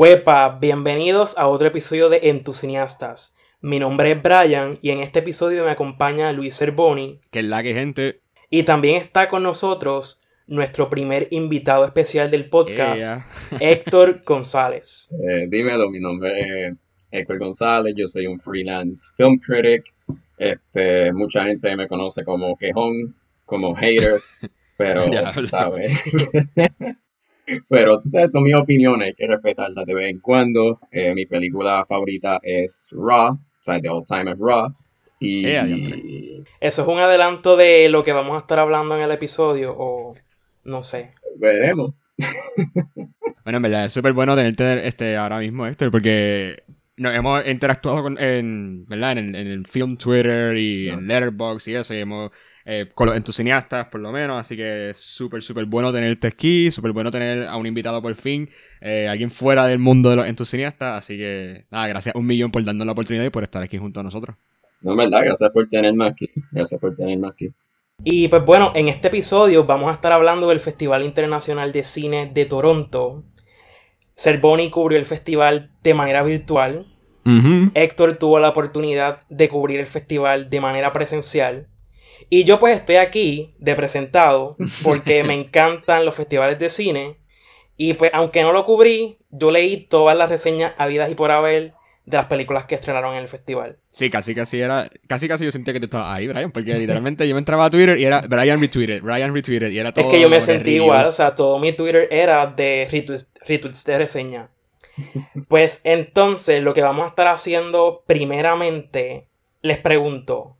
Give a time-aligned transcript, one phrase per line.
[0.00, 3.36] Huepa, bienvenidos a otro episodio de Entusiastas.
[3.60, 7.18] Mi nombre es Brian y en este episodio me acompaña Luis Cervoni.
[7.32, 8.20] Que es la que gente.
[8.48, 13.26] Y también está con nosotros nuestro primer invitado especial del podcast,
[13.60, 15.08] Héctor González.
[15.10, 16.76] Eh, dímelo, mi nombre es
[17.10, 19.92] Héctor González, yo soy un freelance film critic.
[20.38, 24.20] Este, mucha gente me conoce como quejón, como hater,
[24.76, 25.02] pero,
[25.42, 26.04] ¿sabes?
[27.68, 30.80] Pero tú sabes, son mis opiniones, hay que respetarlas de vez en cuando.
[30.90, 34.74] Eh, mi película favorita es Raw, o sea, The Old Time es Raw.
[35.20, 35.46] Y...
[36.60, 40.14] ¿Eso es un adelanto de lo que vamos a estar hablando en el episodio o
[40.64, 41.10] no sé?
[41.38, 41.94] Veremos.
[43.44, 46.62] bueno, en verdad, es súper bueno tenerte este, ahora mismo, Héctor, porque
[46.96, 49.18] nos hemos interactuado con, en, ¿verdad?
[49.18, 52.30] En, el, film Twitter y en Letterboxd y eso, y hemos
[52.70, 56.70] eh, con los entusiastas por lo menos, así que es súper, súper bueno tenerte aquí,
[56.70, 58.50] súper bueno tener a un invitado por fin,
[58.82, 62.62] eh, alguien fuera del mundo de los entusiastas, así que nada, gracias un millón por
[62.62, 64.36] darnos la oportunidad y por estar aquí junto a nosotros.
[64.82, 67.54] No, verdad, gracias por tenerme aquí, gracias por tenerme aquí.
[68.04, 72.30] Y pues bueno, en este episodio vamos a estar hablando del Festival Internacional de Cine
[72.34, 73.24] de Toronto.
[74.14, 76.86] Cervoni cubrió el festival de manera virtual.
[77.74, 81.68] Héctor tuvo la oportunidad de cubrir el festival de manera presencial.
[82.30, 87.16] Y yo pues estoy aquí de presentado porque me encantan los festivales de cine.
[87.76, 91.74] Y pues aunque no lo cubrí, yo leí todas las reseñas habidas y por haber
[92.08, 93.76] de las películas que estrenaron en el festival.
[93.90, 97.28] Sí, casi casi era, casi casi yo sentía que tú estabas ahí, Brian, porque literalmente
[97.28, 100.06] yo me entraba a Twitter y era Brian retweeted, Brian retweeted y era todo.
[100.06, 103.98] Es que yo me sentí igual, o sea, todo mi Twitter era de retweets de
[103.98, 104.50] reseña.
[105.48, 109.28] Pues entonces lo que vamos a estar haciendo primeramente,
[109.62, 110.56] les pregunto,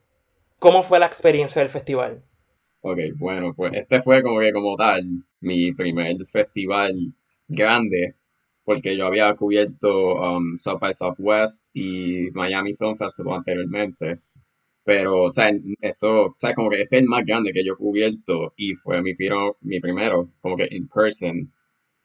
[0.59, 2.23] ¿Cómo fue la experiencia del festival?
[2.81, 5.03] Ok, bueno, pues este fue como que como tal
[5.41, 6.94] mi primer festival
[7.47, 8.16] grande,
[8.65, 14.21] porque yo había cubierto um, South by Southwest y Miami Film Festival anteriormente.
[14.84, 15.50] Pero, o sea,
[15.81, 18.75] esto, o sea, como que este es el más grande que yo he cubierto y
[18.75, 19.15] fue mi,
[19.62, 21.53] mi primero, como que in person.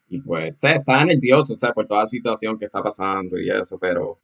[0.09, 3.39] Y pues, o sea, estaba nervioso, o sea, por toda la situación que está pasando
[3.39, 4.19] y eso, pero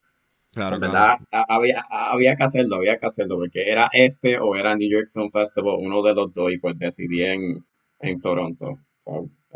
[0.52, 4.90] Claro, verdad, había, había que hacerlo, había que hacerlo, porque era este o era New
[4.90, 7.64] York Film Festival, uno de los dos, y pues decidí en,
[8.00, 8.80] en Toronto.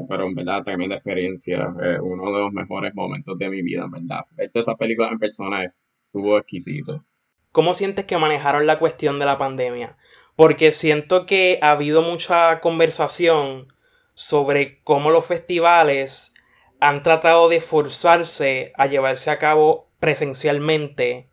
[0.08, 3.92] pero en verdad, tremenda experiencia, eh, uno de los mejores momentos de mi vida, en
[3.92, 4.26] verdad.
[4.32, 5.64] Ver todas esas películas en persona
[6.06, 7.04] estuvo exquisito.
[7.52, 9.98] ¿Cómo sientes que manejaron la cuestión de la pandemia?
[10.36, 13.68] Porque siento que ha habido mucha conversación
[14.14, 16.34] sobre cómo los festivales
[16.80, 21.30] han tratado de forzarse a llevarse a cabo presencialmente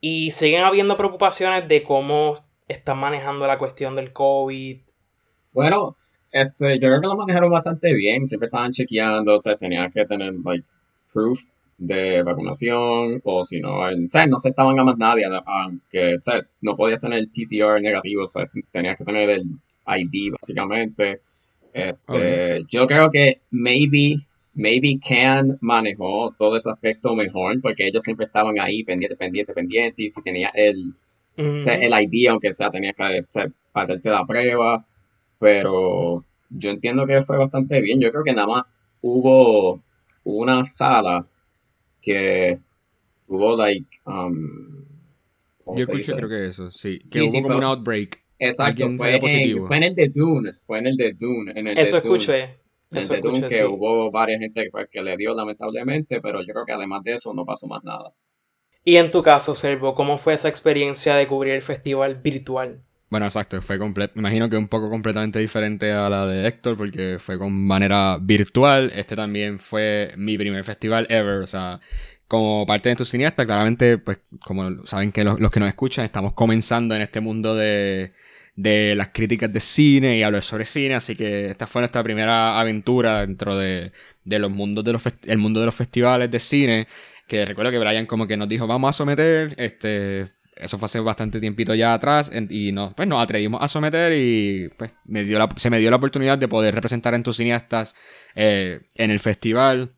[0.00, 2.38] y siguen habiendo preocupaciones de cómo
[2.68, 4.78] están manejando la cuestión del COVID.
[5.52, 5.96] Bueno,
[6.30, 10.04] este, yo creo que lo manejaron bastante bien, siempre estaban chequeando, o sea, tenían que
[10.04, 10.64] tener, like,
[11.12, 11.40] proof
[11.78, 16.18] de vacunación, o si no, no se estaban a más nadie, aunque,
[16.60, 19.46] no podías tener el PCR negativo, o sea, tenías que tener el
[19.84, 21.22] ID, básicamente.
[21.72, 24.14] Este, Yo creo que maybe
[24.54, 30.02] maybe Can manejó todo ese aspecto mejor porque ellos siempre estaban ahí pendiente, pendiente, pendiente
[30.02, 30.94] y si tenía el,
[31.36, 33.24] el ID, aunque sea, tenía que
[33.72, 34.86] hacerte la prueba,
[35.38, 38.00] pero yo entiendo que fue bastante bien.
[38.00, 38.64] Yo creo que nada más
[39.00, 39.82] hubo
[40.24, 41.26] una sala
[42.00, 42.58] que
[43.26, 44.84] hubo like um,
[45.66, 48.20] yo escuché creo que eso sí que hubo como un outbreak.
[48.38, 51.78] Exacto fue en, fue en, el de Dune fue en el de Dune en el
[51.78, 52.61] eso escuché
[53.48, 57.14] que hubo varias gente pues, que le dio lamentablemente, pero yo creo que además de
[57.14, 58.12] eso no pasó más nada.
[58.84, 62.82] Y en tu caso, Servo, ¿cómo fue esa experiencia de cubrir el festival virtual?
[63.10, 64.18] Bueno, exacto, fue completo.
[64.18, 68.90] Imagino que un poco completamente diferente a la de Héctor, porque fue con manera virtual.
[68.94, 71.78] Este también fue mi primer festival ever, o sea,
[72.26, 76.32] como parte de tu cineasta, claramente, pues, como saben que los que nos escuchan, estamos
[76.32, 78.14] comenzando en este mundo de,
[78.54, 82.60] de las críticas de cine y hablar sobre cine, así que esta fue nuestra primera
[82.60, 83.92] aventura dentro de,
[84.24, 86.86] de los mundos de los el mundo de los festivales de cine,
[87.26, 91.00] que recuerdo que Brian como que nos dijo, vamos a someter, este, eso fue hace
[91.00, 95.38] bastante tiempito ya atrás, y nos, pues nos atrevimos a someter y pues me dio
[95.56, 97.94] se me dio la oportunidad de poder representar a cineastas
[98.34, 99.92] eh, en el festival.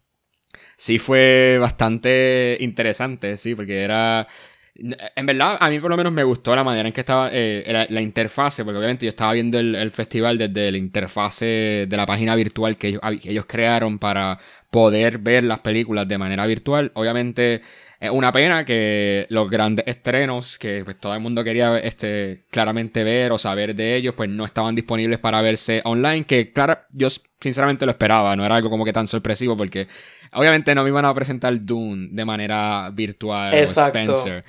[0.76, 4.26] Sí fue bastante interesante, sí, porque era
[4.76, 7.86] en verdad, a mí por lo menos me gustó la manera en que estaba eh,
[7.88, 12.34] la, interfase, porque obviamente yo estaba viendo el, festival desde la interfase de la página
[12.34, 14.38] virtual que ellos, ellos, crearon para
[14.70, 16.90] poder ver las películas de manera virtual.
[16.94, 17.60] Obviamente
[18.00, 23.04] es una pena que los grandes estrenos que pues, todo el mundo quería este, claramente
[23.04, 27.08] ver o saber de ellos, pues no estaban disponibles para verse online, que claro, yo
[27.40, 29.86] sinceramente lo esperaba, no era algo como que tan sorpresivo porque
[30.32, 34.44] obviamente no me iban a presentar Dune de manera virtual o Spencer,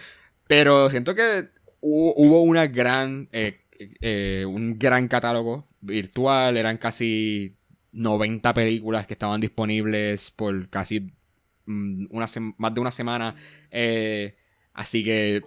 [0.47, 1.49] pero siento que
[1.81, 3.61] hubo, una gran, eh,
[4.01, 7.55] eh, un gran catálogo virtual, eran casi
[7.91, 11.11] 90 películas que estaban disponibles por casi
[11.65, 12.25] mm, una
[12.57, 13.35] más de una semana.
[13.71, 14.35] Eh,
[14.73, 15.41] así que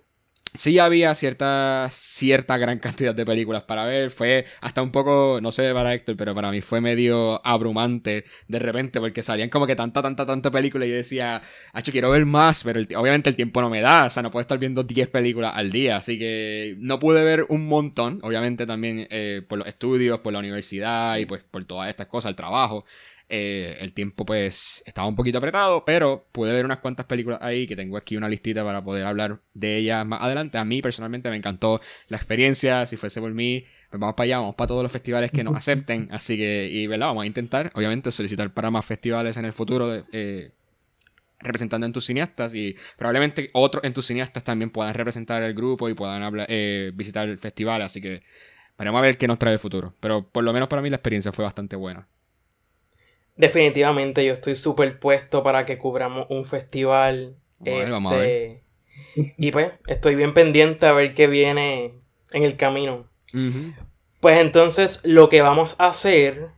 [0.54, 4.10] sí había cierta, cierta gran cantidad de películas para ver.
[4.10, 8.58] Fue hasta un poco, no sé para Héctor, pero para mí fue medio abrumante de
[8.58, 11.42] repente porque salían como que tanta, tanta, tanta película y yo decía,
[11.72, 14.06] Hacho, quiero ver más, pero obviamente el tiempo no me da.
[14.06, 15.96] O sea, no puedo estar viendo 10 películas al día.
[15.96, 18.20] Así que no pude ver un montón.
[18.22, 22.30] Obviamente también eh, por los estudios, por la universidad y pues por todas estas cosas,
[22.30, 22.84] el trabajo.
[23.30, 27.66] Eh, el tiempo pues estaba un poquito apretado, pero pude ver unas cuantas películas ahí
[27.66, 30.56] que tengo aquí una listita para poder hablar de ellas más adelante.
[30.56, 34.38] A mí personalmente me encantó la experiencia, si fuese por mí, pues vamos para allá,
[34.38, 36.08] vamos para todos los festivales que nos acepten.
[36.10, 37.08] Así que, y ¿verdad?
[37.08, 40.06] vamos a intentar, obviamente, solicitar para más festivales en el futuro.
[40.12, 40.52] Eh,
[41.40, 45.88] representando en tus cineastas y probablemente otros en tus cineastas también puedan representar el grupo
[45.88, 48.22] y puedan hablar, eh, visitar el festival, así que
[48.76, 49.94] veremos a ver qué nos trae el futuro.
[50.00, 52.08] Pero por lo menos para mí la experiencia fue bastante buena.
[53.38, 57.36] Definitivamente yo estoy súper puesto para que cubramos un festival.
[57.60, 58.28] vamos a ver.
[58.28, 58.64] Este,
[59.38, 61.94] y pues estoy bien pendiente a ver qué viene
[62.32, 63.06] en el camino.
[64.20, 66.48] Pues entonces lo que vamos a hacer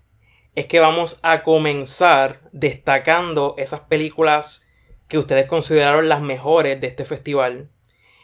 [0.55, 4.71] es que vamos a comenzar destacando esas películas
[5.07, 7.69] que ustedes consideraron las mejores de este festival.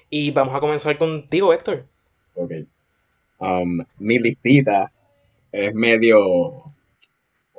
[0.09, 1.87] Y vamos a comenzar contigo, Héctor.
[2.35, 2.53] Ok.
[3.39, 4.91] Um, mi listita
[5.53, 6.73] es medio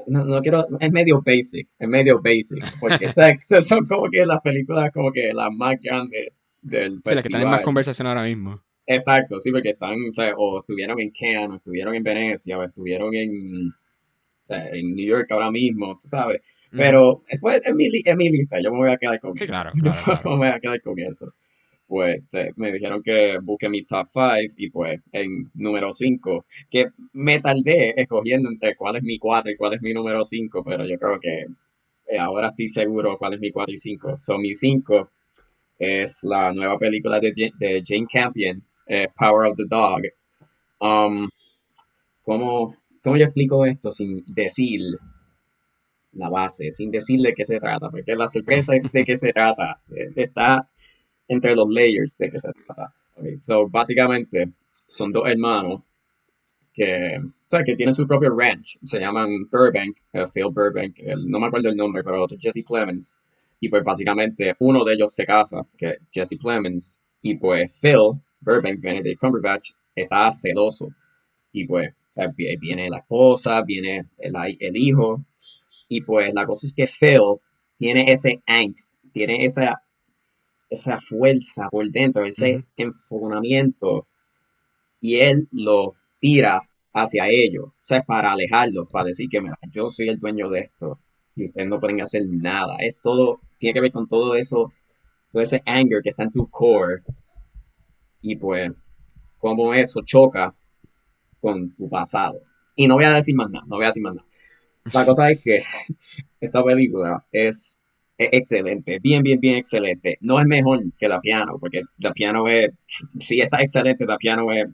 [0.08, 3.12] no, no quiero, es medio basic, es medio basic, porque
[3.62, 6.28] son como que las películas como que las más grandes
[6.62, 7.02] del festival.
[7.04, 8.62] Sí, las que están en más conversación ahora mismo.
[8.86, 12.64] Exacto, sí, porque están, o, sea, o estuvieron en Cannes, o estuvieron en Venecia, o
[12.64, 16.42] estuvieron en, o sea, en New York ahora mismo, tú sabes.
[16.72, 19.52] Pero después es mi, es mi lista, yo me voy a quedar con sí, eso.
[19.52, 20.30] Claro, claro, claro.
[20.32, 21.34] Me voy a quedar con eso
[21.88, 22.22] pues
[22.58, 28.00] me dijeron que busque mi top 5 y pues en número 5, que me tardé
[28.00, 31.20] escogiendo entre cuál es mi 4 y cuál es mi número 5, pero yo creo
[31.20, 31.46] que
[32.08, 34.18] eh, ahora estoy seguro cuál es mi 4 y 5.
[34.18, 35.10] Son mi 5
[35.80, 40.02] es la nueva película de, de Jane Campion, eh, Power of the Dog.
[40.80, 41.28] Um,
[42.24, 44.82] ¿cómo, ¿Cómo yo explico esto sin decir
[46.14, 47.90] la base, sin decir de qué se trata?
[47.90, 49.82] Porque la sorpresa de qué se trata
[50.16, 50.70] está
[51.28, 52.94] entre los layers de que se trata.
[53.16, 55.82] Okay, so, básicamente, son dos hermanos
[56.74, 58.78] que, o que tienen su propio ranch.
[58.84, 63.20] Se llaman Burbank, uh, Phil Burbank, no me acuerdo el nombre, pero otro Jesse Plemons.
[63.60, 67.00] Y pues básicamente uno de ellos se casa, que es Jesse Plemons.
[67.22, 70.90] Y pues Phil Burbank, Benedict Cumberbatch, está celoso.
[71.52, 71.90] Y pues,
[72.60, 75.26] viene la esposa, viene el, el hijo.
[75.90, 77.40] Y pues la cosa es que Phil
[77.78, 79.82] tiene ese angst, tiene esa
[80.70, 84.08] esa fuerza por dentro, ese enfonamiento,
[85.00, 86.62] y él lo tira
[86.94, 90.62] hacia ellos, o sea, para alejarlos, para decir que, mira, yo soy el dueño de
[90.62, 91.00] esto
[91.36, 92.78] y ustedes no pueden hacer nada.
[92.80, 94.74] Es todo, tiene que ver con todo eso,
[95.32, 97.04] todo ese anger que está en tu core
[98.22, 98.90] y pues
[99.38, 100.56] cómo eso choca
[101.40, 102.42] con tu pasado.
[102.76, 104.28] Y no voy a decir más nada, no voy a decir más nada.
[104.94, 105.62] La cosa es que
[106.42, 107.82] esta película es
[108.18, 110.18] es excelente, bien, bien, bien excelente.
[110.22, 112.70] No es mejor que la piano, porque la piano es,
[113.20, 114.66] sí está excelente, la piano es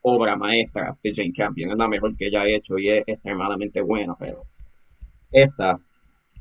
[0.00, 3.82] obra maestra de Jane Campion, es la mejor que ella ha hecho y es extremadamente
[3.82, 4.44] buena, pero
[5.30, 5.78] esta,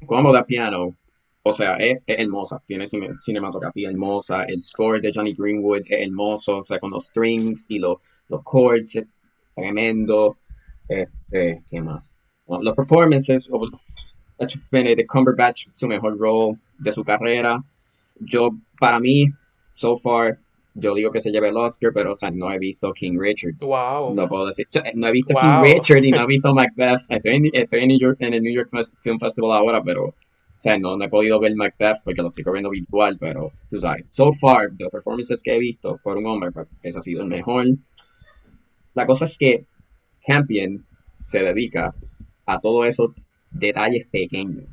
[0.05, 0.95] como la piano,
[1.43, 2.85] o sea, es, hermosa, tiene
[3.19, 7.79] cinematografía hermosa, el score de Johnny Greenwood es hermoso, o sea, con los strings y
[7.79, 7.97] los,
[8.29, 9.01] los chords,
[9.53, 10.37] tremendo,
[10.87, 12.19] este, ¿qué más?
[12.47, 13.49] los performances,
[14.71, 17.63] Benedict Cumberbatch, su mejor rol de su carrera.
[18.19, 19.25] Yo, para mí,
[19.73, 20.39] so far,
[20.73, 23.55] yo digo que se lleve el Oscar, pero o sea, no he visto King Richard.
[23.65, 24.13] Wow.
[24.13, 27.01] No puedo decir, no he visto King Richard y no he visto Macbeth.
[27.09, 28.69] Estoy en, estoy en, New York, en el New York
[29.01, 30.13] Film Festival ahora, pero
[30.57, 33.77] o sea, no, no he podido ver Macbeth porque lo estoy corriendo virtual, pero tú
[33.77, 37.21] sabes, so far, los performances que he visto por un hombre, pues, ese ha sido
[37.21, 37.65] el mejor.
[38.95, 39.65] La cosa es que
[40.25, 40.83] Campion
[41.21, 41.93] se dedica
[42.47, 43.13] a todo eso
[43.59, 44.65] detalles pequeños.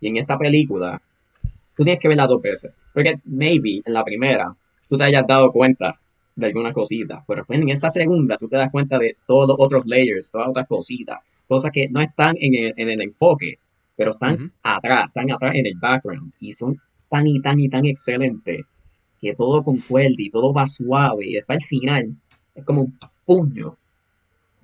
[0.00, 1.00] Y en esta película,
[1.76, 2.72] tú tienes que verla dos veces.
[2.92, 4.54] Porque maybe en la primera
[4.88, 5.98] tú te hayas dado cuenta
[6.34, 9.86] de alguna cosita, pero en esa segunda tú te das cuenta de todos los otros
[9.86, 13.58] layers, todas las otras cositas, cosas que no están en el, en el enfoque,
[13.96, 17.84] pero están atrás, están atrás en el background y son tan y tan y tan
[17.84, 18.64] excelente
[19.20, 22.16] que todo concuerda y todo va suave y después al final
[22.54, 23.76] es como un puño.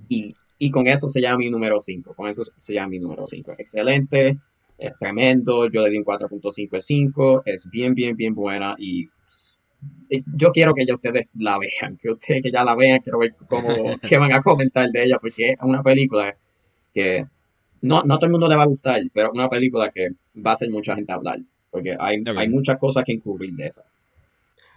[0.08, 3.26] Y, y con eso se llama mi número 5, con eso se llama mi número
[3.26, 3.52] 5.
[3.58, 4.38] Excelente,
[4.76, 9.08] es tremendo, yo le di un 4.5 de 5, es bien, bien, bien buena y
[10.34, 13.34] yo quiero que ya ustedes la vean, que ustedes que ya la vean, quiero ver
[13.48, 13.68] cómo,
[14.08, 16.36] qué van a comentar de ella, porque es una película
[16.92, 17.24] que
[17.82, 20.50] no, no todo el mundo le va a gustar, pero es una película que va
[20.50, 21.38] a hacer mucha gente hablar,
[21.70, 23.84] porque hay, hay muchas cosas que encubrir de esa.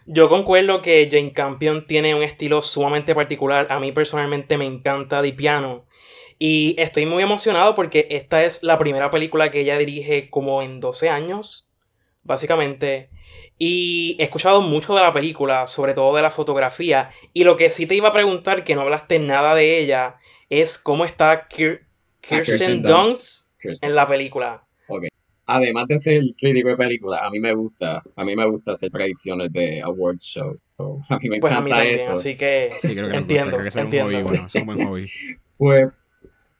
[0.05, 3.67] Yo concuerdo que Jane Campion tiene un estilo sumamente particular.
[3.69, 5.85] A mí personalmente me encanta Di Piano.
[6.39, 10.79] Y estoy muy emocionado porque esta es la primera película que ella dirige como en
[10.79, 11.69] 12 años,
[12.23, 13.09] básicamente.
[13.59, 17.11] Y he escuchado mucho de la película, sobre todo de la fotografía.
[17.31, 20.17] Y lo que sí te iba a preguntar, que no hablaste nada de ella,
[20.49, 21.47] es cómo está ah,
[22.21, 23.51] Kirsten, Dunst
[23.83, 24.65] en la película
[25.55, 28.89] además de ser crítico de películas, a mí me gusta, a mí me gusta hacer
[28.89, 30.61] predicciones de award shows.
[31.09, 32.13] a mí me pues encanta eso.
[32.13, 34.17] Así que, entiendo, creo que entiendo.
[34.17, 35.07] Un hobby, bueno, es un buen hobby.
[35.57, 35.87] pues,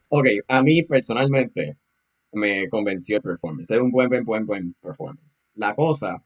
[0.08, 1.78] ok, a mí personalmente
[2.32, 3.70] me convenció el performance.
[3.70, 5.48] Es un buen, buen, buen, buen performance.
[5.54, 6.22] La cosa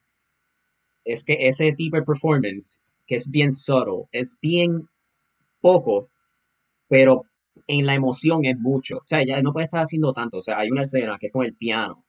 [1.04, 4.88] es que ese tipo de performance, que es bien subtle, es bien
[5.60, 6.10] poco,
[6.88, 7.22] pero
[7.66, 8.98] en la emoción es mucho.
[8.98, 10.38] O sea, ya no puede estar haciendo tanto.
[10.38, 12.05] O sea, hay una escena que es con el piano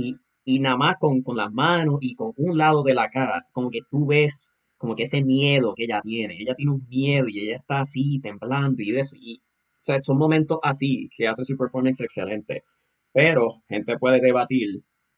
[0.00, 3.46] y, y nada más con, con las manos y con un lado de la cara,
[3.52, 6.38] como que tú ves como que ese miedo que ella tiene.
[6.40, 9.14] Ella tiene un miedo y ella está así, temblando y eso.
[9.20, 12.64] Y, o sea, son momentos así que hace su performance excelente.
[13.12, 14.68] Pero gente puede debatir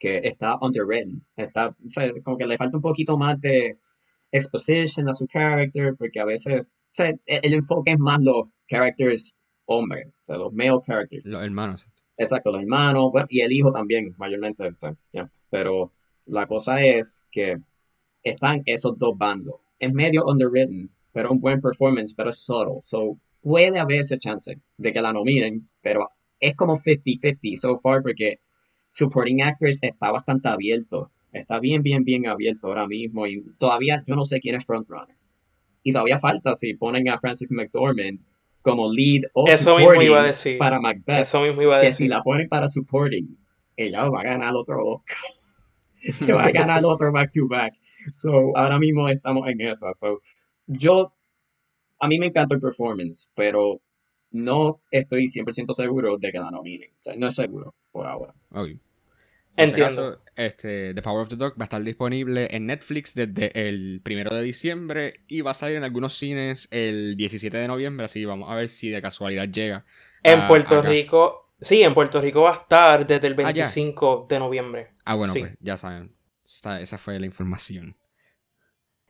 [0.00, 1.24] que está underwritten.
[1.36, 3.78] Está, o sea, como que le falta un poquito más de
[4.32, 9.36] exposition a su character, porque a veces, o sea, el, enfoque es más los characters
[9.66, 11.26] hombres, o sea, los male characters.
[11.26, 11.86] Los hermanos.
[12.16, 14.70] Exacto, los hermanos, y el hijo también, mayormente.
[15.50, 15.92] Pero
[16.26, 17.58] la cosa es que
[18.22, 19.56] están esos dos bandos.
[19.78, 22.80] Es medio underwritten, pero un buen performance, pero es subtle.
[22.80, 28.02] So, puede haber ese chance de que la nominen, pero es como 50-50 so far
[28.02, 28.40] porque
[28.88, 31.10] Supporting Actors está bastante abierto.
[31.32, 35.16] Está bien, bien, bien abierto ahora mismo y todavía yo no sé quién es frontrunner.
[35.82, 38.20] Y todavía falta si ponen a Francis McDormand
[38.62, 40.58] como lead o Eso supporting mismo iba a decir.
[40.58, 41.20] para Macbeth.
[41.20, 41.90] Eso mismo iba a decir.
[41.90, 43.36] Que si la ponen para supporting,
[43.76, 45.16] ella va a ganar otro Oscar.
[46.12, 47.74] Se va a ganar otro back to back.
[48.12, 49.92] So, ahora mismo estamos en esa.
[49.92, 50.20] So,
[50.66, 51.12] yo,
[51.98, 53.80] a mí me encanta el performance, pero
[54.30, 56.90] no estoy 100% seguro de que la nominen.
[56.90, 58.34] O sea, no es seguro por ahora.
[58.50, 58.78] Okay.
[59.56, 60.22] Entiendo.
[60.36, 64.34] este, The Power of the Dog va a estar disponible en Netflix desde el primero
[64.34, 68.50] de diciembre y va a salir en algunos cines el 17 de noviembre, así vamos
[68.50, 69.84] a ver si de casualidad llega.
[70.22, 74.38] En Puerto Rico, sí, en Puerto Rico va a estar desde el 25 ah, de
[74.38, 74.88] noviembre.
[75.04, 76.14] Ah, bueno, pues ya saben.
[76.44, 77.96] esa fue la información.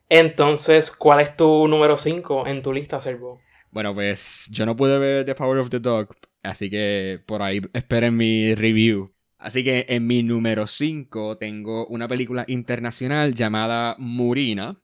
[0.08, 3.38] Entonces, ¿cuál es tu número 5 en tu lista, Servo?
[3.70, 7.62] Bueno, pues yo no pude ver The Power of the Dog, así que por ahí
[7.72, 9.14] esperen mi review.
[9.42, 14.80] Así que en mi número 5 tengo una película internacional llamada Murina.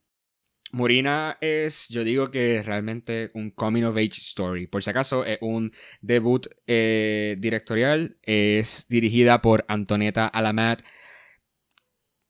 [0.73, 4.67] Murina es, yo digo que realmente un coming of age story.
[4.67, 8.19] Por si acaso, es un debut eh, directorial.
[8.23, 10.83] Es dirigida por Antoneta Alamat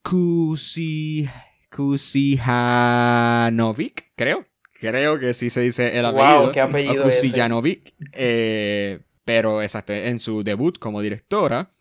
[0.02, 1.30] Kusi,
[1.74, 4.46] Kusijanovic, creo.
[4.74, 6.42] Creo que sí se dice el apellido.
[6.42, 7.94] Wow, qué apellido Kusijanovic.
[8.12, 11.72] Eh, pero exacto, en su debut como directora.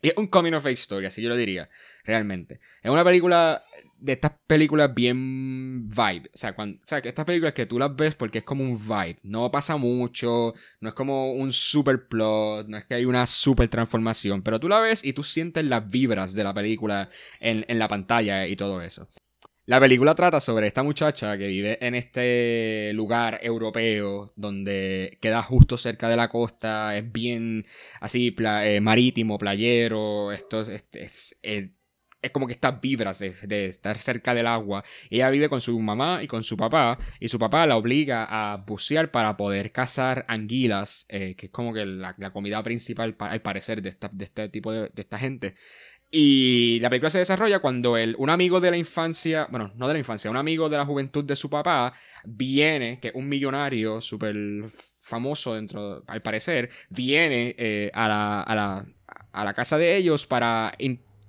[0.00, 1.68] Y es un coming of age story, así yo lo diría,
[2.04, 2.60] realmente.
[2.82, 3.64] Es una película
[3.98, 6.30] de estas películas bien vibe.
[6.32, 8.62] O sea, cuando, o sea, que estas películas que tú las ves porque es como
[8.62, 9.18] un vibe.
[9.24, 13.68] No pasa mucho, no es como un super plot, no es que hay una super
[13.68, 17.08] transformación, pero tú la ves y tú sientes las vibras de la película
[17.40, 19.08] en, en la pantalla y todo eso.
[19.68, 25.76] La película trata sobre esta muchacha que vive en este lugar europeo donde queda justo
[25.76, 27.66] cerca de la costa, es bien
[28.00, 31.76] así eh, marítimo, playero, esto es, es,
[32.32, 34.84] como que estas vibras de, estar cerca del agua.
[35.10, 38.56] Ella vive con su mamá y con su papá y su papá la obliga a
[38.56, 43.82] bucear para poder cazar anguilas, eh, que es como que la, comida principal al parecer
[43.82, 45.56] de, esta, de este tipo de, de esta gente.
[46.10, 49.92] Y la película se desarrolla cuando el, un amigo de la infancia, bueno, no de
[49.92, 51.92] la infancia, un amigo de la juventud de su papá
[52.24, 54.34] viene, que es un millonario súper
[54.98, 58.86] famoso dentro, al parecer, viene eh, a, la, a, la,
[59.32, 60.74] a, la, casa de ellos para...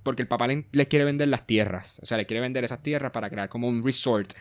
[0.02, 2.82] porque el papá les le quiere vender las tierras, o sea, le quiere vender esas
[2.82, 4.32] tierras para crear como un resort.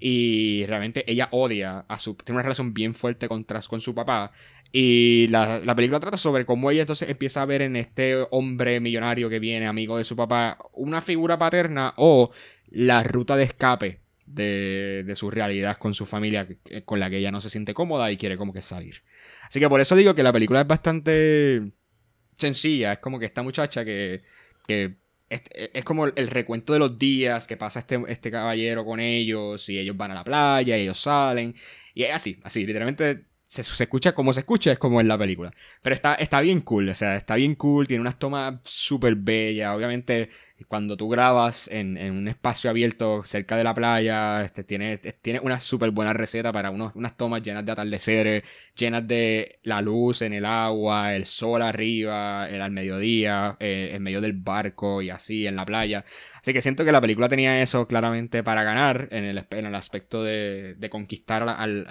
[0.00, 2.14] Y realmente ella odia a su.
[2.14, 4.30] Tiene una relación bien fuerte con, con su papá.
[4.70, 8.80] Y la, la, película trata sobre cómo ella entonces empieza a ver en este hombre
[8.80, 12.30] millonario que viene, amigo de su papá, una figura paterna o
[12.68, 16.46] la ruta de escape de, de, su realidad con su familia
[16.84, 19.02] con la que ella no se siente cómoda y quiere como que salir.
[19.48, 21.72] Así que por eso digo que la película es bastante
[22.34, 22.92] sencilla.
[22.92, 24.22] Es como que esta muchacha que,
[24.66, 24.98] que
[25.28, 29.78] es, como el recuento de los días que pasa este, este caballero con ellos y
[29.78, 31.54] ellos van a la playa, y ellos salen.
[31.94, 35.52] Y es así, así, literalmente se, escucha como se escucha, es como en la película.
[35.82, 39.74] Pero está, está bien cool, o sea, está bien cool, tiene unas tomas súper bellas.
[39.74, 40.28] Obviamente,
[40.68, 45.60] cuando tú grabas en, un espacio abierto cerca de la playa, este, tiene, tiene una
[45.60, 48.42] súper buena receta para unos, unas tomas llenas de atardeceres,
[48.76, 54.02] llenas de la luz en el agua, el sol arriba, el al mediodía, eh, en
[54.02, 56.04] medio del barco y así, en la playa.
[56.40, 59.74] Así que siento que la película tenía eso claramente para ganar en el, en el
[59.74, 61.86] aspecto de, de conquistar al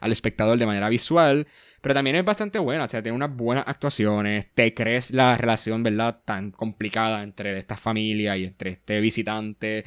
[0.00, 1.46] al espectador de manera visual,
[1.80, 5.82] pero también es bastante buena, o sea, tiene unas buenas actuaciones, te crees la relación,
[5.82, 9.84] ¿verdad?, tan complicada entre esta familia y entre este visitante,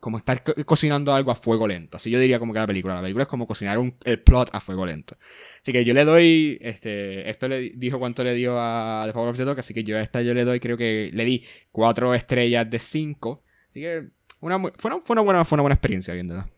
[0.00, 3.00] como estar cocinando algo a fuego lento, así yo diría como que la película, la
[3.00, 5.16] película es como cocinar un, el plot a fuego lento.
[5.60, 9.30] Así que yo le doy, este, esto le dijo cuánto le dio a The Power
[9.30, 11.44] of the Dog, así que yo a esta yo le doy, creo que le di
[11.72, 16.14] cuatro estrellas de cinco, así que fue, una, fue, una buena, fue una buena experiencia
[16.14, 16.48] viéndola.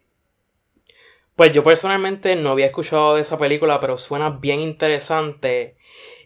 [1.41, 5.75] Pues yo personalmente no había escuchado de esa película, pero suena bien interesante.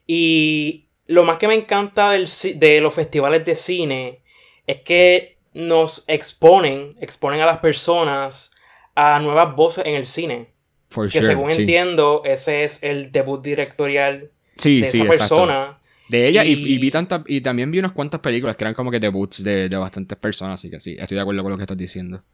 [0.09, 4.23] Y lo más que me encanta de los festivales de cine
[4.67, 8.51] es que nos exponen, exponen a las personas
[8.97, 10.49] a nuevas voces en el cine.
[10.91, 14.33] que según entiendo, ese es el debut directorial
[14.65, 15.79] de esa persona.
[16.09, 16.91] De ella y, vi
[17.27, 20.59] y también vi unas cuantas películas que eran como que debuts de, de bastantes personas,
[20.59, 22.25] así que sí, estoy de acuerdo con lo que estás diciendo.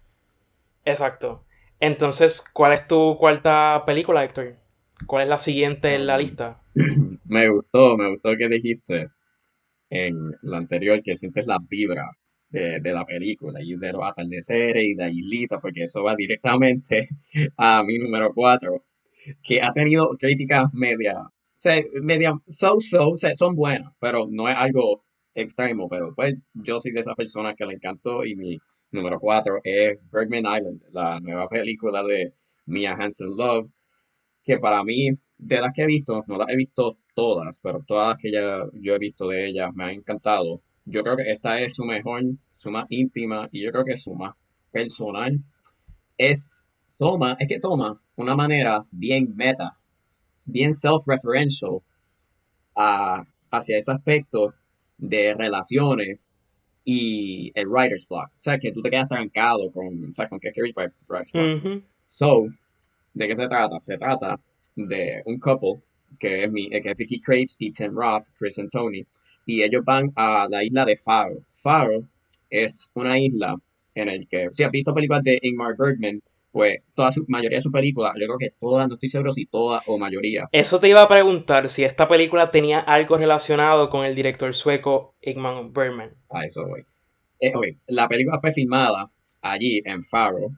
[0.87, 1.45] Exacto.
[1.81, 4.57] Entonces, ¿cuál es tu cuarta película, Héctor?
[5.07, 6.63] ¿Cuál es la siguiente en la lista?
[7.25, 9.09] me gustó, me gustó que dijiste
[9.89, 12.11] en lo anterior que sientes la vibra
[12.51, 17.09] de, la película y de los atardeceres y de Islita, porque eso va directamente
[17.57, 18.85] a mi número cuatro,
[19.43, 24.49] que ha tenido críticas media, o sea, media so-so, o sea, son buenas, pero no
[24.49, 25.05] es algo
[25.35, 28.59] extremo, pero pues yo soy de esas personas que le encantó y mi
[28.93, 32.35] Número 4 es Bergman Island, la nueva película de
[32.67, 33.71] Mia Hansen Love,
[34.43, 38.09] que para mí, de las que he visto, no las he visto todas, pero todas
[38.09, 40.61] las que ya yo he visto de ella me han encantado.
[40.85, 44.15] Yo creo que esta es su mejor, su más íntima y yo creo que su
[44.15, 44.35] más
[44.73, 45.39] personal.
[46.19, 49.79] Es, toma, es que toma una manera bien meta,
[50.49, 51.81] bien self-referential
[53.51, 54.55] hacia ese aspecto
[54.99, 56.21] de relaciones
[56.93, 58.31] y el writer's block.
[58.33, 61.33] O sea, que tú te quedas trancado con, o sea, con qué escribir para writer's
[61.33, 61.83] block.
[62.05, 62.49] So,
[63.15, 63.79] ¿de qué se trata?
[63.79, 64.41] Se trata
[64.75, 65.75] de un couple
[66.19, 69.07] que es, mi, que es Vicky Krieps y Tim Roth, Chris and Tony,
[69.47, 71.45] y ellos van a la isla de Faro.
[71.53, 72.09] Faro
[72.51, 73.55] es una isla
[73.95, 76.21] en el que, si has visto películas de Ingmar Bergman,
[76.53, 79.47] pues toda su mayoría de sus películas, yo creo que todas, no estoy seguro si
[79.47, 80.49] todas o mayoría.
[80.53, 85.15] Eso te iba a preguntar si esta película tenía algo relacionado con el director sueco
[85.23, 86.15] Ingmar Bergman.
[86.29, 86.85] A eso voy.
[87.39, 87.53] Eh,
[87.87, 89.11] la película fue filmada
[89.41, 90.51] allí en Faro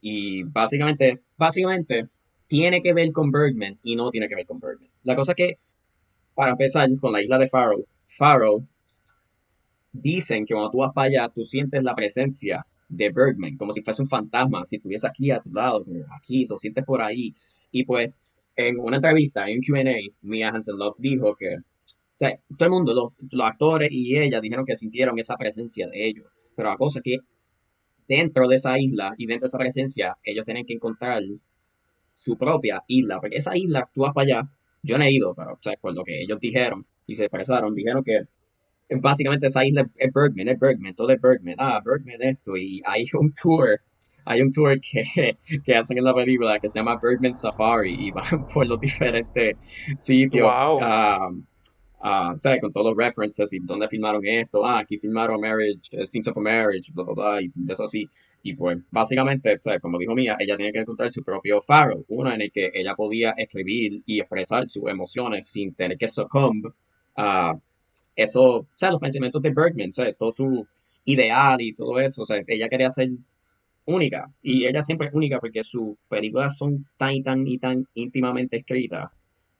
[0.00, 2.08] y básicamente, básicamente
[2.46, 4.90] tiene que ver con Bergman y no tiene que ver con Bergman.
[5.02, 5.58] La cosa es que,
[6.34, 8.64] para empezar con la isla de Faro, Faro
[9.92, 13.82] dicen que cuando tú vas para allá, tú sientes la presencia de Bergman, como si
[13.82, 15.84] fuese un fantasma, si estuviese aquí a tu lado,
[16.16, 17.34] aquí, lo sientes por ahí.
[17.70, 18.10] Y pues,
[18.56, 22.70] en una entrevista, en un QA, Mia Hansen Love dijo que, o sea, todo el
[22.70, 26.26] mundo, los, los, actores y ella dijeron que sintieron esa presencia de ellos.
[26.56, 27.18] Pero la cosa es que
[28.08, 31.22] dentro de esa isla y dentro de esa presencia, ellos tienen que encontrar
[32.12, 34.48] su propia isla, porque esa isla, tú vas para allá,
[34.82, 37.74] yo no he ido, pero, o sea, por lo que ellos dijeron y se expresaron,
[37.74, 38.24] dijeron que
[39.00, 43.04] básicamente esa isla es Bergman, es Bergman, todo es Bergman, ah, Bergman esto, y hay
[43.14, 43.76] un tour,
[44.24, 48.10] hay un tour que, que hacen en la película que se llama Bergman Safari y
[48.10, 49.54] van por los diferentes
[49.96, 50.50] sitios.
[50.50, 50.78] Wow.
[50.78, 51.46] Um,
[52.02, 56.36] uh, con todos los references y dónde filmaron esto, ah, aquí filmaron Marriage, uh, of
[56.36, 58.08] a Marriage, bla, bla, bla, y eso así.
[58.42, 62.40] Y pues, básicamente, como dijo Mía, ella tenía que encontrar su propio faro, uno en
[62.40, 66.72] el que ella podía escribir y expresar sus emociones sin tener que succumb
[67.16, 67.54] a
[68.16, 70.66] eso, o sea, los pensamientos de Bergman, sea, todo su
[71.04, 73.10] ideal y todo eso, o sea, ella quería ser
[73.86, 77.86] única y ella siempre es única porque sus películas son tan y tan y tan
[77.94, 79.10] íntimamente escritas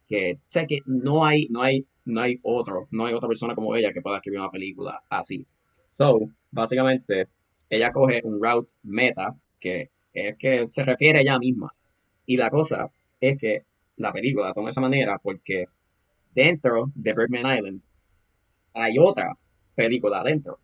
[0.06, 3.74] que, o que no hay, no hay, no hay otro, no hay otra persona como
[3.76, 5.46] ella que pueda escribir una película así.
[5.92, 6.18] So,
[6.50, 7.28] básicamente,
[7.68, 11.72] ella coge un route meta que es que se refiere a ella misma.
[12.26, 13.64] Y la cosa es que
[13.96, 15.66] la película toma esa manera porque
[16.34, 17.82] dentro de Bergman Island
[18.74, 19.36] hay otra
[19.74, 20.58] película adentro.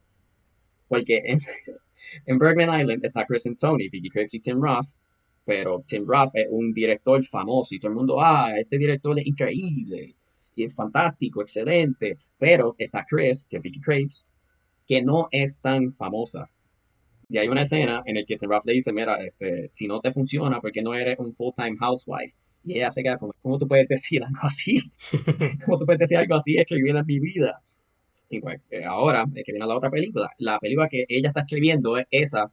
[0.89, 1.39] Porque en,
[2.27, 4.97] en Bergman Island está Chris Tony, Vicky Krieps y Tim Roth,
[5.45, 9.27] pero Tim Roth es un director famoso y todo el mundo, ah, este director es
[9.27, 10.17] increíble
[10.57, 14.29] y es fantástico, excelente, pero está Chris, que es Vicky Krieps,
[14.87, 16.51] que no es tan famosa.
[17.29, 20.01] Y hay una escena en la que Tim Roth le dice, mira, este, si no
[20.01, 22.35] te funciona, porque no eres un full-time housewife?
[22.65, 24.79] Y ella se queda como, ¿cómo tú puedes decir algo así?
[25.65, 27.61] ¿Cómo tú puedes decir algo así escribiendo en mi vida?
[28.29, 30.31] Y pues eh, ahora es que viene la otra película.
[30.39, 32.53] La película que ella está escribiendo es esa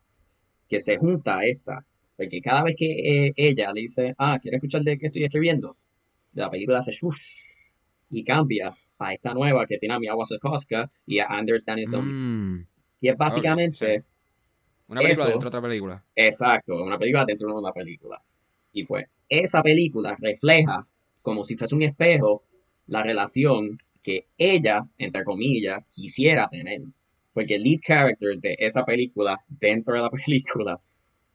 [0.68, 1.86] que se junta a esta.
[2.16, 5.78] Porque cada vez que eh, ella le dice, ah, ¿quieres escuchar de qué estoy escribiendo?
[6.34, 7.54] La película hace shush
[8.12, 12.56] y cambia a esta nueva que tiene a Mia Wasikowska y a Anders Danielson.
[12.56, 12.68] Mm.
[13.00, 14.04] Y es básicamente...
[14.88, 16.04] Una película dentro de otra película.
[16.16, 18.22] Exacto, una película dentro de una película.
[18.72, 20.88] Y pues, esa película refleja,
[21.22, 22.44] como si fuese un espejo,
[22.88, 26.82] la relación que ella, entre comillas, quisiera tener.
[27.34, 30.80] Porque el lead character de esa película, dentro de la película,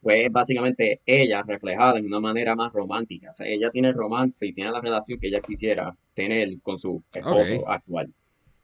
[0.01, 3.31] pues básicamente ella reflejada en una manera más romántica.
[3.31, 7.03] O sea, ella tiene romance y tiene la relación que ella quisiera tener con su
[7.13, 8.15] esposo actual.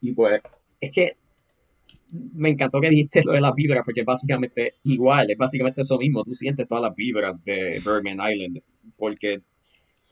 [0.00, 0.40] Y pues,
[0.80, 1.16] es que
[2.34, 5.98] me encantó que dijiste lo de las vibras, porque es básicamente igual, es básicamente eso
[5.98, 6.22] mismo.
[6.22, 8.60] Tú sientes todas las vibras de Bergman Island,
[8.96, 9.42] porque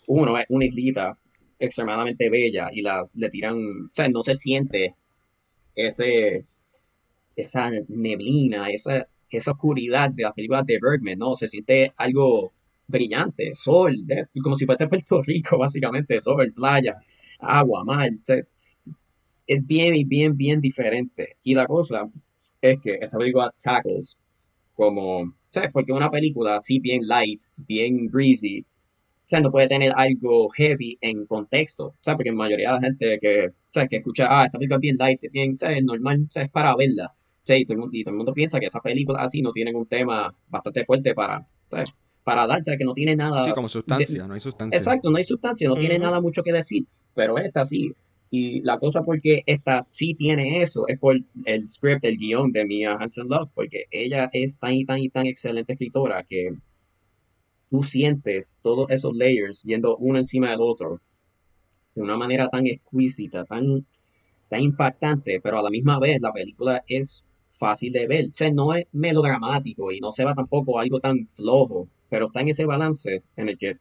[0.07, 1.17] uno es una islita
[1.64, 4.96] extremadamente bella y la, le tiran, o sea, no se siente
[5.75, 6.44] ese,
[7.37, 11.35] esa neblina, esa, esa oscuridad de las películas de Bergman, ¿no?
[11.35, 12.53] Se siente algo
[12.87, 13.96] brillante, sol,
[14.42, 16.94] como si fuese Puerto Rico, básicamente, sol, playa,
[17.38, 18.09] agua, mar,
[19.46, 21.37] es bien, bien, bien diferente.
[21.42, 22.11] Y la cosa
[22.61, 24.18] es que esta película tackles
[24.75, 25.70] como, ¿sabes?
[25.72, 28.64] Porque una película así bien light, bien breezy,
[29.27, 32.17] sea, no puede tener algo heavy en contexto, ¿sabes?
[32.17, 33.89] Porque la mayoría de la gente que, ¿sabes?
[33.89, 35.83] que escucha, ah, esta película es bien light, bien, ¿sabes?
[35.83, 36.51] Normal, ¿sabes?
[36.51, 37.15] Para verla.
[37.43, 37.63] ¿sabes?
[37.63, 41.15] Y, todo el mundo, piensa que esas películas así no tienen un tema bastante fuerte
[41.15, 41.95] para, ¿sabes?
[42.25, 43.43] Para dar, ya que no tiene nada.
[43.43, 44.77] Sí, como sustancia, no hay sustancia.
[44.77, 46.87] Exacto, no hay sustancia, no tiene nada mucho que decir.
[47.15, 47.93] Pero esta sí.
[48.31, 52.65] Y la cosa porque esta sí tiene eso es por el script, el guion de
[52.65, 56.53] Mia Hansen Love, porque ella es tan y tan y tan excelente escritora que
[57.73, 61.01] tú sientes todos esos layers yendo uno encima del otro
[61.95, 63.87] de una manera tan exquisita, tan,
[64.51, 68.27] tan impactante, pero a la misma vez la película es fácil de ver.
[68.27, 72.43] O sea, no es melodramático y no se va tampoco algo tan flojo, pero está
[72.43, 73.79] en ese balance en el que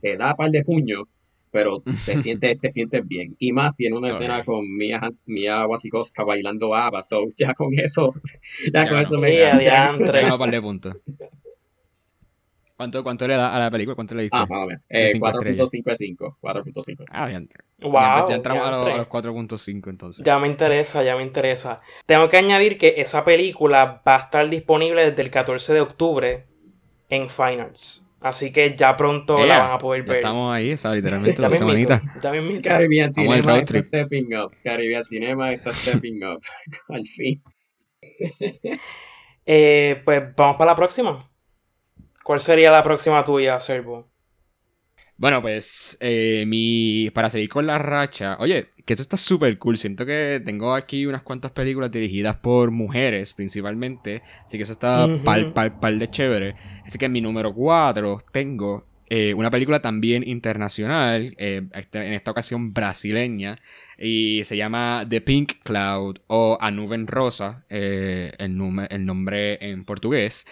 [0.00, 1.02] te da par de puños,
[1.50, 3.34] pero te sientes, te sientes bien.
[3.40, 8.14] Y más, tiene una escena con Mia, Mia Wasikowska bailando ABBA, so ya con eso,
[8.72, 10.96] ya, con eso me ya, un par de puntos.
[12.78, 13.96] ¿Cuánto, ¿Cuánto le da a la película?
[13.96, 14.38] ¿Cuánto le diste?
[14.38, 14.82] Ah, menos.
[14.88, 16.38] Eh, 4.5 5.
[16.40, 17.04] 4.5.
[17.12, 17.48] Ah, bien.
[17.80, 20.24] Wow, ya, entramos a los, los 4.5 entonces.
[20.24, 21.80] Ya me interesa, ya me interesa.
[22.06, 26.44] Tengo que añadir que esa película va a estar disponible desde el 14 de octubre
[27.08, 28.06] en Fine Arts.
[28.20, 30.18] Así que ya pronto la van a poder ver.
[30.18, 32.00] Estamos ahí, o sea, literalmente dos semanitas.
[32.62, 34.52] Caribbean Cinema está stepping up.
[34.62, 36.40] Caribbean Cinema está stepping up.
[36.90, 37.42] Al fin.
[39.44, 41.28] eh, pues vamos para la próxima.
[42.28, 44.06] ¿Cuál sería la próxima tuya, Servo?
[45.16, 47.08] Bueno, pues, eh, mi.
[47.14, 48.36] Para seguir con la racha.
[48.38, 49.78] Oye, que esto está súper cool.
[49.78, 54.20] Siento que tengo aquí unas cuantas películas dirigidas por mujeres, principalmente.
[54.44, 56.54] Así que eso está pal, pal, de chévere.
[56.84, 62.12] Así que en mi número 4 tengo eh, una película también internacional, eh, este, en
[62.12, 63.58] esta ocasión brasileña,
[63.98, 70.44] y se llama The Pink Cloud o A Nube Rosa, el, el nombre en portugués.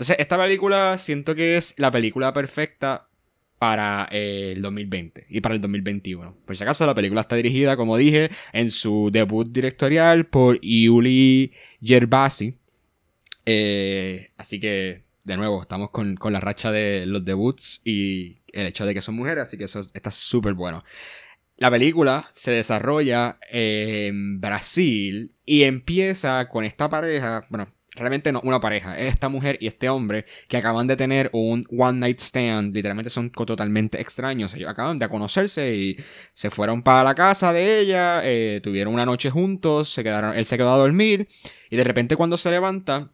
[0.00, 3.10] Entonces, esta película siento que es la película perfecta
[3.58, 6.38] para eh, el 2020 y para el 2021.
[6.46, 11.52] Por si acaso, la película está dirigida, como dije, en su debut directorial por Yuli
[11.82, 12.56] Gervasi.
[13.44, 18.86] Eh, así que, de nuevo, estamos con, la racha de los debuts y el hecho
[18.86, 20.82] de que son mujeres, así que eso está súper bueno.
[21.58, 28.60] La película se desarrolla en Brasil y empieza con esta pareja, bueno, realmente no una
[28.60, 32.74] pareja, es esta mujer y este hombre que acaban de tener un one night stand,
[32.74, 35.96] literalmente son totalmente extraños, ellos acaban de conocerse y
[36.32, 40.46] se fueron para la casa de ella, eh, tuvieron una noche juntos, se quedaron, él
[40.46, 41.28] se quedó a dormir
[41.68, 43.10] y de repente cuando se levanta,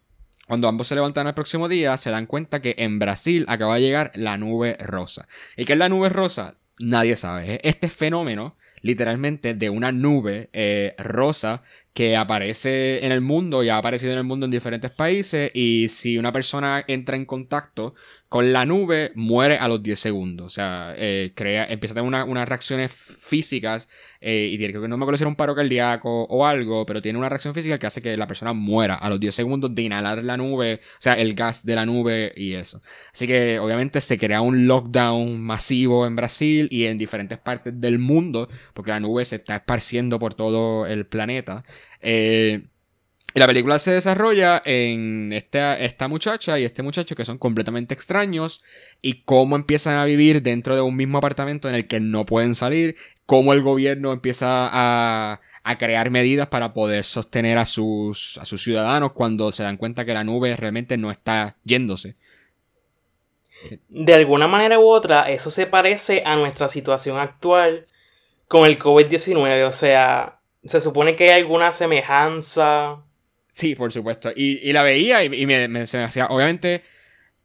[0.46, 3.80] cuando ambos se levantan el próximo día, se dan cuenta que en Brasil acaba de
[3.80, 5.26] llegar la nube rosa.
[5.56, 6.54] ¿Y qué es la nube rosa?
[6.78, 7.60] Nadie sabe.
[7.64, 13.78] Este fenómeno, literalmente, de una nube eh, rosa que aparece en el mundo y ha
[13.78, 15.50] aparecido en el mundo en diferentes países.
[15.54, 17.94] Y si una persona entra en contacto
[18.28, 20.46] con la nube muere a los 10 segundos.
[20.46, 23.88] O sea, eh, crea, empieza a tener unas reacciones físicas
[24.20, 27.00] eh, y tiene que no me acuerdo si era un paro cardíaco o algo, pero
[27.00, 29.82] tiene una reacción física que hace que la persona muera a los 10 segundos de
[29.82, 32.82] inhalar la nube, o sea, el gas de la nube y eso.
[33.12, 37.98] Así que obviamente se crea un lockdown masivo en Brasil y en diferentes partes del
[37.98, 41.64] mundo, porque la nube se está esparciendo por todo el planeta.
[42.00, 42.66] Eh,
[43.36, 47.92] y la película se desarrolla en esta, esta muchacha y este muchacho que son completamente
[47.92, 48.64] extraños
[49.02, 52.54] y cómo empiezan a vivir dentro de un mismo apartamento en el que no pueden
[52.54, 52.96] salir,
[53.26, 58.62] cómo el gobierno empieza a, a crear medidas para poder sostener a sus, a sus
[58.62, 62.16] ciudadanos cuando se dan cuenta que la nube realmente no está yéndose.
[63.90, 67.84] De alguna manera u otra, eso se parece a nuestra situación actual
[68.48, 73.02] con el COVID-19, o sea, se supone que hay alguna semejanza
[73.56, 74.30] Sí, por supuesto.
[74.36, 76.26] Y, la veía y, me, se me hacía.
[76.26, 76.82] Obviamente,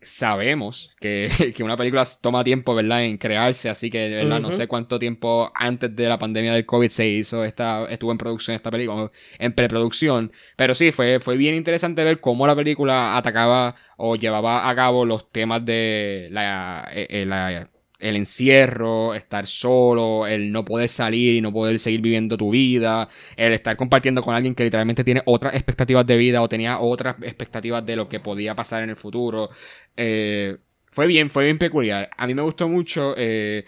[0.02, 1.30] sabemos que,
[1.64, 3.70] una película toma tiempo, ¿verdad?, en crearse.
[3.70, 4.42] Así que, ¿verdad?
[4.42, 7.86] No sé cuánto tiempo antes de la pandemia del COVID se hizo esta.
[7.90, 10.34] Estuvo en producción esta película, en preproducción.
[10.58, 15.06] Pero sí, fue, fue bien interesante ver cómo la película atacaba o llevaba a cabo
[15.06, 17.70] los temas de la, eh, eh, la
[18.02, 23.08] el encierro, estar solo, el no poder salir y no poder seguir viviendo tu vida,
[23.36, 27.16] el estar compartiendo con alguien que literalmente tiene otras expectativas de vida o tenía otras
[27.22, 29.50] expectativas de lo que podía pasar en el futuro.
[29.96, 32.10] Eh, fue bien, fue bien peculiar.
[32.18, 33.64] A mí me gustó mucho eh,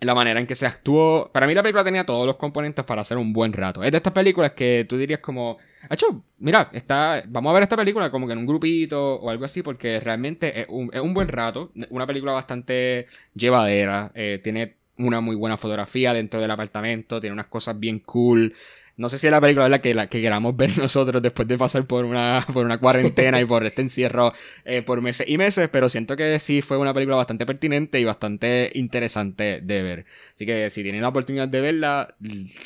[0.00, 1.30] la manera en que se actuó.
[1.32, 3.82] Para mí la película tenía todos los componentes para hacer un buen rato.
[3.82, 5.58] Es de estas películas que tú dirías como,
[5.90, 9.44] hecho, mira, está, vamos a ver esta película como que en un grupito o algo
[9.44, 11.72] así, porque realmente es un, buen rato.
[11.90, 14.12] Una película bastante llevadera.
[14.14, 18.54] Eh, tiene una muy buena fotografía dentro del apartamento, tiene unas cosas bien cool.
[18.98, 21.56] No sé si es la película la que, la que queramos ver nosotros después de
[21.56, 24.32] pasar por una, por una cuarentena y por este encierro
[24.64, 28.04] eh, por meses y meses, pero siento que sí fue una película bastante pertinente y
[28.04, 30.04] bastante interesante de ver.
[30.34, 32.16] Así que si tienen la oportunidad de verla,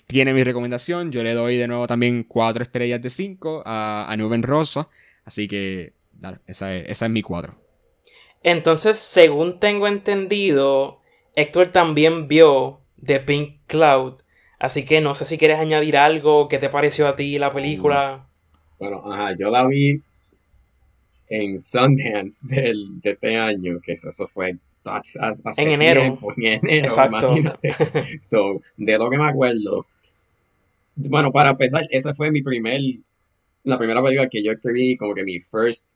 [0.06, 1.12] tiene mi recomendación.
[1.12, 4.88] Yo le doy de nuevo también cuatro estrellas de cinco a, a Rosa.
[5.26, 7.56] Así que, dale, esa es, esa es mi cuadro.
[8.42, 11.00] Entonces, según tengo entendido,
[11.36, 14.21] Héctor también vio The Pink Cloud
[14.62, 18.28] Así que no sé si quieres añadir algo, ¿qué te pareció a ti la película?
[18.78, 20.00] Bueno, ajá, yo la vi
[21.26, 25.18] en Sundance del, de este año, que eso fue hace
[25.56, 26.16] en enero.
[26.36, 27.36] en enero, Exacto.
[27.36, 27.74] imagínate.
[28.20, 29.84] so, de lo que me acuerdo.
[30.94, 32.80] Bueno, para empezar, esa fue mi primer,
[33.64, 35.88] la primera película que yo escribí, como que mi first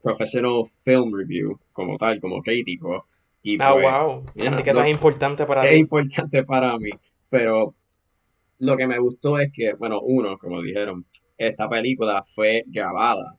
[0.00, 3.06] professional film review, como tal, como crítico.
[3.42, 4.24] Y ah, pues, wow.
[4.46, 5.66] Así que eso es importante para ti.
[5.66, 6.90] Es importante para mí,
[7.28, 7.74] pero
[8.64, 13.38] lo que me gustó es que, bueno, uno, como dijeron, esta película fue grabada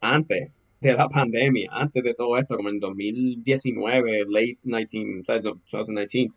[0.00, 6.32] antes de la pandemia, antes de todo esto, como en 2019, late 19, 2019.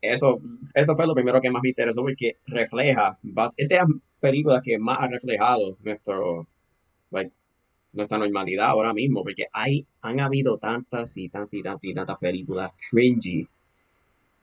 [0.00, 0.40] Eso,
[0.74, 3.18] eso fue lo primero que más me interesó porque refleja,
[3.56, 3.86] es de las
[4.20, 6.46] películas que más ha reflejado nuestro,
[7.92, 12.18] nuestra normalidad ahora mismo, porque hay, han habido tantas y tantas y tantas y tantas
[12.18, 13.48] películas cringy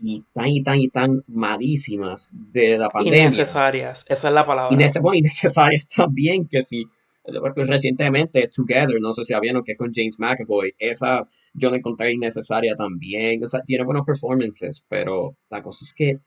[0.05, 3.21] y tan y tan y tan malísimas de la pandemia.
[3.21, 4.75] Innecesarias, esa es la palabra.
[5.15, 6.83] innecesarias también, que si
[7.55, 12.75] recientemente Together, no sé si habían que con James McAvoy, esa yo la encontré innecesaria
[12.75, 16.19] también, o sea, tiene buenos performances, pero la cosa es que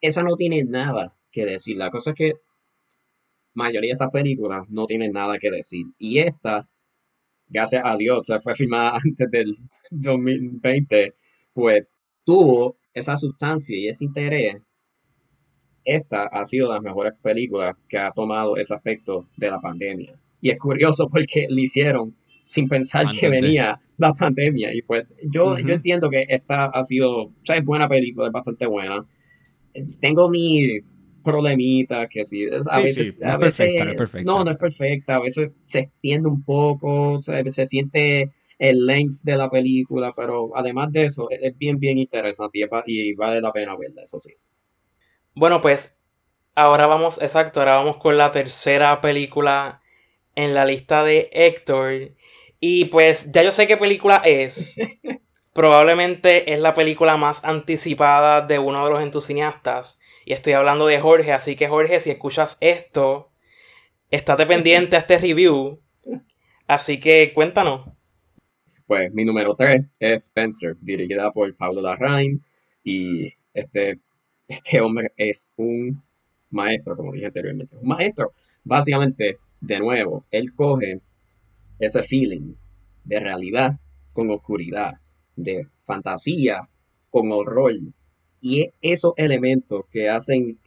[0.00, 2.32] esa no tiene nada que decir, la cosa es que
[3.52, 6.66] mayoría de estas películas no tienen nada que decir, y esta,
[7.46, 9.54] gracias a Dios, o fue filmada antes del
[9.90, 11.14] 2020,
[11.52, 11.86] pues
[12.24, 14.56] tuvo esa sustancia y ese interés,
[15.84, 20.18] esta ha sido de las mejores películas que ha tomado ese aspecto de la pandemia.
[20.40, 24.74] Y es curioso porque lo hicieron sin pensar que venía la pandemia.
[24.74, 28.32] Y pues yo, yo entiendo que esta ha sido, o sea, es buena película, es
[28.32, 29.06] bastante buena.
[30.00, 30.80] Tengo mi
[31.22, 33.70] problemita que sí, a veces, no, a veces
[34.24, 38.30] no, no, es perfecta, a veces se extiende un poco, se siente
[38.62, 43.40] el length de la película, pero además de eso, es bien, bien interesante y, vale
[43.40, 44.34] la pena verla, eso sí.
[45.34, 45.98] Bueno, pues
[46.54, 49.82] ahora vamos, exacto, ahora vamos con la tercera película
[50.36, 52.12] en la lista de Héctor.
[52.60, 54.76] Y pues ya yo sé qué película es.
[55.52, 60.00] Probablemente es la película más anticipada de uno de los entusiastas.
[60.24, 63.32] Y estoy hablando de Jorge, así que Jorge, si escuchas esto,
[64.12, 65.80] estate pendiente a este review.
[66.68, 67.88] Así que cuéntanos.
[68.92, 72.44] Pues mi número 3 es Spencer, dirigida por Pablo Larraín.
[72.84, 74.00] Y este,
[74.46, 76.02] este hombre es un
[76.50, 77.74] maestro, como dije anteriormente.
[77.74, 81.00] Un maestro, básicamente, de nuevo, él coge
[81.78, 82.52] ese feeling
[83.04, 83.80] de realidad
[84.12, 85.00] con oscuridad,
[85.36, 86.68] de fantasía
[87.08, 87.72] con horror.
[88.42, 90.58] Y esos elementos que hacen,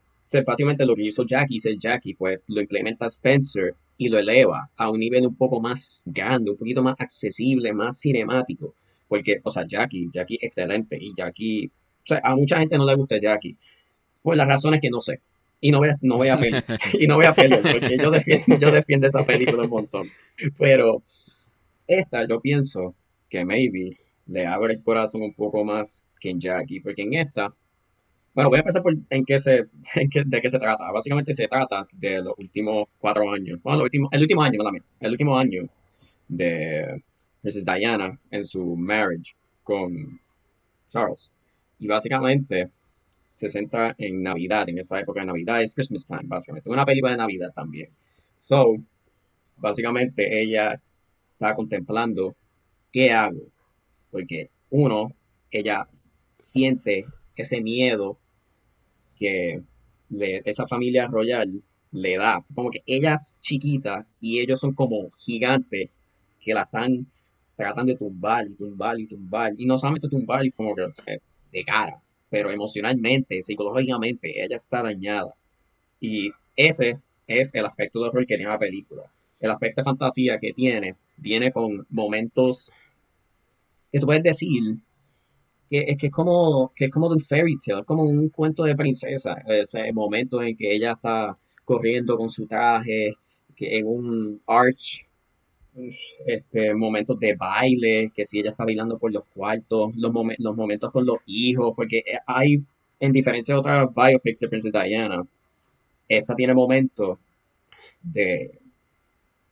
[0.47, 4.89] básicamente lo que hizo Jackie, es Jackie, pues lo implementa Spencer y lo eleva a
[4.89, 8.75] un nivel un poco más grande, un poquito más accesible, más cinemático.
[9.07, 10.97] Porque, o sea, Jackie, Jackie excelente.
[10.99, 11.71] Y Jackie, o
[12.03, 13.57] sea, a mucha gente no le gusta Jackie.
[14.21, 15.21] Por las razones que no sé.
[15.61, 16.65] Y no voy a, no voy a pelear.
[16.99, 20.09] y no voy a pelear, porque yo defiendo, yo defiendo esa película un montón.
[20.59, 21.01] Pero
[21.87, 22.95] esta, yo pienso
[23.29, 26.81] que maybe le abre el corazón un poco más que en Jackie.
[26.81, 27.53] Porque en esta,
[28.35, 29.63] bueno, voy a empezar por en qué se,
[30.25, 30.91] de qué se trata.
[30.91, 33.59] Básicamente se trata de los últimos cuatro años.
[33.63, 34.59] Bueno, último, el último año,
[34.99, 35.69] El último año
[36.27, 37.01] de
[37.43, 37.65] Mrs.
[37.65, 40.19] Diana en su marriage con
[40.89, 41.31] Charles.
[41.79, 42.71] Y básicamente
[43.31, 46.69] se centra en Navidad, en esa época de Navidad, es Christmas time, básicamente.
[46.69, 47.89] Una película de Navidad también.
[48.35, 48.75] So,
[49.57, 50.81] básicamente ella
[51.31, 52.35] está contemplando
[52.91, 53.47] qué hago.
[54.11, 55.13] Porque uno,
[55.51, 55.87] ella
[56.37, 58.17] siente ese miedo
[59.15, 59.61] que
[60.09, 62.43] esa familia royal le da.
[62.53, 65.89] Como que ella es chiquita y ellos son como gigantes
[66.39, 67.07] que la están
[67.55, 69.53] tratan de tumbar y tumbar y tumbar.
[69.57, 75.33] Y no solamente tumbar como que de cara, pero emocionalmente, psicológicamente, ella está dañada.
[75.99, 79.11] Y ese es el aspecto de horror que tiene la película.
[79.39, 82.71] El aspecto de fantasía que tiene viene con momentos
[83.91, 84.77] que tú puedes decir
[85.69, 88.75] que es que es como que es como un fairy tale, como un cuento de
[88.75, 89.35] princesa.
[89.47, 93.13] Ese momento en que ella está corriendo con su traje,
[93.55, 95.07] que en un arch
[96.25, 100.91] este, momentos de baile, que si ella está bailando por los cuartos, los, los momentos
[100.91, 102.63] con los hijos, porque eh, hay,
[102.99, 105.23] en diferencia de otras biopics de Princesa Diana,
[106.07, 107.17] esta tiene momentos
[108.01, 108.59] de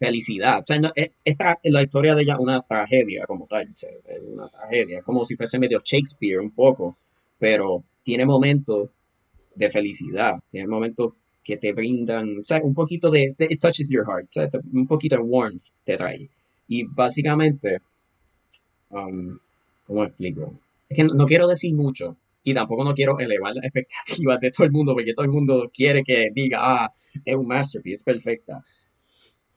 [0.03, 0.59] felicidad.
[0.59, 1.11] O sea, es,
[1.63, 3.85] la historia de ella una tragedia como tal, es
[4.21, 6.97] una tragedia, es como si fuese medio Shakespeare un poco,
[7.39, 8.89] pero tiene momentos
[9.55, 11.13] de felicidad, tiene momentos
[11.43, 14.87] que te brindan, o sea, un poquito de, it touches your heart, o sea, un
[14.87, 16.29] poquito de warmth te trae.
[16.67, 17.79] Y básicamente,
[18.89, 19.37] um,
[19.85, 20.53] ¿cómo explico?
[20.89, 24.65] Es que no, quiero decir mucho y tampoco no quiero elevar las expectativas de todo
[24.65, 28.63] el mundo porque todo el mundo quiere que diga, ah, es un masterpiece, es perfecta.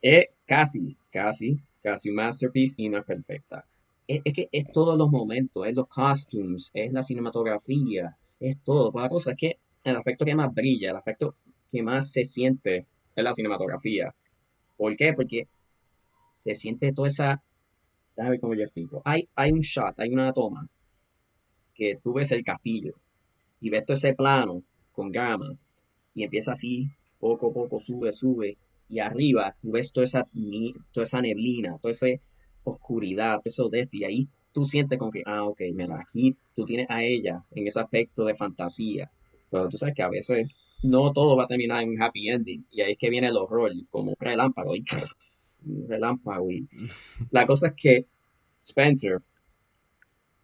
[0.08, 3.66] Es casi, casi, casi un masterpiece y no es perfecta.
[4.06, 8.92] Es, es que es todos los momentos, es los costumes, es la cinematografía, es todo.
[8.94, 11.34] La cosa es que el aspecto que más brilla, el aspecto
[11.68, 14.14] que más se siente en la cinematografía.
[14.76, 15.12] ¿Por qué?
[15.12, 15.48] Porque
[16.36, 17.42] se siente toda esa...
[18.14, 19.02] Déjame ver cómo yo explico.
[19.04, 20.68] Hay, hay un shot, hay una toma
[21.74, 22.94] que tú ves el castillo
[23.60, 25.58] y ves todo ese plano con gama
[26.14, 28.56] y empieza así, poco a poco sube, sube
[28.88, 30.28] y arriba tú ves toda esa,
[30.92, 32.06] toda esa neblina, toda esa
[32.64, 36.36] oscuridad, todo eso de este y ahí tú sientes como que, ah, ok, mira, aquí
[36.54, 39.10] tú tienes a ella en ese aspecto de fantasía,
[39.50, 40.50] pero tú sabes que a veces
[40.82, 42.66] no todo va a terminar en un happy ending.
[42.70, 44.74] Y ahí es que viene el horror, como un relámpago.
[44.74, 44.84] Y,
[45.66, 46.50] un relámpago.
[46.50, 46.68] Y
[47.30, 48.06] la cosa es que
[48.62, 49.22] Spencer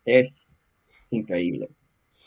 [0.04, 0.60] es
[1.10, 1.70] increíble.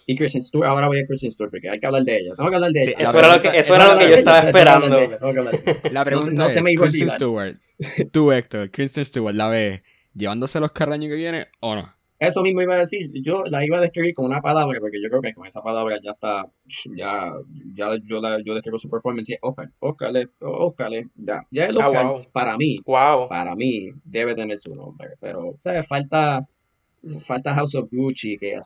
[0.07, 2.35] Y Christian Stewart, ahora voy a Christian Stewart porque hay que hablar de ella.
[2.35, 2.93] Tengo que hablar de ella.
[2.99, 4.99] eso, era lo que, eso era lo que yo estaba esperando.
[5.91, 7.57] La pregunta no, es, me Kristen Stewart,
[8.11, 9.81] tú Héctor, Kristen Stewart, ¿la ves
[10.13, 11.95] llevándose los el año que viene o no?
[12.17, 15.09] Eso mismo iba a decir, yo la iba a describir con una palabra, porque yo
[15.09, 16.49] creo que con esa palabra ya está,
[16.95, 17.29] ya,
[17.73, 21.81] ya yo, la, yo describo su performance y es Oscar, Oscar, Oscar, ya, ya el
[21.81, 23.27] ah, Oscar, para mí, wow.
[23.27, 26.47] para mí, debe tener su nombre, pero, o sea, falta,
[27.25, 28.59] falta House of Gucci, que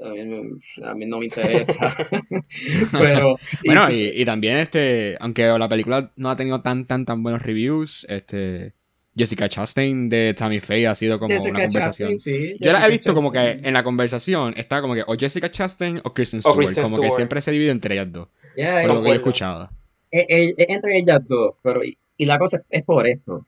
[0.00, 1.88] a mí, no me interesa.
[2.92, 7.22] pero, bueno, y, y, también este, aunque la película no ha tenido tan, tan, tan
[7.22, 8.74] buenos reviews, este
[9.16, 12.16] Jessica Chastain de Tammy Faye ha sido como una conversación.
[12.60, 16.00] Yo la he visto como que en la conversación está como que o Jessica Chastain
[16.02, 16.74] o Kristen Stewart.
[16.82, 18.28] como que siempre se divide entre ellas dos.
[18.56, 19.70] por lo que he escuchado.
[20.10, 23.46] Eh, eh, entre ellas dos, pero y, la cosa es por esto.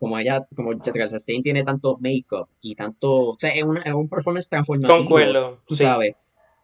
[0.00, 3.32] Como ella, como Jessica Chastain tiene tanto make-up y tanto.
[3.32, 4.96] O sea, es, un performance transformativo.
[4.98, 5.60] Concuerdo.
[5.66, 6.14] Tú sabes.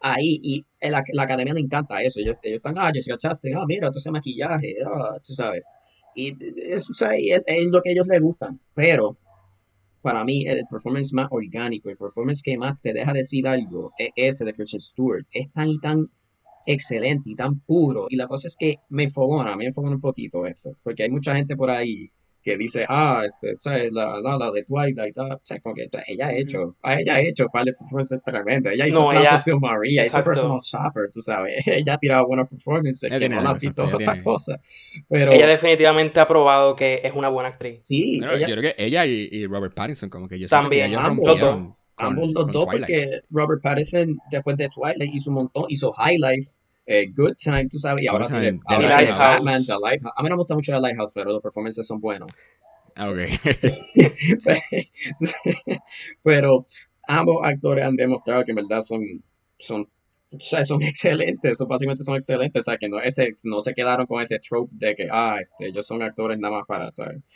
[0.01, 2.19] Ahí, y la, la, academia le encanta eso.
[2.19, 5.61] Ellos, ellos están, ah, Jessica Chastain, ah, mira, todo ese maquillaje, ah, tú sabes.
[6.15, 6.35] Y
[6.73, 6.87] es,
[7.69, 8.57] lo que a ellos les gustan.
[8.73, 9.17] Pero
[10.01, 14.09] para mí el performance más orgánico, el performance que más te deja decir algo es
[14.15, 15.25] ese de Christian Stewart.
[15.31, 16.09] Es tan y tan
[16.65, 18.07] excelente y tan puro.
[18.09, 20.71] Y la cosa es que me enfogona, me enfogona un poquito esto.
[20.83, 22.09] Porque hay mucha gente por ahí
[22.47, 23.91] que dice, ah, este, ¿sabes?
[23.91, 25.61] La, la, la de Twilight, ah, ¿sabes?
[25.61, 28.73] Como que ella ha hecho, ah, ella ha hecho par de performances tremendas.
[28.73, 31.59] Ella hizo no, ella, Maria, hizo Personal Shopper, tú sabes.
[31.65, 34.61] ella ha tirado buenos performances, que no la has visto otra cosa.
[35.09, 37.81] Pero, ella definitivamente ha probado que es una buena actriz.
[37.83, 38.21] Sí.
[38.21, 41.39] yo creo que ella y, y Robert Pattinson, como que yo También, que ambos, los
[41.41, 41.67] dos.
[41.97, 46.51] ambos los dos, porque Robert Pattinson, después de Twilight, hizo un montón, hizo High Life
[46.87, 50.13] eh, Good Time, tú sabes, y ahora tiene, Batman, The Lighthouse.
[50.15, 52.31] A mí no me gusta mucho The Lighthouse, pero los performances son buenos.
[52.95, 53.19] Ah, ok.
[56.23, 56.65] pero
[57.07, 59.01] ambos actores han demostrado que en verdad son,
[59.57, 63.59] son, o sea, son excelentes, son, básicamente son excelentes, o sea, que no, ese, no
[63.59, 66.89] se quedaron con ese trope de que, ah, este, ellos son actores nada más para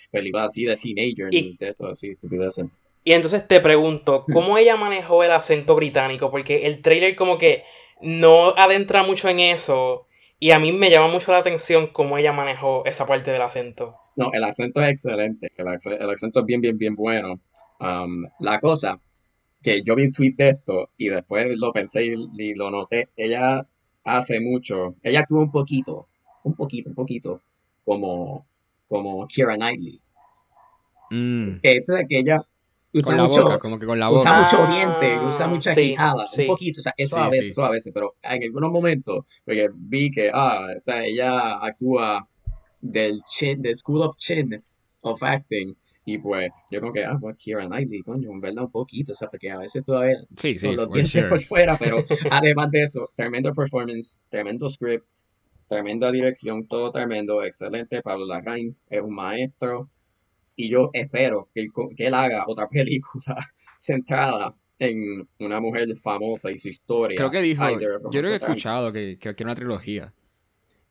[0.09, 2.67] películas así de teenager y de esto, así, estupideces.
[3.03, 6.31] Y entonces te pregunto, ¿cómo ella manejó el acento británico?
[6.31, 7.63] Porque el trailer como que
[8.01, 10.07] no adentra mucho en eso.
[10.39, 13.95] Y a mí me llama mucho la atención cómo ella manejó esa parte del acento.
[14.15, 15.51] No, el acento es excelente.
[15.55, 17.35] El, acento es bien, bien, bien bueno.
[17.79, 18.99] Um, la cosa
[19.61, 23.09] que yo vi un tweet de esto y después lo pensé y, lo noté.
[23.15, 23.65] Ella
[24.03, 24.95] hace mucho.
[25.03, 26.07] Ella actúa un poquito,
[26.43, 27.41] un poquito, un poquito
[27.85, 28.47] como,
[28.87, 30.01] como Kira Knightley.
[31.11, 31.59] Mm.
[31.61, 32.43] Que, que ella
[32.93, 34.21] usa con mucho, boca, como que con la boca.
[34.21, 37.69] Usa mucho diente, usa mucha sí, un poquito, o sea, eso a veces, eso a
[37.69, 42.27] veces, pero en algunos momentos, porque vi que, ah, o sea, ella actúa
[42.79, 44.61] del chin, del School of Chin
[45.01, 45.73] of Acting,
[46.03, 49.15] y pues, yo creo que, ah, pues Kira Knightley, coño, en verdad un poquito, o
[49.15, 51.97] sea, porque a veces todavía sí, sí, con los dientes por fuera, pero
[52.31, 55.05] además de eso, tremendo performance, tremendo script,
[55.67, 59.89] tremenda dirección, todo tremendo, excelente, Pablo Larraín es un maestro,
[60.55, 63.37] y yo espero que él, que él haga otra película
[63.77, 67.17] centrada en una mujer famosa y su historia.
[67.17, 70.13] Creo que dijo, yo creo que he escuchado que, que quiere una trilogía.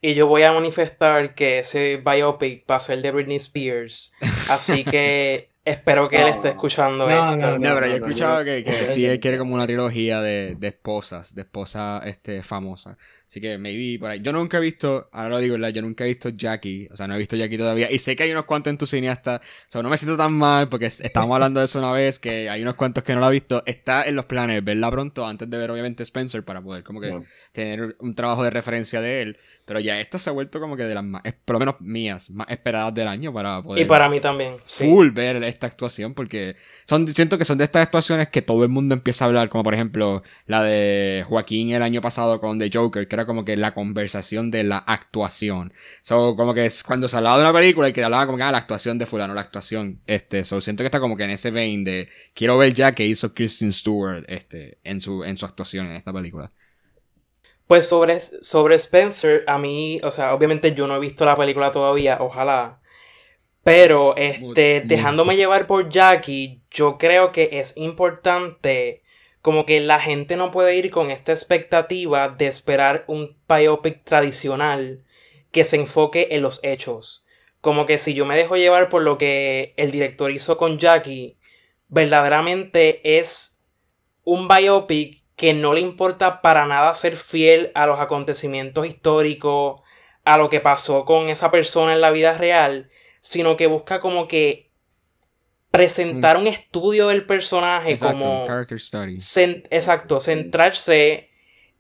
[0.03, 4.13] Y yo voy a manifestar que ese biopic va a ser de Britney Spears.
[4.49, 7.37] Así que espero que él esté escuchando esto.
[7.37, 10.57] No, no, pero yo he escuchado que, que sí él quiere como una trilogía de,
[10.59, 12.97] de esposas, de esposas este, famosas.
[13.31, 14.21] Así que maybe por ahí.
[14.21, 15.69] Yo nunca he visto, ahora lo digo, ¿verdad?
[15.69, 16.89] Yo nunca he visto Jackie.
[16.91, 17.89] O sea, no he visto Jackie todavía.
[17.89, 19.41] Y sé que hay unos cuantos en tu cineasta.
[19.41, 22.19] O sea, no me siento tan mal porque estábamos hablando de eso una vez.
[22.19, 23.63] Que hay unos cuantos que no lo he visto.
[23.67, 27.21] Está en los planes verla pronto antes de ver, obviamente, Spencer para poder, como que,
[27.53, 29.39] tener un trabajo de referencia de él.
[29.65, 32.31] Pero ya esto se ha vuelto como que de las más, por lo menos mías,
[32.31, 33.85] más esperadas del año para poder.
[33.85, 34.55] Y para mí también.
[34.59, 38.71] Full ver esta actuación porque son, siento que son de estas actuaciones que todo el
[38.71, 39.49] mundo empieza a hablar.
[39.51, 43.45] Como por ejemplo la de Joaquín el año pasado con The Joker, que era como
[43.45, 45.73] que la conversación conversación de la actuación.
[46.03, 48.45] So, como que es cuando se hablaba de una película y que hablaba como que
[48.45, 50.01] ah, la actuación de fulano, la actuación.
[50.07, 53.07] Este, so, siento que está como que en ese vein de quiero ver ya que
[53.07, 56.51] hizo Kristen Stewart este, en, su, en su actuación en esta película.
[57.67, 61.71] Pues sobre, sobre Spencer, a mí, o sea, obviamente yo no he visto la película
[61.71, 62.81] todavía, ojalá.
[63.63, 69.03] Pero, este, dejándome llevar por Jackie, yo creo que es importante
[69.43, 75.05] como que la gente no puede ir con esta expectativa de esperar un biopic tradicional
[75.51, 77.27] que se enfoque en los hechos.
[77.61, 81.39] Como que si yo me dejo llevar por lo que el director hizo con Jackie,
[81.89, 83.63] verdaderamente es
[84.25, 89.81] un biopic que no le importa para nada ser fiel a los acontecimientos históricos,
[90.25, 94.29] a lo que pasó con esa persona en la vida real, sino que busca como
[94.29, 94.70] que
[95.71, 98.47] presentar un estudio del personaje como
[99.71, 101.31] exacto centrarse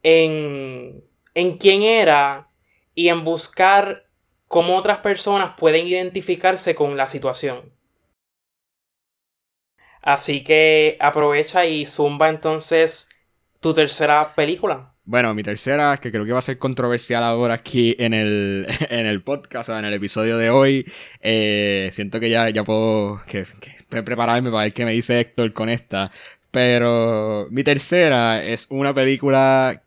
[0.03, 1.03] en
[1.34, 2.49] en quién era
[2.95, 4.07] y en buscar
[4.47, 7.72] cómo otras personas pueden identificarse con la situación.
[10.03, 13.11] Así que aprovecha y zumba entonces
[13.61, 14.95] tu tercera película.
[15.05, 19.07] Bueno, mi tercera, que creo que va a ser controversial ahora aquí en el, en
[19.07, 20.91] el podcast, o en el episodio de hoy.
[21.20, 23.45] Eh, siento que ya, ya puedo que,
[23.91, 26.11] prepararme para ver qué me dice Héctor con esta.
[26.51, 29.82] Pero mi tercera es una película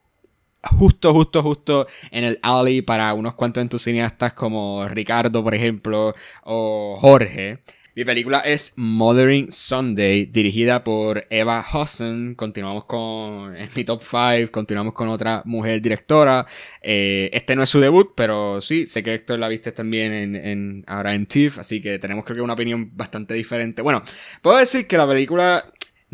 [0.64, 6.98] justo, justo, justo en el alley para unos cuantos entusiastas como Ricardo, por ejemplo, o
[7.00, 7.60] Jorge.
[7.96, 12.34] Mi película es Mothering Sunday, dirigida por Eva Hudson.
[12.34, 13.56] Continuamos con.
[13.56, 16.48] En mi top 5, continuamos con otra mujer directora.
[16.82, 20.36] Eh, este no es su debut, pero sí, sé que Héctor la viste también en,
[20.36, 23.84] en, ahora en TIFF, así que tenemos creo que una opinión bastante diferente.
[23.84, 24.02] Bueno,
[24.42, 25.64] puedo decir que la película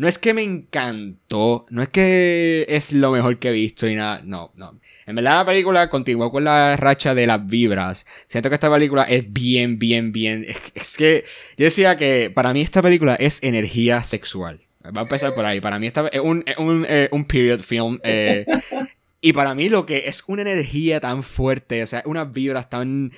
[0.00, 3.94] no es que me encantó, no es que es lo mejor que he visto y
[3.94, 4.80] nada, no, no.
[5.04, 8.06] En verdad la película continuó con la racha de las vibras.
[8.26, 10.46] Siento que esta película es bien, bien, bien.
[10.74, 11.26] Es, que
[11.58, 14.62] yo decía que para mí esta película es energía sexual.
[14.82, 15.60] Va a empezar por ahí.
[15.60, 17.98] Para mí esta es un, un, eh, un period film.
[18.02, 18.46] Eh,
[19.20, 23.12] y para mí lo que es una energía tan fuerte, o sea, unas vibras tan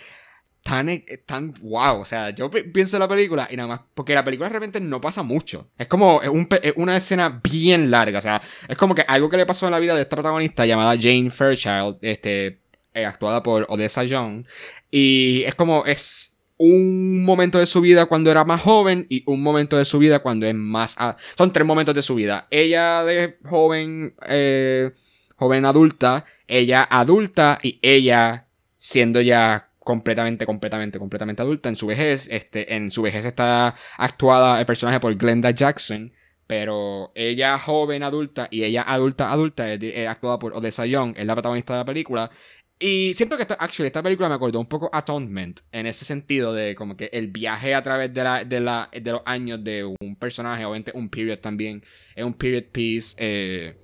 [0.63, 2.01] tan, eh, tan wow.
[2.01, 3.81] O sea, yo pienso en la película y nada más.
[3.95, 5.69] Porque la película realmente no pasa mucho.
[5.79, 8.19] Es como un, una escena bien larga.
[8.19, 10.67] O sea, es como que algo que le pasó en la vida de esta protagonista
[10.67, 12.61] llamada Jane Fairchild, este,
[12.95, 14.45] eh, actuada por Odessa Young.
[14.91, 19.43] Y es como, es un momento de su vida cuando era más joven y un
[19.43, 20.97] momento de su vida cuando es más...
[21.37, 22.47] Son tres momentos de su vida.
[22.51, 24.93] Ella de joven, eh,
[25.37, 28.47] joven adulta, ella adulta y ella
[28.77, 32.29] siendo ya completamente, completamente, completamente adulta en su vejez.
[32.31, 36.13] Este, en su vejez está actuada el personaje por Glenda Jackson.
[36.47, 41.35] Pero ella joven adulta y ella adulta adulta es, actuada por Odessa Young, es la
[41.35, 42.31] protagonista de la película.
[42.79, 46.53] Y siento que esta, actually, esta película me acordó un poco Atonement, en ese sentido
[46.53, 49.85] de como que el viaje a través de, la, de, la, de los años de
[49.85, 51.85] un personaje, obviamente un period también,
[52.17, 53.15] es un period piece.
[53.19, 53.77] Eh.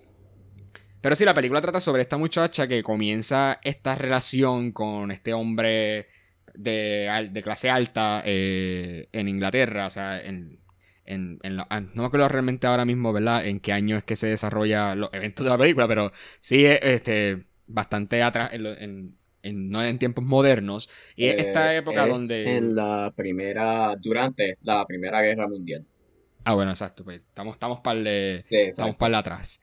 [1.08, 6.06] Pero sí, la película trata sobre esta muchacha que comienza esta relación con este hombre
[6.52, 10.60] de, de clase alta eh, en Inglaterra, o sea, en,
[11.06, 13.46] en, en ah, no me acuerdo realmente ahora mismo, ¿verdad?
[13.46, 17.46] En qué año es que se desarrolla los eventos de la película, pero sí, este
[17.66, 20.90] bastante atrás, en, no en tiempos modernos.
[21.16, 22.58] Y eh, esta época donde...
[22.58, 25.86] En la primera, durante la Primera Guerra Mundial.
[26.44, 29.58] Ah, bueno, exacto, pues estamos, estamos para el, estamos para atrás.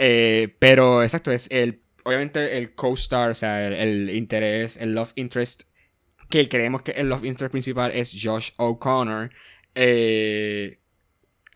[0.00, 5.64] Eh, pero exacto, es el, obviamente el co-star, o sea, el, interés, el love interest,
[6.30, 9.30] que creemos que el love interest principal es Josh O'Connor.
[9.74, 10.78] Eh,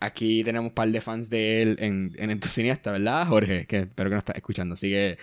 [0.01, 3.65] aquí tenemos un par de fans de él en, en cineasta, ¿verdad, Jorge?
[3.65, 4.73] Que espero que no estás escuchando.
[4.73, 5.17] Así que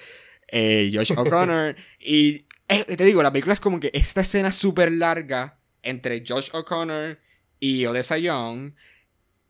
[0.48, 1.76] eh, Josh O'Connor.
[2.00, 7.18] y te digo, la película es como que esta escena súper larga entre Josh O'Connor
[7.58, 8.72] y Odessa Young.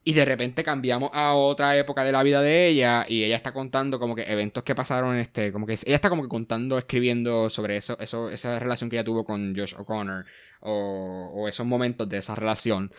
[0.03, 3.05] Y de repente cambiamos a otra época de la vida de ella.
[3.09, 5.17] Y ella está contando como que eventos que pasaron.
[5.17, 8.97] Este, como que ella está como que contando, escribiendo sobre eso, eso esa relación que
[8.97, 10.25] ella tuvo con Josh O'Connor.
[10.61, 12.93] O, esos momentos de esa relación.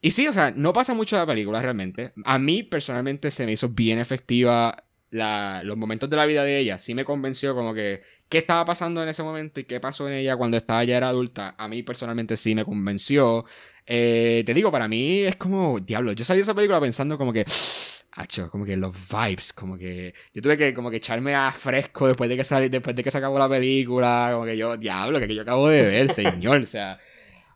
[0.00, 2.12] Y sí, o sea, no pasa mucho de la película realmente.
[2.24, 6.78] A mí personalmente se me hizo bien efectiva los momentos de la vida de ella
[6.78, 10.14] sí me convenció como que qué estaba pasando en ese momento y qué pasó en
[10.14, 11.54] ella cuando estaba ya era adulta.
[11.58, 13.44] A mí personalmente sí me convenció.
[13.86, 17.32] Eh, te digo, para mí es como, diablo, yo salí de esa película pensando como
[17.32, 17.44] que,
[18.12, 22.08] hacho, como que los vibes, como que yo tuve que como que echarme a fresco
[22.08, 25.20] después de que salí, después de que se acabó la película, como que yo, diablo,
[25.20, 26.98] que yo acabo de ver, señor, o sea,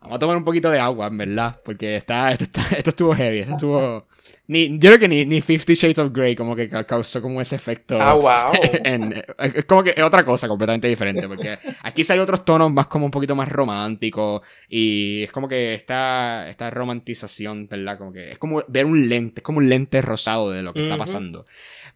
[0.01, 3.15] vamos a tomar un poquito de agua, en verdad, porque está, esto, está, esto estuvo
[3.15, 4.07] heavy, esto estuvo
[4.51, 7.55] ni, yo creo que ni, ni Fifty Shades of Grey como que causó como ese
[7.55, 7.97] efecto.
[8.01, 8.53] Ah, wow.
[9.39, 11.29] es como que es otra cosa completamente diferente.
[11.29, 14.43] Porque aquí hay otros tonos más como un poquito más románticos.
[14.69, 17.97] Y es como que esta, esta romantización, ¿verdad?
[17.97, 20.83] Como que es como ver un lente, es como un lente rosado de lo que
[20.83, 21.47] está pasando.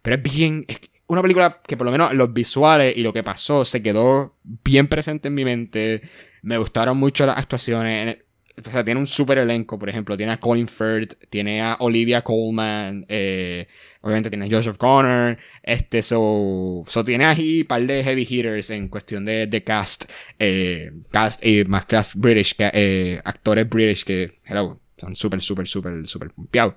[0.00, 0.64] Pero es bien.
[0.68, 0.78] Es
[1.09, 4.86] una película que por lo menos los visuales y lo que pasó se quedó bien
[4.86, 6.02] presente en mi mente.
[6.42, 8.18] Me gustaron mucho las actuaciones
[8.57, 12.22] o sea, tiene un super elenco, por ejemplo, tiene a Colin Firth, tiene a Olivia
[12.22, 13.66] Colman, eh,
[14.00, 18.70] obviamente tiene a Joseph Connor, este, so, so tiene ahí un par de heavy hitters
[18.70, 20.05] en cuestión de, de cast,
[20.38, 26.07] eh, cast y más cast British, eh, actores British que, hello, son súper, súper, súper,
[26.07, 26.74] súper pumpeados.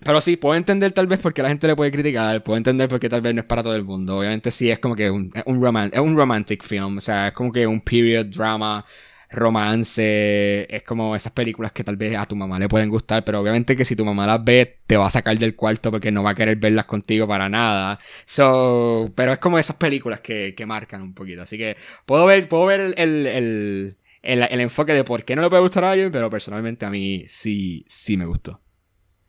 [0.00, 2.88] Pero sí, puedo entender tal vez por qué la gente le puede criticar, puedo entender
[2.88, 4.18] por qué tal vez no es para todo el mundo.
[4.18, 7.52] Obviamente sí es como que un, un, es un romantic film, o sea, es como
[7.52, 8.84] que un period drama
[9.30, 13.40] romance, es como esas películas que tal vez a tu mamá le pueden gustar, pero
[13.40, 16.22] obviamente que si tu mamá las ve, te va a sacar del cuarto porque no
[16.22, 17.98] va a querer verlas contigo para nada.
[18.24, 21.42] So, pero es como esas películas que, que marcan un poquito.
[21.42, 21.76] Así que
[22.06, 25.84] puedo ver, puedo ver el, el, el, enfoque de por qué no le puede gustar
[25.84, 28.60] a alguien, pero personalmente a mí sí, sí me gustó.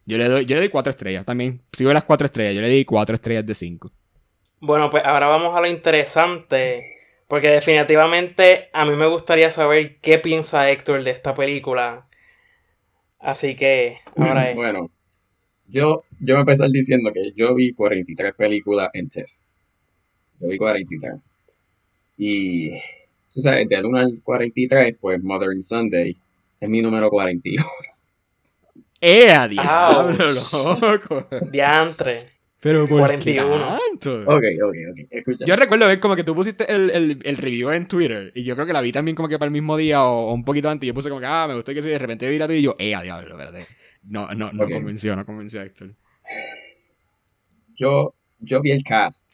[0.06, 1.62] Yo le doy, yo le doy cuatro estrellas también.
[1.74, 3.92] Sigo las cuatro estrellas, yo le di cuatro estrellas de cinco.
[4.62, 6.80] Bueno, pues ahora vamos a lo interesante
[7.30, 12.08] porque definitivamente a mí me gustaría saber qué piensa Héctor de esta película.
[13.20, 14.56] Así que, ahora es.
[14.56, 14.90] Bueno,
[15.68, 19.30] yo, yo me empecé diciendo que yo vi 43 películas en TEF.
[20.40, 21.14] Yo vi 43.
[22.18, 22.72] Y,
[23.32, 26.18] tú sabes, de 1 al 43, pues Modern Sunday
[26.60, 27.64] es mi número 41.
[29.02, 31.28] ¡Eh, a diablo, loco!
[31.52, 32.39] Diantre.
[32.62, 33.80] Pero por 41.
[33.90, 34.22] Tanto?
[34.22, 35.08] Ok, ok, ok.
[35.10, 35.46] Escucha.
[35.46, 38.32] Yo recuerdo ver como que tú pusiste el, el, el, review en Twitter.
[38.36, 40.44] Y yo creo que la vi también como que para el mismo día o, un
[40.44, 40.86] poquito antes.
[40.86, 41.88] Y yo puse como que, ah, me gustó que sí.
[41.88, 43.66] De repente vi la tuya y yo, eh, a diablo, espérate.
[44.04, 45.96] No, no, no convenció, no convenció a Héctor.
[47.76, 49.30] Yo, yo vi el cast.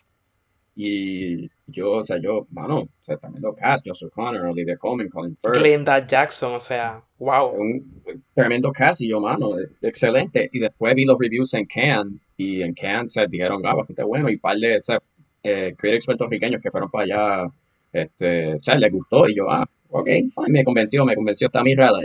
[0.75, 5.07] Y yo, o sea, yo, mano, o sea, también los cast, Josh O'Connor, Olivia Colman,
[5.07, 5.55] Colin Firth.
[5.55, 7.53] Glenda Jackson, o sea, wow.
[7.55, 8.03] Un
[8.33, 9.51] tremendo cast y yo, mano,
[9.81, 10.49] excelente.
[10.51, 14.29] Y después vi los reviews en Cannes y en Cannes se dijeron, ah, bastante bueno,
[14.29, 15.01] y par de o sea,
[15.43, 17.53] eh, critics puertorriqueños que fueron para allá,
[17.93, 21.63] este, o sea, les gustó, y yo, ah, ok, fine, me convenció, me convenció, está
[21.63, 22.03] mi radar.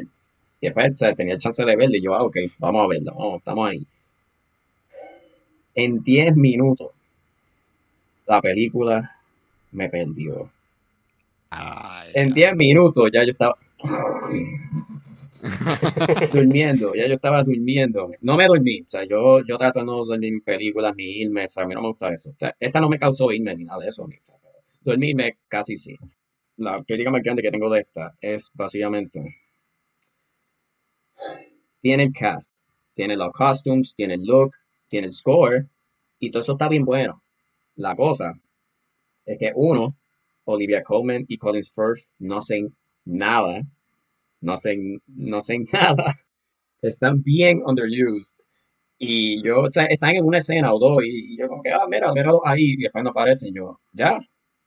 [0.61, 3.71] Y después tenía el chance de verlo y yo, ah, ok, vamos a verlo, estamos
[3.71, 3.87] ahí.
[5.75, 6.91] En 10 minutos,
[8.27, 9.11] la película
[9.73, 10.51] me perdió.
[12.15, 13.55] en 10 minutos ya yo estaba
[16.33, 18.11] durmiendo, ya yo estaba durmiendo.
[18.21, 21.45] No me dormí, o sea, yo, yo trato de no dormir en películas ni irme,
[21.45, 22.35] o sea, a mí no me gusta eso.
[22.59, 24.09] esta no me causó irme ni nada de eso.
[24.83, 25.97] Dormirme casi sí.
[26.57, 29.37] La crítica más grande que tengo de esta es básicamente
[31.81, 32.55] tiene el cast,
[32.93, 34.53] tiene los costumes, tiene el look,
[34.89, 35.69] tiene el score
[36.19, 37.23] y todo eso está bien bueno.
[37.75, 38.35] La cosa
[39.25, 39.97] es que uno,
[40.45, 43.63] Olivia Colman y Collins Firth no hacen nada,
[44.41, 46.15] no hacen, no hacen nada,
[46.83, 48.39] están bien underused.
[48.99, 51.87] Y yo, o sea, están en una escena o dos y, yo como que, ah,
[51.89, 53.55] mira, míralo ahí y después no aparecen.
[53.55, 54.19] Yo, ya,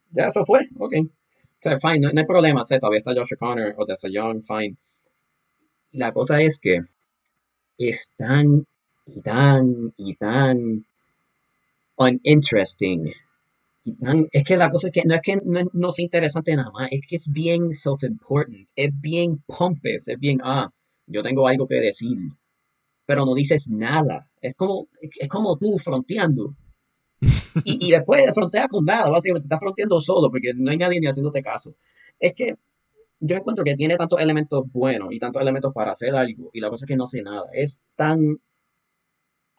[0.09, 0.93] ya eso fue, ok.
[1.03, 4.75] O sea, fine, no, hay problema, o todavía está Josh Connor o Tessa Young, fine.
[5.91, 6.79] La cosa es que
[7.77, 8.65] es tan
[9.05, 10.85] y tan y tan
[11.97, 13.13] uninteresting.
[14.31, 16.87] Es que la cosa es que no es que no, no es interesante nada más,
[16.91, 20.69] es que es bien self-important, es bien pompous, es bien, ah,
[21.05, 22.15] yo tengo algo que decir,
[23.05, 24.29] pero no dices nada.
[24.41, 26.55] Es como, es como tú fronteando.
[27.63, 31.07] Y, y después frontea con nada, básicamente estás fronteando solo porque no hay nadie ni
[31.07, 31.75] haciéndote caso.
[32.19, 32.55] Es que
[33.19, 36.69] yo encuentro que tiene tantos elementos buenos y tantos elementos para hacer algo, y la
[36.69, 37.45] cosa es que no hace nada.
[37.53, 38.19] Es tan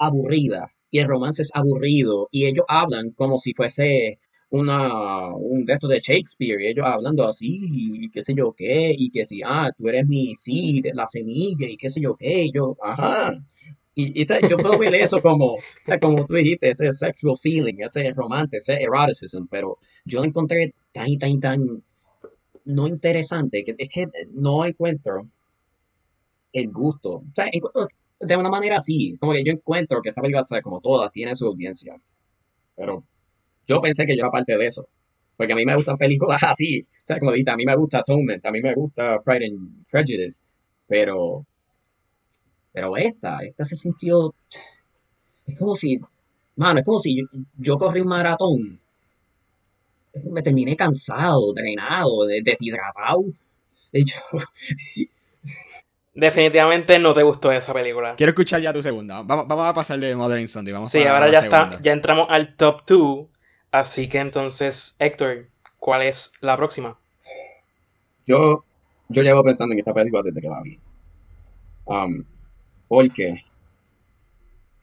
[0.06, 4.18] aburrida, y el romance es aburrido, y ellos hablan como si fuese
[4.50, 7.58] una, un texto de Shakespeare, y ellos hablando así,
[8.04, 11.68] y qué sé yo qué, y que si, ah, tú eres mi sí, la semilla,
[11.68, 13.42] y qué sé yo qué, y yo, ajá.
[13.96, 15.56] Y, y yo puedo ver eso como,
[16.00, 21.16] como tú dijiste, ese sexual feeling, ese romance, ese eroticism, pero yo lo encontré tan,
[21.18, 21.82] tan, tan
[22.64, 25.28] no interesante, que es que no encuentro
[26.52, 27.16] el gusto.
[27.16, 27.46] O sea,
[28.24, 31.46] de una manera así, como que yo encuentro que esta película, como todas, tiene su
[31.46, 31.96] audiencia.
[32.76, 33.04] Pero
[33.66, 34.88] yo pensé que yo era parte de eso.
[35.36, 36.80] Porque a mí me gustan películas así.
[36.82, 39.86] O sea, como dijiste, a mí me gusta Atonement, a mí me gusta Pride and
[39.90, 40.42] Prejudice.
[40.86, 41.46] Pero,
[42.72, 44.34] pero esta, esta se sintió,
[45.46, 45.98] es como si,
[46.56, 48.80] mano, es como si yo, yo corrí un maratón
[50.22, 53.24] me terminé cansado, drenado, deshidratado.
[53.92, 54.20] De hecho,
[56.14, 58.14] Definitivamente no te gustó esa película.
[58.16, 59.22] Quiero escuchar ya tu segunda.
[59.22, 60.72] Vamos, a pasar de Modern Sunday.
[60.72, 61.80] Vamos sí, ahora ya está.
[61.80, 63.26] Ya entramos al top 2.
[63.72, 65.48] Así que entonces, Héctor,
[65.78, 66.98] ¿cuál es la próxima?
[68.24, 68.64] Yo,
[69.08, 70.78] yo llevo pensando en esta película desde que la vi.
[71.86, 72.24] Um,
[72.86, 73.44] porque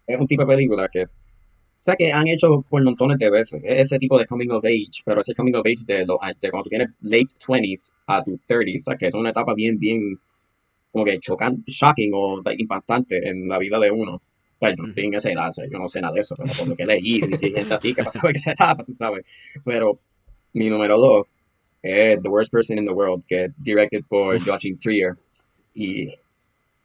[0.05, 1.07] es un tipo de película que
[1.81, 4.63] o sea, que han hecho por montones de veces e-, ese tipo de coming of
[4.63, 8.23] age, pero ese coming of age de, lo, de cuando tú tienes late 20s a
[8.23, 10.19] tu 30s, o sea, que es una etapa bien, bien,
[10.91, 14.21] como que chocan, shocking o impactante en la vida de uno.
[14.59, 16.67] Pues yo en esa edad, o sea, yo no sé nada de eso, pero por
[16.67, 19.25] lo que leí, y gente así que pasaba en esa etapa, tú sabes.
[19.65, 19.99] Pero
[20.53, 21.27] mi número dos
[21.81, 25.13] es The Worst Person in the World, que es directed por Joachim Trier.
[25.73, 26.09] Y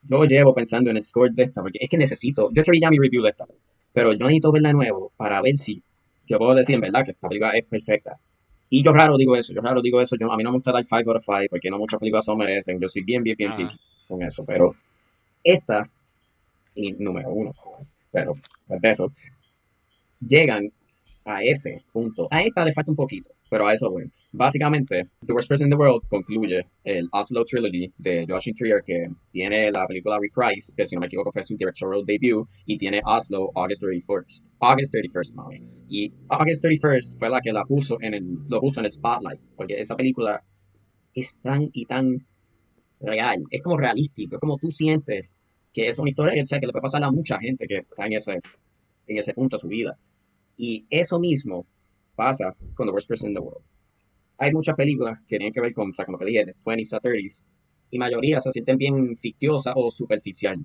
[0.02, 2.88] yo llevo pensando en el score de esta, porque es que necesito, yo escribí ya
[2.88, 3.44] mi review de esta,
[3.92, 5.82] pero yo necesito verla de nuevo para ver si
[6.26, 8.18] yo puedo decir en verdad que esta película es perfecta.
[8.70, 10.72] Y yo raro digo eso, yo raro digo eso, yo, a mí no me gusta
[10.72, 13.36] dar 5 out of 5 porque no muchas películas lo merecen, yo soy bien, bien,
[13.36, 13.76] bien picky
[14.06, 14.74] con eso, pero
[15.42, 15.88] esta,
[16.74, 18.32] y número uno, pues, pero
[18.66, 19.12] pues de eso,
[20.20, 20.72] llegan
[21.26, 22.28] a ese punto.
[22.30, 24.10] A esta le falta un poquito, pero a eso voy.
[24.32, 29.08] Básicamente, The Worst Person in the World concluye el Oslo Trilogy de Josh Trier, que
[29.32, 33.02] tiene la película Reprise, que si no me equivoco fue su directorial debut, y tiene
[33.04, 34.46] Oslo August 31st.
[34.60, 35.62] August 31st, mami.
[35.88, 39.40] Y August 31st fue la que la puso en el, lo puso en el spotlight,
[39.56, 40.42] porque esa película
[41.14, 42.26] es tan y tan
[43.00, 45.32] real, es como realístico, es como tú sientes
[45.72, 48.14] que es una historia que, que le puede pasar a mucha gente que está en
[48.14, 48.40] ese,
[49.06, 49.98] en ese punto de su vida.
[50.56, 51.66] Y eso mismo
[52.14, 53.62] pasa con The Worst Person in the World.
[54.38, 56.94] Hay muchas películas que tienen que ver con, o sea, como que dije, de 20s
[56.94, 57.44] a 30s,
[57.90, 60.64] y mayoría se sienten bien fictiosas o superficial.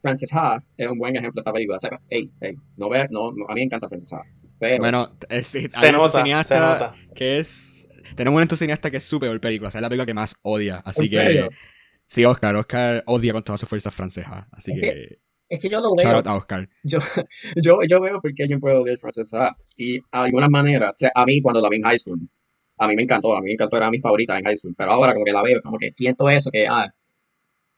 [0.00, 1.76] Frances Ha es un buen ejemplo de esta película.
[1.78, 4.22] O sea, hey, hey, no ve, no, a mí me encanta Frances Ha.
[4.58, 7.73] Pero, bueno, es, se, nota, cineasta que es.
[8.14, 10.76] Tenemos un cineasta que es súper película, o sea, es la película que más odia.
[10.84, 11.48] Así que.
[12.06, 12.54] Sí, Oscar.
[12.56, 14.46] Oscar odia con todas sus fuerzas francesas.
[14.52, 15.18] Así que.
[15.48, 16.22] Es que yo lo veo.
[16.82, 16.98] Yo,
[17.62, 19.54] yo, yo veo porque alguien puede odiar Frances Ha.
[19.76, 22.18] Y a alguna manera, o sea, a mí cuando la vi en high school,
[22.78, 24.74] a mí me encantó, a mí me encantó, era mi favorita en high school.
[24.76, 26.92] Pero ahora como que la veo, como que siento eso, que ah,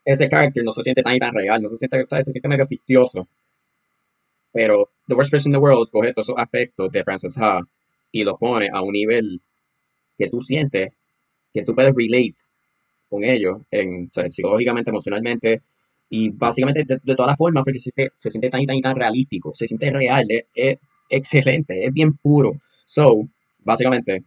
[0.04, 2.64] ese character no se siente tan y tan real, no se siente, se siente medio
[2.64, 3.28] fictioso.
[4.52, 7.60] Pero The Worst Person in the World coge todos esos aspectos de Frances Ha
[8.12, 9.42] y los pone a un nivel
[10.16, 10.92] que tú sientes
[11.52, 12.34] que tú puedes relate
[13.08, 15.62] con ellos, en, psicológicamente, emocionalmente,
[16.10, 18.96] y básicamente de, todas las formas, porque se, se, siente tan y tan y tan
[18.96, 22.52] realístico, se siente real, es, excelente, es bien puro.
[22.84, 23.28] So,
[23.60, 24.24] básicamente,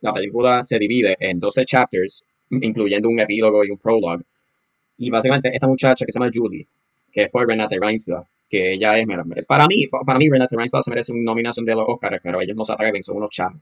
[0.00, 4.24] la película se divide en 12 chapters, incluyendo un epílogo y un prologue.
[4.98, 6.66] Y básicamente esta muchacha que se llama Julie,
[7.10, 9.06] que es por Renate Reinsva, que ella es,
[9.46, 12.56] para mí, para mí Renate Reinsva se merece una nominación de los Oscars, pero ellos
[12.56, 13.60] no se atreven, son unos chavos.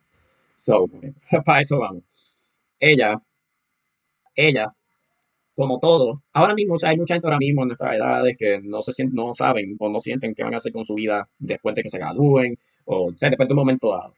[0.61, 0.87] So,
[1.45, 2.63] para eso vamos.
[2.79, 3.17] Ella,
[4.35, 4.75] ella
[5.61, 8.93] como todo, ahora mismo, hay mucha gente ahora mismo en nuestras edades que no, se
[8.93, 11.83] sienten, no saben o no sienten qué van a hacer con su vida después de
[11.83, 12.57] que se gradúen
[12.87, 14.15] o, después de un momento dado.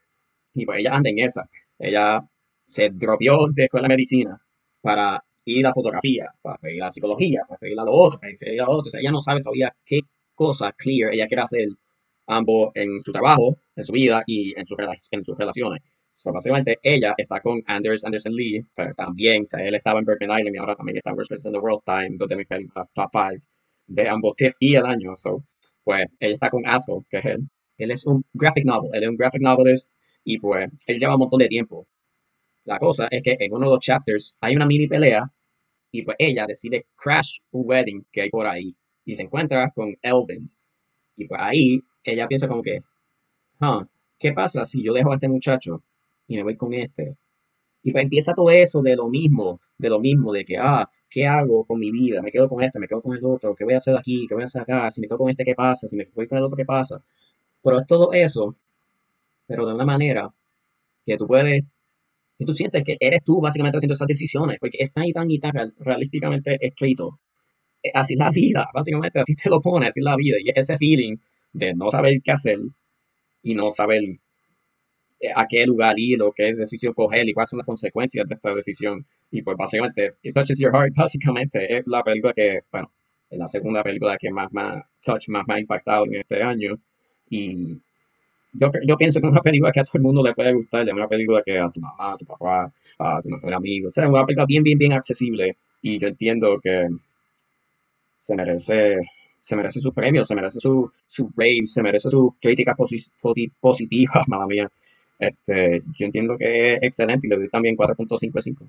[0.54, 1.48] Y pues ella anda en esa.
[1.78, 2.20] Ella
[2.64, 4.40] se dropió de escuela de medicina
[4.80, 8.62] para ir a fotografía, para ir a psicología, para ir a lo otro, para ir
[8.62, 8.88] a lo otro.
[8.88, 10.00] O sea, ella no sabe todavía qué
[10.34, 11.66] cosa clear ella quiere hacer
[12.26, 15.82] ambos en su trabajo, en su vida y en, en sus relaciones.
[16.14, 19.98] So, básicamente ella está con Anders Anderson Lee, o sea, también, o sea, él estaba
[19.98, 22.36] en Bergman Island y ahora también está en Worst in the World Time, dos de
[22.36, 23.46] mis películas top 5
[23.86, 25.14] de ambos TIFF y el año.
[25.14, 25.44] So,
[25.82, 27.48] pues ella está con Asshole, que es él.
[27.78, 29.90] Él es un graphic novel, él es un graphic novelist
[30.24, 31.88] y pues él lleva un montón de tiempo.
[32.64, 35.24] La cosa es que en uno de los chapters hay una mini pelea
[35.90, 39.94] y pues ella decide crash un wedding que hay por ahí y se encuentra con
[40.02, 40.46] Elvin.
[41.16, 42.80] Y pues ahí ella piensa como que,
[43.60, 43.86] huh,
[44.18, 45.82] ¿qué pasa si yo dejo a este muchacho
[46.26, 47.16] y me voy con este.
[47.82, 51.26] Y pues empieza todo eso de lo mismo, de lo mismo, de que, ah, ¿qué
[51.26, 52.22] hago con mi vida?
[52.22, 54.26] Me quedo con este, me quedo con el otro, ¿qué voy a hacer aquí?
[54.28, 54.90] ¿Qué voy a hacer acá?
[54.90, 55.88] Si me quedo con este, ¿qué pasa?
[55.88, 57.02] Si me voy con el otro, ¿qué pasa?
[57.62, 58.56] Pero es todo eso,
[59.46, 60.32] pero de una manera
[61.06, 61.64] que tú puedes,
[62.38, 65.30] que tú sientes que eres tú básicamente haciendo esas decisiones, porque es tan y tan
[65.30, 67.20] y tan realísticamente escrito.
[67.82, 70.36] Eh, así es la vida, básicamente, así te lo pone, así es la vida.
[70.40, 71.16] Y ese feeling
[71.52, 72.58] de no saber qué hacer
[73.42, 74.02] y no saber
[75.34, 78.54] a qué lugar ir o qué decisión coger y cuáles son las consecuencias de esta
[78.54, 79.06] decisión.
[79.30, 82.90] Y pues básicamente, It Touches Your Heart, básicamente es la película que, bueno,
[83.30, 86.78] es la segunda película que más, más, touch, más, más impactado en este año.
[87.30, 87.78] Y
[88.52, 90.86] yo, yo pienso que es una película que a todo el mundo le puede gustar,
[90.86, 93.90] es una película que a tu mamá, a tu papá, a tu mejor amigo, o
[93.90, 95.56] sea, es una película bien, bien, bien accesible.
[95.80, 96.88] Y yo entiendo que
[98.18, 98.98] se merece
[99.42, 104.46] se merece su premio, se merece su, su rave, se merece su crítica positiva, madre
[104.46, 104.72] mía.
[105.22, 108.68] Este, yo entiendo que es excelente y le doy también 4.55.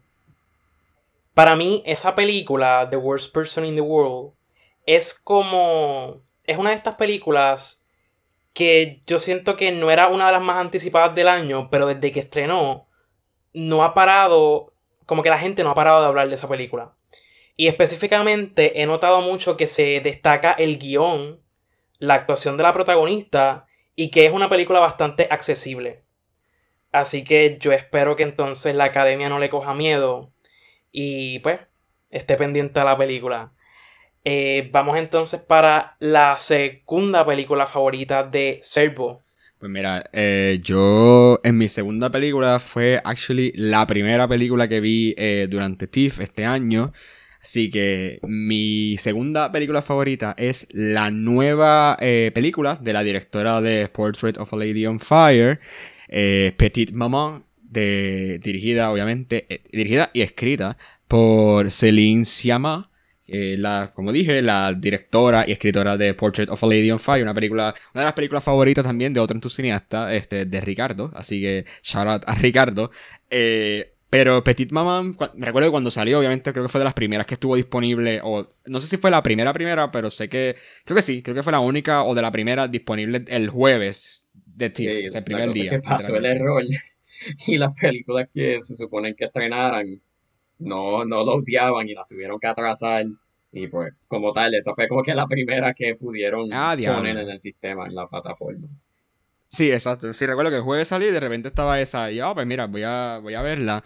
[1.33, 4.33] Para mí, esa película, The Worst Person in the World,
[4.85, 6.21] es como.
[6.45, 7.83] Es una de estas películas
[8.53, 12.11] que yo siento que no era una de las más anticipadas del año, pero desde
[12.11, 12.85] que estrenó,
[13.55, 14.73] no ha parado.
[15.07, 16.93] Como que la gente no ha parado de hablar de esa película.
[17.57, 21.41] Y específicamente he notado mucho que se destaca el guion,
[21.97, 26.03] la actuación de la protagonista y que es una película bastante accesible.
[26.93, 30.31] Así que yo espero que entonces la academia no le coja miedo
[30.91, 31.59] y pues
[32.11, 33.51] esté pendiente a la película.
[34.23, 39.23] Eh, vamos entonces para la segunda película favorita de Servo.
[39.57, 45.15] Pues mira, eh, yo en mi segunda película fue actually la primera película que vi
[45.17, 46.93] eh, durante TIFF este año.
[47.41, 54.37] Así que mi segunda película favorita es la nueva película de la directora de Portrait
[54.37, 55.59] of a Lady on Fire,
[56.07, 60.77] eh, Petite Maman, dirigida obviamente, eh, dirigida y escrita
[61.07, 62.89] por Céline Sciamma,
[63.25, 67.33] la, como dije, la directora y escritora de Portrait of a Lady on Fire, una
[67.33, 71.65] película, una de las películas favoritas también de otro entusiasta, este, de Ricardo, así que
[71.81, 72.91] shout out a Ricardo.
[73.31, 76.93] Eh, pero Petite Maman, me recuerdo que cuando salió, obviamente creo que fue de las
[76.93, 80.55] primeras que estuvo disponible, o no sé si fue la primera primera, pero sé que,
[80.85, 84.22] creo que sí, creo que fue la única o de la primera disponible el jueves
[84.55, 85.69] de TIFF, el primer día.
[85.71, 86.63] que pasó el error
[87.47, 90.01] y las películas que se suponen que estrenaran
[90.59, 93.05] no, no lo odiaban y las tuvieron que atrasar.
[93.51, 97.29] Y pues, como tal, esa fue como que la primera que pudieron ah, poner en
[97.29, 98.67] el sistema, en la plataforma.
[99.47, 100.11] Sí, exacto.
[100.13, 102.11] Sí, recuerdo que el jueves salí y de repente estaba esa.
[102.11, 103.83] Y yo, oh, pues mira, voy a, voy a verla.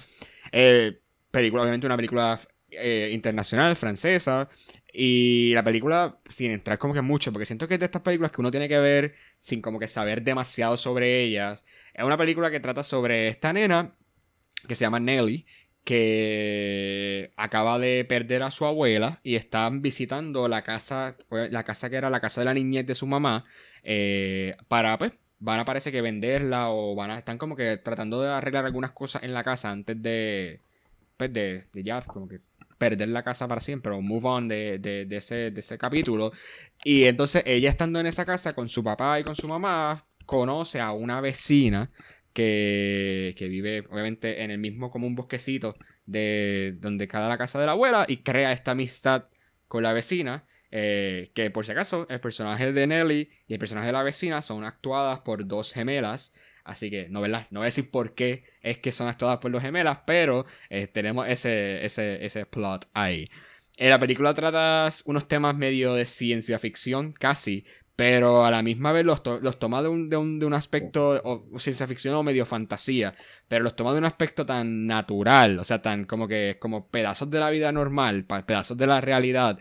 [0.54, 1.00] Eh,
[1.30, 2.40] película, obviamente, una película
[2.70, 4.48] eh, internacional, francesa.
[4.94, 8.32] Y la película, sin entrar como que mucho, porque siento que es de estas películas
[8.32, 11.66] que uno tiene que ver sin como que saber demasiado sobre ellas.
[11.94, 13.96] Es una película que trata sobre esta nena
[14.68, 15.46] que se llama Nelly,
[15.84, 21.90] que acaba de perder a su abuela y están visitando la casa, pues, la casa
[21.90, 23.46] que era la casa de la niñez de su mamá,
[23.84, 28.22] eh, para pues van a parece que venderla o van a están como que tratando
[28.22, 30.62] de arreglar algunas cosas en la casa antes de
[31.16, 32.42] pues de, de ya como que
[32.78, 36.32] perder la casa para siempre o move on de, de, ese, capítulo.
[36.84, 40.80] Y entonces ella estando en esa casa con su papá y con su mamá, conoce
[40.80, 41.92] a una vecina
[42.34, 45.76] que, que vive obviamente en el mismo como un bosquecito
[46.06, 49.26] de donde cada la casa de la abuela y crea esta amistad
[49.68, 50.46] con la vecina.
[50.70, 54.42] Eh, que por si acaso, el personaje de Nelly y el personaje de la vecina
[54.42, 56.34] son actuadas por dos gemelas.
[56.68, 57.48] Así que, no, ¿verdad?
[57.50, 60.88] No voy a decir por qué es que son actuadas por dos gemelas, pero eh,
[60.88, 63.30] tenemos ese, ese, ese plot ahí.
[63.78, 67.66] En la película trata unos temas medio de ciencia ficción, casi,
[67.96, 71.22] pero a la misma vez los, los toma de un, de, un, de un, aspecto
[71.24, 73.16] o ciencia ficción o medio fantasía,
[73.48, 77.30] pero los toma de un aspecto tan natural, o sea, tan como que como pedazos
[77.32, 79.58] de la vida normal, pedazos de la realidad,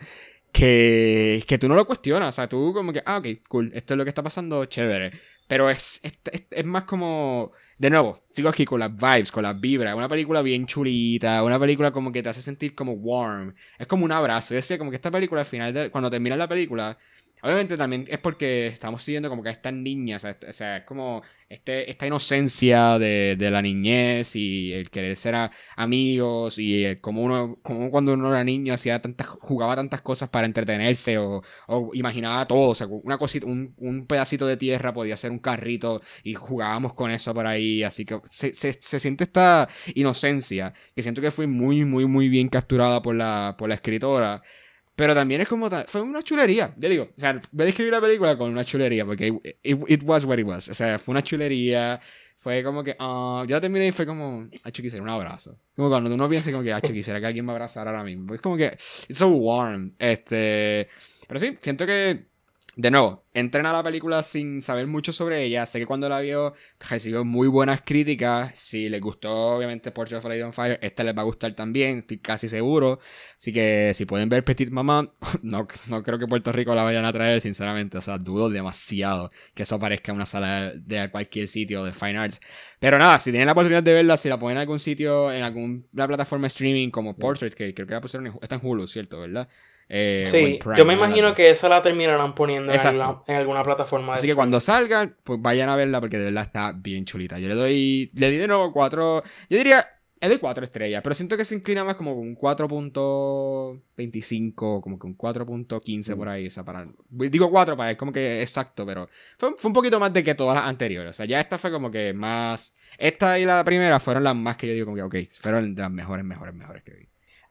[0.51, 3.93] que, que tú no lo cuestionas, o sea, tú como que, ah, ok, cool, esto
[3.93, 5.13] es lo que está pasando, chévere.
[5.47, 6.13] Pero es, es,
[6.51, 7.53] es, más como.
[7.77, 9.95] De nuevo, sigo aquí con las vibes, con las vibras.
[9.95, 11.41] Una película bien chulita.
[11.43, 13.55] Una película como que te hace sentir como warm.
[13.79, 14.49] Es como un abrazo.
[14.49, 16.97] Yo decía como que esta película al final, de, cuando terminas la película,
[17.43, 21.21] Obviamente también es porque estamos siguiendo como que a estas niñas, o sea, es como
[21.49, 25.35] este, esta inocencia de, de, la niñez y el querer ser
[25.75, 30.47] amigos y como uno, como cuando uno era niño hacía tantas, jugaba tantas cosas para
[30.47, 35.15] entretenerse o, o imaginaba todo, o sea, una cosita, un, un, pedacito de tierra podía
[35.15, 39.23] ser un carrito y jugábamos con eso por ahí, así que se, se, se siente
[39.25, 43.75] esta inocencia que siento que fue muy, muy, muy bien capturada por la, por la
[43.75, 44.41] escritora.
[44.97, 45.69] Pero también es como.
[45.85, 46.73] Fue una chulería.
[46.75, 49.31] Yo digo, o sea, voy a describir la película con una chulería, porque
[49.61, 50.69] it, was what it was.
[50.69, 52.01] O sea, fue una chulería.
[52.35, 52.97] Fue como que.
[52.99, 54.49] Uh, yo terminé y fue como.
[54.63, 55.59] Hacho, quisiera un abrazo.
[55.75, 58.33] Como cuando uno piensa como que, hacho, quisiera que alguien me abrazara ahora mismo.
[58.33, 58.75] Es como que.
[59.07, 59.93] It's so warm.
[59.99, 60.87] Este.
[61.27, 62.25] Pero sí, siento que
[62.77, 65.65] de nuevo, entren a la película sin saber mucho sobre ella.
[65.65, 66.53] Sé que cuando la vio
[66.87, 68.51] recibió muy buenas críticas.
[68.53, 71.55] Si les gustó, obviamente, Portrait of a Lady on Fire, esta les va a gustar
[71.55, 72.99] también, estoy casi seguro.
[73.35, 75.09] Así que si pueden ver Petit Maman,
[75.41, 77.97] no, no creo que Puerto Rico la vayan a traer, sinceramente.
[77.97, 82.19] O sea, dudo demasiado que eso aparezca en una sala de cualquier sitio de Fine
[82.19, 82.41] Arts.
[82.79, 85.41] Pero nada, si tienen la oportunidad de verla, si la ponen en algún sitio, en
[85.41, 88.87] alguna plataforma de streaming como Portrait, que creo que la pusieron en, está en Hulu,
[88.87, 89.19] ¿cierto?
[89.19, 89.49] ¿Verdad?
[89.89, 94.15] Eh, sí, yo me imagino que esa la terminarán poniendo en alguna, plataforma.
[94.15, 97.39] Así que cuando salga, pues vayan a verla porque de verdad está bien chulita.
[97.39, 99.87] Yo le doy, le di de nuevo cuatro, yo diría,
[100.19, 105.07] es de cuatro estrellas, pero siento que se inclina más como un 4.25, como que
[105.07, 106.47] un 4.15 por ahí.
[106.47, 109.07] Esa para, digo 4 para es como que exacto, pero
[109.37, 111.11] fue, fue un poquito más de que todas las anteriores.
[111.11, 114.57] O sea, ya esta fue como que más, esta y la primera fueron las más
[114.57, 117.07] que yo digo como que, ok, fueron de las mejores, mejores, mejores que vi.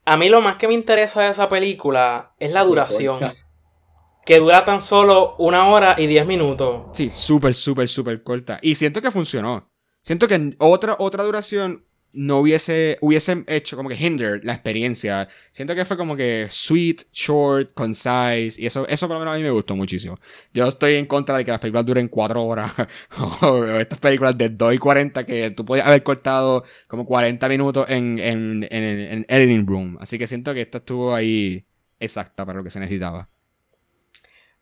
[0.09, 3.19] A mí lo más que me interesa de esa película es la duración.
[4.25, 6.85] Que dura tan solo una hora y diez minutos.
[6.93, 8.59] Sí, súper, súper, súper corta.
[8.63, 9.69] Y siento que funcionó.
[10.03, 11.86] Siento que otra, otra duración
[12.17, 15.29] no hubiese, hubiese hecho como que hinder la experiencia.
[15.53, 18.61] Siento que fue como que sweet, short, concise.
[18.61, 20.19] Y eso, eso por lo menos a mí me gustó muchísimo.
[20.53, 22.73] Yo estoy en contra de que las películas duren cuatro horas.
[23.43, 27.87] o estas películas de 2 y 40 que tú podías haber cortado como 40 minutos
[27.89, 29.99] en, en, en, en editing room.
[30.01, 31.65] Así que siento que esta estuvo ahí
[32.01, 33.29] exacta para lo que se necesitaba.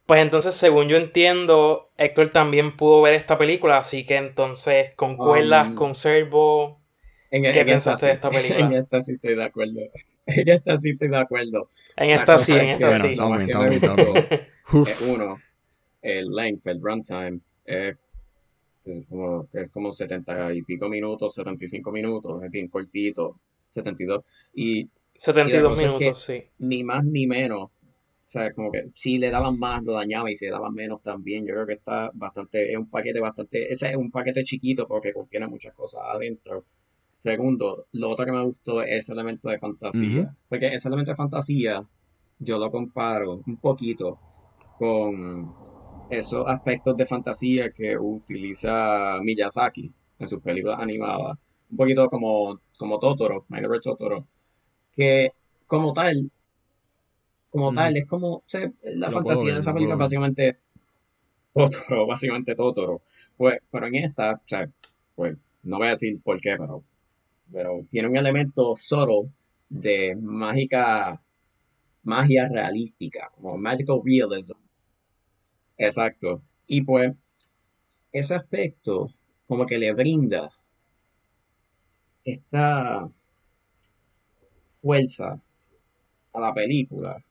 [0.07, 5.69] Pues entonces, según yo entiendo, Héctor también pudo ver esta película, así que entonces concuerdas,
[5.69, 6.84] um, conservo
[7.35, 8.67] en, ¿Qué pensaste de esta película?
[8.67, 9.81] En esta sí estoy de acuerdo.
[10.27, 11.69] En esta sí estoy de acuerdo.
[11.97, 13.17] En esta sí, en esta sí.
[14.91, 15.39] es uno,
[16.01, 17.97] el length, el runtime, es,
[19.09, 24.25] como, es como 70 y pico minutos, 75 minutos, es bien cortito, 72.
[24.55, 26.43] Y, 72 minutos, sí.
[26.59, 27.65] Ni más ni menos.
[27.65, 27.71] O
[28.35, 31.47] sea, como que si le daban más, lo dañaba y si le daban menos también.
[31.47, 35.13] Yo creo que está bastante, es un paquete bastante, ese es un paquete chiquito porque
[35.13, 36.65] contiene muchas cosas adentro
[37.15, 40.37] Segundo, lo otro que me gustó es el elemento de fantasía.
[40.49, 41.81] Porque ese elemento de fantasía
[42.39, 44.19] yo lo comparo un poquito
[44.79, 45.55] con
[46.11, 51.39] esos aspectos de fantasía que utiliza Miyazaki en sus películas animadas.
[51.71, 54.27] Un poquito como, como Totoro, My Totoro.
[54.93, 55.31] Que
[55.67, 56.31] como tal,
[57.51, 58.43] como tal, es como
[58.83, 60.57] la fantasía de esa película básicamente
[61.53, 63.03] Totoro, básicamente Totoro.
[63.37, 64.69] Pues, pero en esta, o sea,
[65.15, 66.83] pues no voy a decir por qué, pero
[67.55, 69.31] pero tiene un elemento solo
[69.69, 71.23] de mágica,
[72.03, 74.59] magia realística, como magical realism.
[75.79, 76.43] Exacto.
[76.67, 77.13] Y pues,
[78.13, 79.09] ese aspecto
[79.47, 80.51] como que le brinda
[82.25, 83.09] esta
[84.71, 85.41] fuerza
[86.33, 87.23] a la película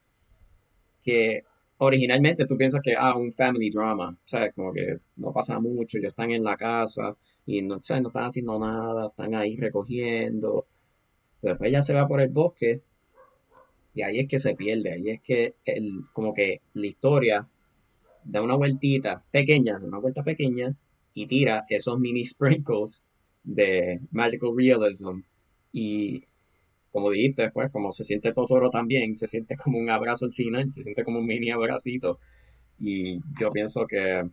[1.02, 1.44] que
[1.78, 6.10] originalmente tú piensas que ah un family drama, o como que no pasa mucho, ellos
[6.12, 7.16] están en la casa
[7.46, 10.66] y no, no están haciendo nada, están ahí recogiendo.
[11.42, 12.82] Pero después ella se va por el bosque
[13.94, 17.48] y ahí es que se pierde, ahí es que el, como que la historia
[18.24, 20.76] da una vueltita pequeña, una vuelta pequeña
[21.14, 23.04] y tira esos mini sprinkles
[23.44, 25.22] de magical realism
[25.72, 26.24] y
[26.94, 30.72] como dijiste, pues como se siente Totoro también, se siente como un abrazo al final,
[30.72, 32.20] se siente como un mini abracito.
[32.80, 34.24] Y yo pienso que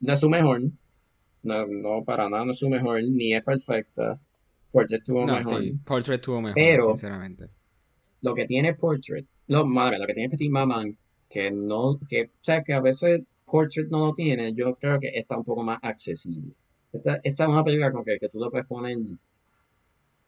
[0.00, 0.62] no es su mejor,
[1.44, 4.18] no, no para nada no es su mejor, ni es perfecta.
[4.72, 5.62] Portrait tuvo mejor.
[5.84, 7.48] Portrait tuvo mejor, pero, sinceramente.
[8.22, 10.96] Lo que tiene Portrait, lo, madre, lo que tiene Petit Maman,
[11.30, 15.10] que no, que, o sea, que a veces Portrait no lo tiene, yo creo que
[15.14, 16.52] está un poco más accesible.
[16.92, 18.96] Esta, esta es una película con que, que tú te puedes poner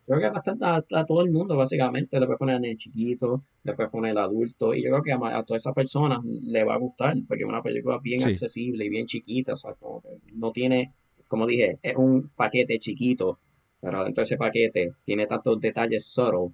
[0.06, 2.18] creo que bastante a, todo el mundo, básicamente.
[2.18, 4.74] Le puedes poner el chiquito, le puedes poner el adulto.
[4.74, 7.62] Y yo creo que a, todas esas personas le va a gustar, porque es una
[7.62, 9.52] película bien accesible y bien chiquita.
[9.52, 10.94] O sea, como que no tiene,
[11.28, 13.38] como dije, es un paquete chiquito,
[13.80, 16.52] pero dentro de ese paquete tiene tantos detalles solo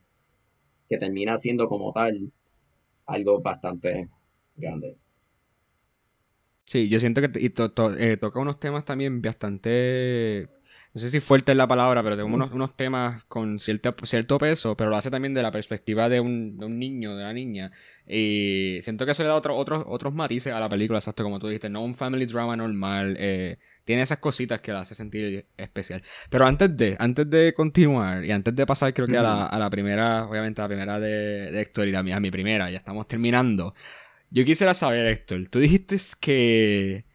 [0.88, 2.32] que termina siendo como tal
[3.06, 4.08] algo bastante
[4.56, 4.96] grande.
[6.64, 7.30] Sí, yo siento que
[7.98, 10.48] eh, toca unos temas también bastante
[10.94, 14.76] no sé si fuerte es la palabra, pero tengo unos, temas con cierto, cierto peso,
[14.76, 17.72] pero lo hace también de la perspectiva de un, niño, de una niña.
[18.06, 21.38] Y siento que eso le da otro, otros, otros matices a la película, exacto como
[21.38, 23.16] tú dijiste, no un family drama normal.
[23.18, 26.02] Eh, tiene esas cositas que la hace sentir especial.
[26.28, 29.58] Pero antes de, antes de continuar, y antes de pasar creo que a, la, a
[29.58, 32.70] la primera, obviamente a la primera de, de Héctor y a mi, a mi primera,
[32.70, 33.74] ya estamos terminando.
[34.28, 37.06] Yo quisiera saber, Héctor, tú dijiste que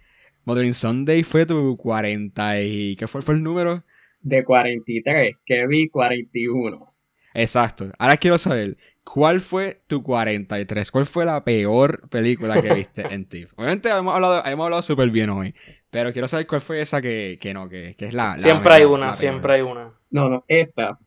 [0.48, 2.96] Modern Sunday fue tu 40 y...
[2.96, 3.84] ¿Qué fue, fue el número?
[4.22, 6.94] De 43, que vi 41.
[7.34, 7.92] Exacto.
[8.00, 10.90] Ahora quiero saber, ¿cuál fue tu 43?
[10.90, 13.56] ¿Cuál fue la peor película que viste en TIFF?
[13.58, 15.54] Obviamente hemos hablado, hemos hablado súper bien hoy,
[15.90, 18.40] pero quiero saber cuál fue esa que, que no, que, que es la...
[18.40, 19.92] siempre hay una, siempre hay una.
[20.12, 20.98] No, no, esta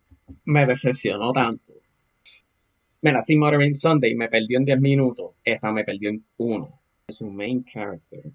[0.45, 1.73] me decepcionó tanto.
[3.01, 6.81] Mira, si Modern Sunday me perdió en 10 minutos, esta me perdió en 1.
[7.09, 8.33] Es un main character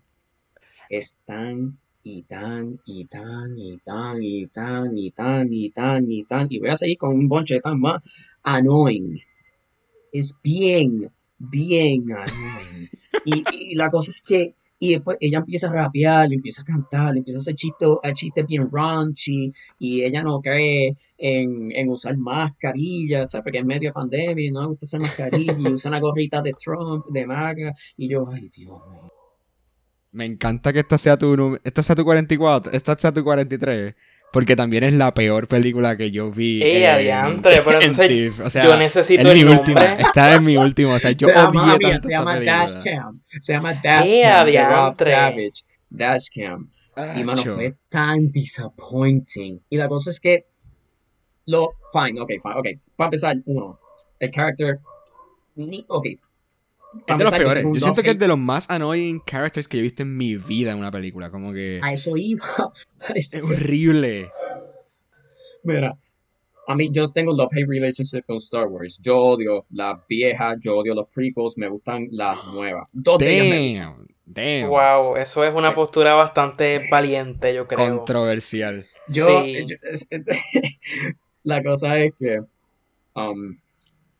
[0.98, 6.24] es tan y tan y tan y tan y tan y tan y tan y
[6.24, 8.02] tan y voy a seguir con un bonche de tan más
[8.44, 9.20] annoying.
[10.12, 12.90] Es bien, bien annoying.
[13.26, 17.40] Y, la cosa es que y después ella empieza a rapear, empieza a cantar, empieza
[17.40, 23.46] a hacer chistes bien raunchy y ella no cree en, en usar mascarillas, ¿sabes?
[23.46, 26.54] Porque en medio de pandemia no le gusta usar mascarilla y usa una gorrita de
[26.54, 29.15] Trump, de MAGA y yo, ay Dios mío.
[30.16, 33.94] Me encanta que esta sea tu esta sea tu 44, esta sea tu 43.
[34.32, 36.62] Porque también es la peor película que yo vi.
[36.64, 37.62] ¡Eh, adiantre!
[37.66, 39.60] Pero entonces, o sea, yo necesito el mi nombre.
[39.60, 40.94] Última, está en mi último.
[40.94, 43.12] O sea, yo se odié tanto Se llama Dashcam.
[43.42, 44.48] Se llama Dashcam.
[44.48, 45.64] ¡Eh, Rob Savage.
[45.90, 46.70] Dashcam.
[47.18, 49.62] y mano, fue tan disappointing.
[49.70, 50.46] Y la cosa es que.
[51.46, 51.74] Lo.
[51.92, 52.68] Fine, ok, fine, ok.
[52.96, 53.80] Para empezar, uno.
[54.20, 54.80] El character.
[55.56, 56.08] Ni, ok,
[57.08, 57.66] es de los peores.
[57.74, 60.72] Yo siento que es de los más annoying characters que he visto en mi vida
[60.72, 61.30] en una película.
[61.30, 61.80] Como que.
[61.82, 62.46] A eso iba.
[63.16, 64.30] es horrible.
[65.64, 65.98] Mira,
[66.68, 69.00] a mí yo tengo love-hate relationship con Star Wars.
[69.02, 72.88] Yo odio las viejas, yo odio los prequels, me gustan las nuevas.
[72.92, 74.70] Dos damn, damn.
[74.70, 77.98] Wow, eso es una postura bastante valiente, yo creo.
[77.98, 78.88] Controversial.
[79.08, 79.28] Yo,
[81.44, 82.42] la cosa es que
[83.14, 83.58] um,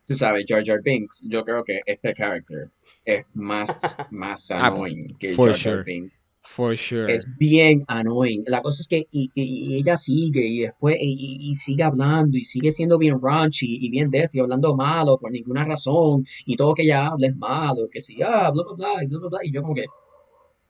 [0.06, 2.72] tú sabes, Jar Jar Binks, yo creo que este character
[3.04, 3.82] es más,
[4.12, 6.14] más ah, annoying que Jar Jar Binks.
[6.48, 7.12] For sure.
[7.12, 8.44] Es bien annoying.
[8.46, 9.32] La cosa es que y,
[9.78, 14.20] ella sigue y después y, sigue hablando y sigue siendo bien raunchy y bien de
[14.20, 18.00] esto y hablando malo por ninguna razón y todo que ella habla es malo, que
[18.00, 19.86] si, ah, bla, bla, bla, bla, bla, bla, y yo como que...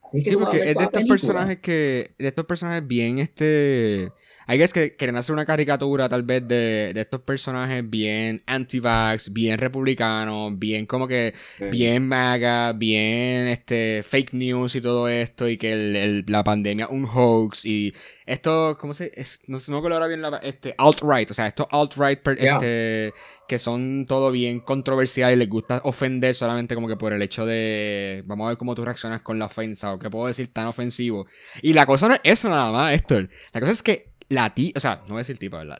[0.05, 4.11] Así que sí, porque es de estos personajes que, de estos personajes bien, este
[4.47, 10.57] hay que quieren hacer una caricatura tal vez de, estos personajes bien anti-vax, bien republicanos,
[10.57, 11.33] bien como que,
[11.71, 17.65] bien maga, bien este fake news y todo esto, y que la pandemia un hoax,
[17.65, 17.93] y
[18.25, 19.11] esto, ¿cómo se?
[19.47, 23.13] no sé, no me ahora bien la, este, alt-right, o sea, estos alt-right este,
[23.47, 27.45] que son todo bien controversial y les gusta ofender solamente como que por el hecho
[27.45, 30.65] de, vamos a ver cómo tú reaccionas con la ofensa, o qué puedo decir tan
[30.65, 31.27] ofensivo.
[31.61, 33.29] Y la cosa no es eso nada más, Héctor.
[33.53, 35.77] La cosa es que la ti, o sea, no voy a decir tipo, La,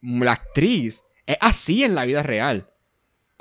[0.00, 2.68] la actriz es así en la vida real.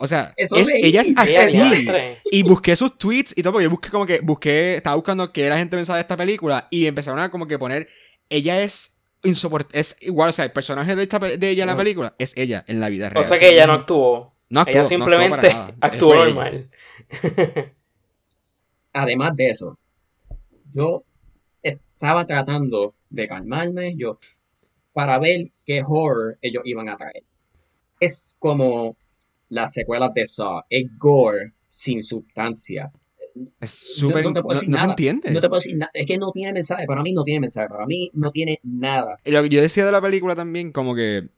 [0.03, 1.87] O sea, ella es así.
[2.31, 5.47] Y busqué sus tweets y todo, porque yo busqué como que, busqué, estaba buscando qué
[5.47, 7.87] la gente pensaba de esta película y empezaron a como que poner,
[8.31, 11.77] ella es insoportable, es igual, o sea, el personaje de, esta, de ella en la
[11.77, 13.23] película es ella en la vida real.
[13.23, 14.33] O sea que ella no actuó.
[14.49, 14.73] No actuó.
[14.73, 16.69] Ella simplemente actuó normal.
[18.93, 19.77] Además de eso,
[20.73, 21.03] yo
[21.61, 24.17] estaba tratando de calmarme, yo
[24.93, 27.23] para ver qué horror ellos iban a traer.
[27.99, 28.97] Es como
[29.49, 32.91] las secuelas de Saw, es gore sin sustancia.
[33.59, 34.23] Es súper...
[34.23, 34.87] No, te puedo decir nada.
[34.87, 35.91] No te puedo decir nada.
[35.93, 36.85] Es que no tiene mensaje.
[36.85, 37.69] Para mí no tiene mensaje.
[37.69, 39.17] Para mí no tiene nada.
[39.23, 41.29] Y lo que yo decía de la película también, como que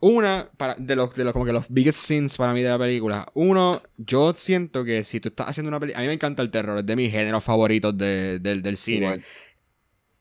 [0.00, 2.78] una, para, de los, de los, como que los biggest scenes para mí de la
[2.78, 3.26] película.
[3.34, 6.00] Uno, yo siento que si tú estás haciendo una película.
[6.00, 9.20] A mí me encanta el terror, es de mis géneros favoritos del cine.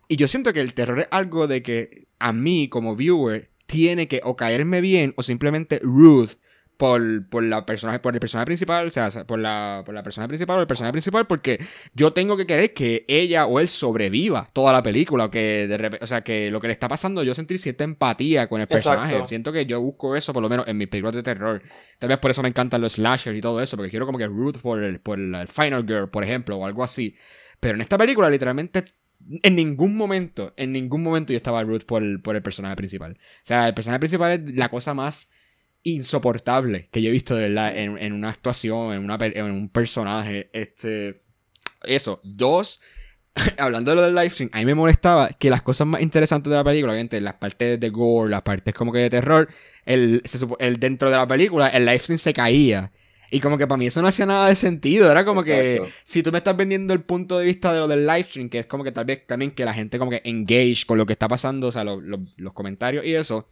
[0.08, 4.08] Y yo siento que el terror es algo de que a mí, como viewer, tiene
[4.08, 6.34] que o caerme bien o simplemente Ruth
[6.78, 10.28] por, por, la personaje, por el personaje principal, o sea, por la, por la persona
[10.28, 11.60] principal o el personaje principal, porque
[11.94, 15.78] yo tengo que querer que ella o él sobreviva toda la película, o que de
[15.78, 18.68] repente, o sea, que lo que le está pasando, yo sentir cierta empatía con el
[18.68, 19.26] personaje.
[19.28, 21.62] Siento que yo busco eso, por lo menos en mis películas de terror.
[22.00, 24.28] Tal vez por eso me encantan los slashers y todo eso, porque quiero como que
[24.28, 27.16] Ruth por el, por el Final Girl, por ejemplo, o algo así.
[27.60, 28.84] Pero en esta película, literalmente
[29.42, 33.14] en ningún momento, en ningún momento yo estaba Ruth por el, por el personaje principal.
[33.14, 35.32] O sea, el personaje principal es la cosa más
[35.86, 40.50] insoportable que yo he visto de verdad en, una actuación, en, una, en un personaje.
[40.52, 41.22] Este,
[41.84, 42.20] eso.
[42.24, 42.82] Dos,
[43.60, 46.58] hablando de lo del livestream, a mí me molestaba que las cosas más interesantes de
[46.58, 49.48] la película, obviamente, las partes de gore, las partes como que de terror,
[49.86, 50.24] el,
[50.60, 52.92] el dentro de la película, el livestream se caía.
[53.30, 55.12] Y como que para mí eso no hacía nada de sentido.
[55.12, 58.08] Era como que si tú me estás vendiendo el punto de vista de lo del
[58.08, 60.98] livestream, que es como que tal vez también que la gente como que engage con
[60.98, 63.48] lo que está pasando, o sea, los comentarios y eso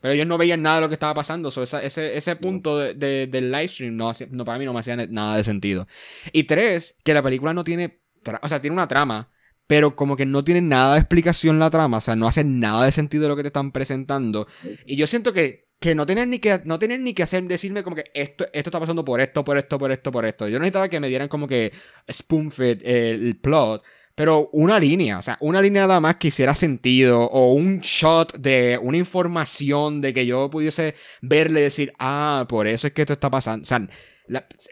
[0.00, 1.48] pero ellos no veían nada de lo que estaba pasando.
[1.48, 5.36] ese, ese punto de, del live stream no, no, para mí no me hacía nada
[5.36, 5.86] de sentido.
[6.32, 8.00] Y tres, que la película no tiene.
[8.42, 9.30] O sea, tiene una trama,
[9.66, 11.98] pero como que no tiene nada de explicación la trama.
[11.98, 14.46] O sea, no hace nada de sentido de lo que te están presentando.
[14.84, 17.82] Y yo siento que, que no tienen ni que no tienen ni que hacer decirme
[17.82, 20.48] como que esto, esto está pasando por esto, por esto, por esto, por esto.
[20.48, 21.72] Yo necesitaba que me dieran como que
[22.10, 23.84] spoon el plot
[24.16, 28.38] pero una línea, o sea, una línea nada más que hiciera sentido, o un shot
[28.38, 33.02] de una información de que yo pudiese verle y decir, ah, por eso es que
[33.02, 33.64] esto está pasando.
[33.64, 33.86] O sea,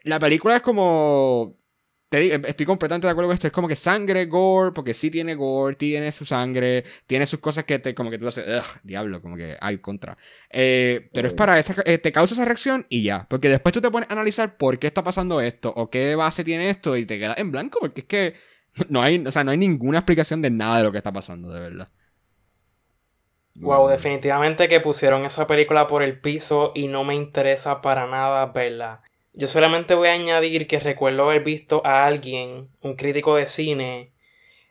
[0.05, 1.59] la, película es como.
[2.09, 3.47] Te digo, estoy completamente de acuerdo con esto.
[3.47, 7.65] Es como que sangre, gore, porque sí tiene gore, tiene su sangre, tiene sus cosas
[7.65, 8.47] que te, como que tú haces,
[8.83, 10.17] diablo, como que hay contra.
[10.49, 13.27] Eh, pero es para esa, eh, te causa esa reacción y ya.
[13.29, 16.45] Porque después tú te pones a analizar por qué está pasando esto, o qué base
[16.45, 18.35] tiene esto, y te quedas en blanco, porque es que
[18.89, 21.51] No hay, o sea, no hay ninguna explicación de nada de lo que está pasando,
[21.51, 21.89] de verdad.
[23.57, 28.47] Wow, definitivamente que pusieron esa película por el piso y no me interesa para nada
[28.47, 29.03] verla.
[29.33, 34.13] Yo solamente voy a añadir que recuerdo haber visto a alguien, un crítico de cine,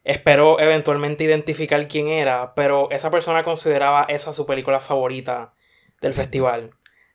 [0.04, 5.54] espero eventualmente identificar quién era, pero esa persona consideraba esa su película favorita
[6.02, 6.72] del festival.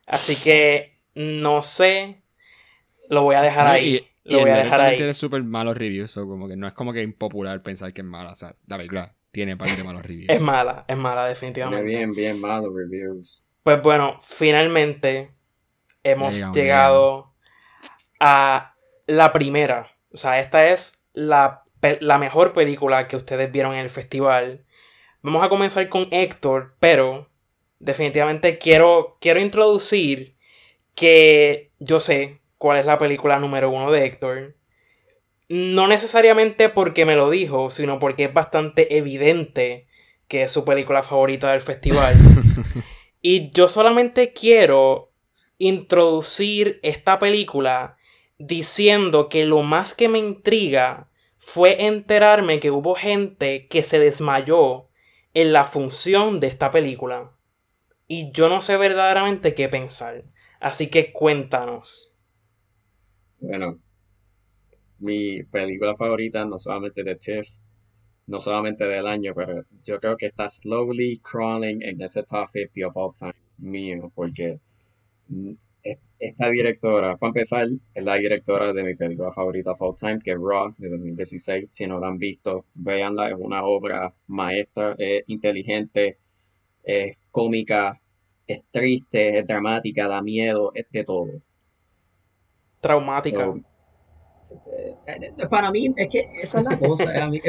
[0.07, 2.23] Así que no sé,
[3.09, 4.08] lo voy a dejar ahí.
[4.29, 4.97] Lo voy a dejar ahí.
[4.97, 8.07] tiene súper malos reviews, o como que no es como que impopular pensar que es
[8.07, 8.31] mala.
[8.31, 10.29] O sea, la película tiene parte de malos reviews.
[10.29, 11.85] es mala, es mala, definitivamente.
[11.85, 13.45] Tiene bien, bien malos reviews.
[13.63, 15.31] Pues bueno, finalmente
[16.03, 17.33] hemos llegado
[18.19, 18.75] a
[19.07, 19.91] la primera.
[20.11, 21.63] O sea, esta es la,
[21.99, 24.65] la mejor película que ustedes vieron en el festival.
[25.21, 27.29] Vamos a comenzar con Héctor, pero
[27.79, 30.35] definitivamente quiero, quiero introducir
[30.95, 34.55] que yo sé cuál es la película número uno de Héctor.
[35.47, 39.87] No necesariamente porque me lo dijo, sino porque es bastante evidente
[40.27, 42.13] que es su película favorita del festival.
[43.23, 45.11] y yo solamente quiero
[45.57, 47.97] introducir esta película
[48.37, 54.89] diciendo que lo más que me intriga fue enterarme que hubo gente que se desmayó
[55.33, 57.31] en la función de esta película.
[58.07, 60.25] Y yo no sé verdaderamente qué pensar.
[60.59, 62.08] Así que cuéntanos.
[63.41, 63.79] Bueno,
[64.99, 67.47] mi película favorita, no solamente de TIFF,
[68.27, 72.87] no solamente del año, pero yo creo que está slowly crawling en ese top 50
[72.87, 74.59] of all time mío, porque
[76.19, 80.31] esta directora, para empezar, es la directora de mi película favorita of all time, que
[80.31, 81.71] es Raw, de 2016.
[81.71, 86.19] Si no la han visto, véanla, es una obra maestra, es inteligente,
[86.83, 87.99] es cómica,
[88.47, 91.27] es triste, es dramática, da miedo, es de todo
[92.81, 93.53] traumática.
[94.51, 97.05] Eh, eh, para mí, es que esa es la cosa.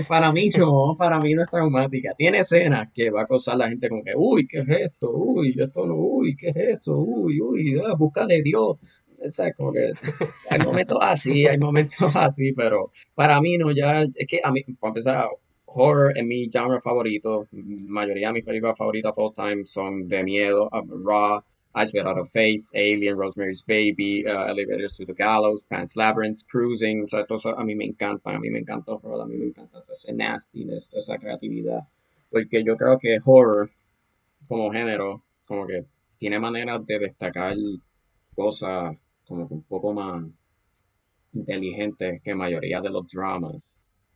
[0.08, 2.14] para mí no, para mí no es traumática.
[2.16, 5.10] Tiene escenas que va a causar la gente como que, uy, ¿qué es esto?
[5.12, 6.98] Uy, esto no, uy, ¿qué es esto?
[6.98, 8.76] Uy, uy, ah, busca de Dios.
[9.22, 9.90] O como que
[10.50, 14.62] hay momentos así, hay momentos así, pero para mí no, ya, es que a mí,
[14.78, 15.28] para empezar,
[15.66, 17.46] horror es mi genre favorito.
[17.52, 20.70] mayoría de mis películas favoritas of all time son de miedo,
[21.04, 21.42] Raw,
[21.74, 27.04] Eyes Without a Face, Alien, Rosemary's Baby, uh, Elevators to the Gallows, Pan's Labyrinth, Cruising,
[27.04, 29.36] o sea, todo eso a mí me encanta, a mí me encanta horror, a mí
[29.36, 31.86] me encanta ese nastiness, esa creatividad,
[32.30, 33.70] porque yo creo que horror
[34.48, 35.84] como género, como que
[36.18, 37.54] tiene maneras de destacar
[38.34, 40.24] cosas como que un poco más
[41.32, 43.62] inteligentes que mayoría de los dramas,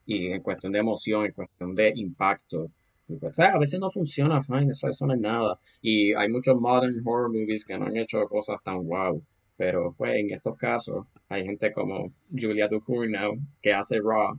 [0.06, 2.70] y en cuestión de emoción, en cuestión de impacto,
[3.06, 5.58] Pues, a veces no funciona, fine, eso, eso, no es nada.
[5.82, 9.22] Y hay muchos modern horror movies que no han hecho cosas tan wow.
[9.56, 14.38] Pero pues en estos casos hay gente como Julia Ducournau que hace Raw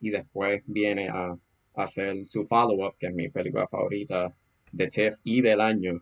[0.00, 1.36] y después viene a,
[1.74, 4.32] hacer su follow-up, que es mi película favorita
[4.70, 6.00] de Tiff y del año.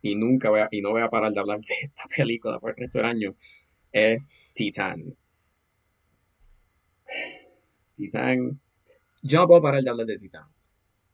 [0.00, 2.70] Y nunca voy a, y no voy a parar de hablar de esta película por
[2.70, 3.34] el resto del año.
[3.92, 4.22] Es
[4.54, 5.16] Titan.
[7.96, 8.60] Titan.
[9.22, 10.51] Yo no puedo parar de hablar de Titan.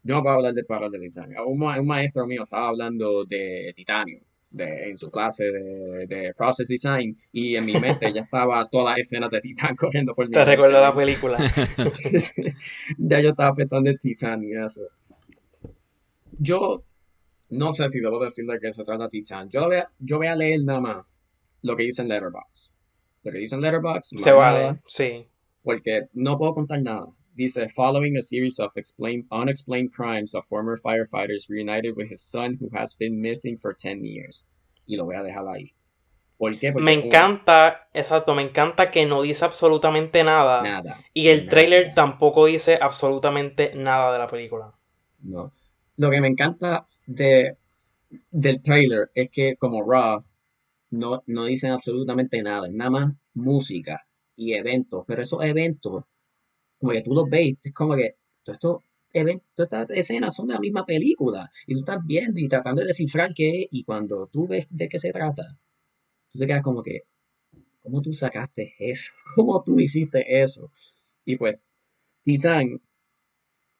[0.03, 1.31] Yo no puedo hablar de parar de Titan.
[1.47, 4.21] Un, un maestro mío estaba hablando de Titanio
[4.51, 8.93] de, en su clase de, de, Process Design y en mi mente ya estaba toda
[8.93, 11.39] la escena de Titan corriendo por mi Te recuerdo la película.
[12.99, 14.83] ya yo estaba pensando en Titan y eso.
[16.39, 16.85] Yo
[17.51, 19.49] no sé si debo decirle de qué se trata Titan.
[19.51, 21.07] Yo voy, a, yo voy a leer nada más
[21.63, 22.73] lo que dice en Letterboxd.
[23.25, 24.17] Lo que dice en Letterboxd.
[24.17, 25.27] Se vale, sí.
[25.63, 27.07] Porque no puedo contar nada.
[27.39, 32.59] Dice, following a series of explain, unexplained crimes of former firefighters reunited with his son
[32.59, 34.45] who has been missing for 10 years.
[34.89, 35.73] Y lo voy a dejar ahí.
[36.37, 36.73] ¿Por qué?
[36.73, 40.63] Porque me encanta, exacto, me encanta que no dice absolutamente nada.
[40.63, 41.05] Nada.
[41.15, 44.75] Y el trailer tampoco dice absolutamente nada de la película.
[45.23, 45.53] No.
[45.97, 47.57] Lo que me encanta de,
[48.33, 50.25] del trailer es que como Raw
[50.91, 56.03] no, no dicen absolutamente nada, nada más música y eventos, pero esos eventos
[56.79, 58.85] como que tú los ves, es como que todo esto
[59.55, 62.89] todas estas escenas son de la misma película y tú estás viendo y tratando de
[62.89, 65.59] descifrar qué es y cuando tú ves de qué se trata,
[66.31, 67.03] tú te quedas como que,
[67.81, 69.13] ¿cómo tú sacaste eso?
[69.37, 70.71] ¿Cómo tú hiciste eso?
[71.25, 71.57] Y pues,
[72.25, 72.67] Titan,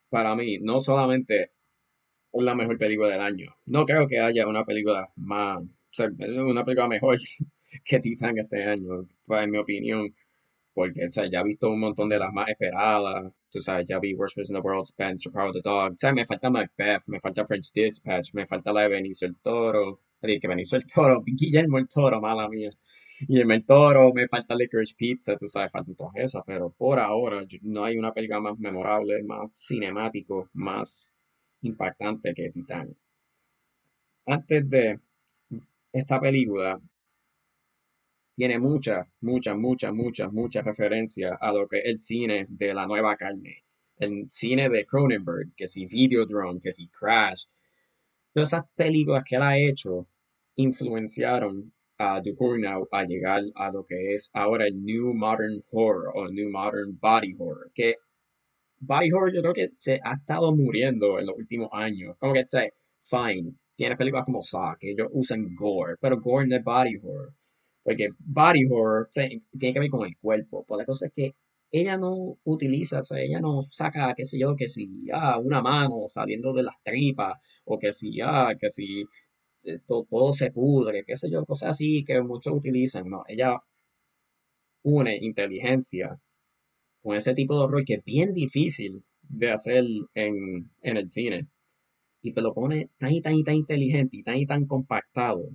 [0.09, 1.51] para mí, no solamente
[2.31, 6.07] es la mejor película del año, no creo que haya una película más, o sea,
[6.07, 7.17] una película mejor
[7.85, 10.13] que Titan este año, pues, en mi opinión
[10.79, 13.33] porque ya he visto un montón de las más esperadas.
[13.51, 15.93] Tú sabes, ya vi Worst Person in the World, Spencer, Power of the Dog.
[16.15, 19.99] Me falta Macbeth, me falta French Dispatch, me falta la de Benicio el Toro.
[20.21, 22.69] que Benicio el Toro, Guillermo el Toro, mala mía.
[23.27, 27.41] Guillermo el Toro, me falta Licorice Pizza, tú sabes, faltan todas esas, pero por ahora
[27.63, 31.11] no hay una película más memorable, más cinemático, más
[31.61, 32.95] impactante que Titanic.
[34.27, 34.97] Antes de
[35.91, 36.79] esta película,
[38.39, 42.87] tiene muchas, muchas, muchas, muchas, muchas referencias a lo que es el cine de la
[42.87, 43.65] nueva carne.
[43.97, 47.43] El cine de Cronenberg, que si Videodrome, que si Crash.
[48.33, 50.07] Todas esas películas que él ha hecho
[50.55, 56.29] influenciaron a Ducournau a llegar a lo que es ahora el New Modern Horror o
[56.29, 57.69] New Modern Body Horror.
[57.75, 57.95] Que
[58.79, 62.15] Body Horror yo creo que se ha estado muriendo en los últimos años.
[62.17, 62.45] Como que,
[63.01, 67.33] fine, tiene películas como Saw, que ellos usan gore, pero gore no es body horror.
[67.83, 69.09] Porque body horror
[69.57, 70.63] tiene que ver con el cuerpo.
[70.67, 71.35] Pues la cosa es que
[71.71, 75.61] ella no utiliza, o sea, ella no saca, qué sé yo, que si, ah, una
[75.61, 77.33] mano saliendo de las tripas,
[77.65, 79.03] o que si, ah, que si
[79.63, 83.09] eh, todo, se pudre, qué sé yo, cosas así que muchos utilizan.
[83.09, 83.57] No, ella
[84.83, 86.19] une inteligencia
[87.01, 91.47] con ese tipo de horror que es bien difícil de hacer en, en el cine.
[92.21, 95.49] Y te lo pone tan y tan y tan inteligente y tan y tan compactado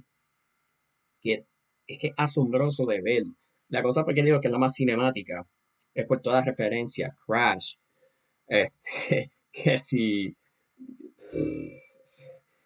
[1.20, 1.44] que
[1.86, 3.24] es que es asombroso de ver.
[3.68, 5.46] La cosa porque digo que es la más cinemática
[5.94, 7.74] es por todas las referencias, Crash,
[8.46, 10.36] este, que si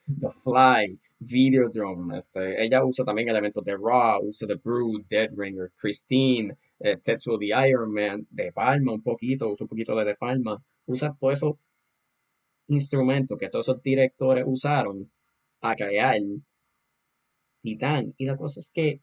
[0.06, 5.72] The Fly, Videodrome, este, ella usa también elementos de Raw, usa The Brood, Dead Ringer,
[5.76, 10.14] Christine, eh, Tetsuo the Iron Man, De Palma un poquito, usa un poquito de De
[10.14, 11.56] Palma, usa todos esos
[12.68, 15.10] instrumentos que todos esos directores usaron
[15.60, 16.20] a crear
[17.62, 18.14] Titán.
[18.16, 19.00] Y la cosa es que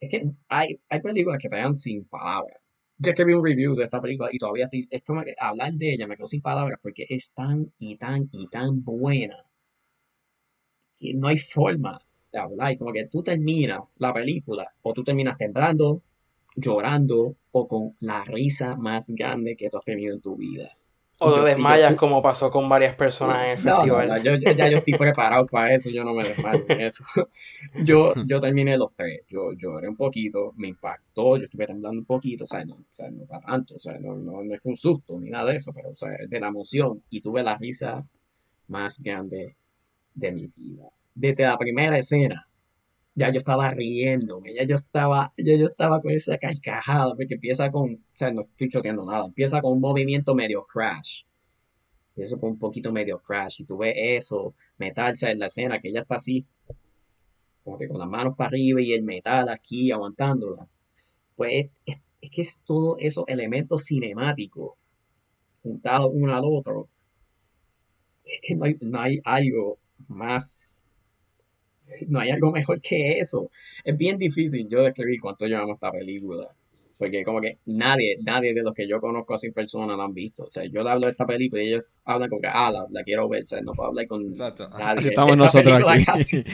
[0.00, 2.58] es que hay, hay películas que te dan sin palabras.
[2.98, 5.94] Yo escribí un review de esta película y todavía estoy, es como que hablar de
[5.94, 9.44] ella me quedo sin palabras porque es tan y tan y tan buena
[10.96, 11.98] que no hay forma
[12.32, 12.72] de hablar.
[12.72, 16.02] Y como que tú terminas la película o tú terminas temblando,
[16.56, 20.76] llorando o con la risa más grande que tú has tenido en tu vida.
[21.18, 24.22] O te desmayas como pasó con varias personas en el festival.
[24.22, 27.04] yo, ya yo estoy preparado para eso, yo no me desmayo en eso.
[27.82, 32.04] Yo, yo terminé los tres, yo lloré un poquito, me impactó, yo estuve temblando un
[32.04, 34.60] poquito, o sea, no, o sea, no para tanto, o sea, no, no, no es
[34.64, 37.54] un susto ni nada de eso, pero o sea, de la emoción y tuve la
[37.54, 38.04] risa
[38.68, 39.56] más grande
[40.14, 40.90] de mi vida.
[41.14, 42.46] Desde la primera escena,
[43.14, 47.70] ya yo estaba riéndome, ya yo estaba, ya yo estaba con esa carcajada, porque empieza
[47.70, 51.24] con, o sea, no estoy choqueando nada, empieza con un movimiento medio crash.
[52.10, 55.88] Empieza con un poquito medio crash, y tú ves eso, metal, en la escena, que
[55.88, 56.46] ella está así,
[57.64, 60.68] como que con las manos para arriba y el metal aquí aguantándola.
[61.36, 62.00] Pues es,
[62.30, 64.74] que es todo esos elementos cinemáticos
[65.62, 66.88] juntados uno al otro
[68.56, 69.78] no hay, no hay algo
[70.08, 70.73] más,
[72.08, 73.50] no hay algo mejor que eso.
[73.84, 76.48] Es bien difícil yo describir cuánto llevamos esta película.
[76.96, 80.14] Porque como que nadie, nadie de los que yo conozco así en persona la han
[80.14, 80.44] visto.
[80.44, 83.02] O sea, yo le hablo de esta película y ellos hablan como que, ah, la,
[83.02, 83.42] quiero ver.
[83.42, 85.08] O sea, no puedo hablar con nadie.
[85.08, 86.44] estamos nosotros aquí.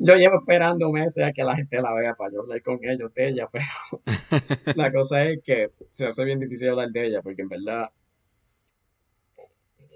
[0.00, 3.14] yo, llevo esperando meses a que la gente la vea para yo hablar con ellos
[3.14, 3.64] de ella, pero
[4.76, 7.90] la cosa es que se hace bien difícil hablar de ella porque en verdad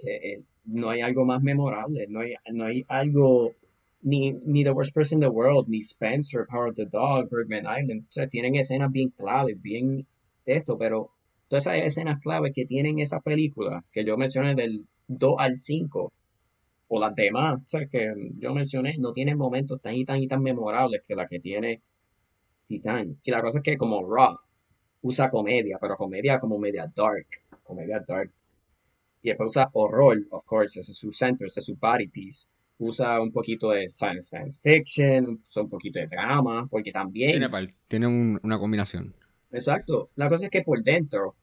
[0.07, 0.37] eh,
[0.67, 3.55] no hay algo más memorable, no hay, no hay algo
[4.03, 7.67] ni, ni The Worst Person in the World, ni Spencer, Power of the Dog, Birdman
[7.67, 8.07] Island.
[8.17, 10.07] O tienen escenas bien claves, bien
[10.45, 11.11] esto, pero
[11.49, 16.13] todas esas escenas claves que tienen esa película, que yo mencioné del 2 al 5,
[16.89, 20.29] o las demás, o sea, que yo mencioné, no tienen momentos tan y tan y
[20.29, 21.83] tan memorables que la que tiene
[22.65, 23.19] Titan.
[23.25, 24.37] Y la cosa es que como Raw
[25.03, 27.27] usa comedia, pero comedia como media dark,
[27.65, 28.31] comedia dark.
[29.23, 32.49] Y después usa horror, of course, ese es su center, ese es su body piece
[32.79, 37.41] usa un poquito de science, fiction, usa un poquito de drama, porque también...
[37.89, 38.07] Tiene,
[38.43, 39.15] una combinación.
[39.51, 40.11] Exacto.
[40.17, 41.35] La cosa es que por dentro, o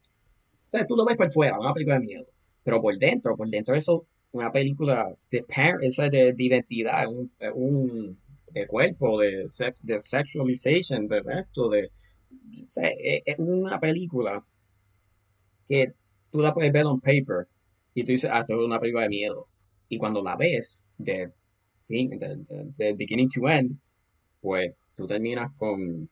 [0.68, 2.26] sea, tú lo ves por fuera, una película de miedo,
[2.62, 5.44] pero por dentro, por dentro eso, una película de,
[5.82, 8.18] esa de, identidad, un, un,
[8.50, 9.46] de cuerpo, de,
[9.82, 11.90] de sexualization, de esto, de...
[12.52, 14.44] O sea, es, es una película
[15.66, 15.92] que
[16.30, 17.48] tú la puedes ver on paper
[17.94, 19.48] y tú dices, ah, esto es una película de miedo.
[19.88, 21.30] Y cuando la ves, de,
[21.88, 23.78] de, beginning to end,
[24.40, 26.08] pues tú terminas con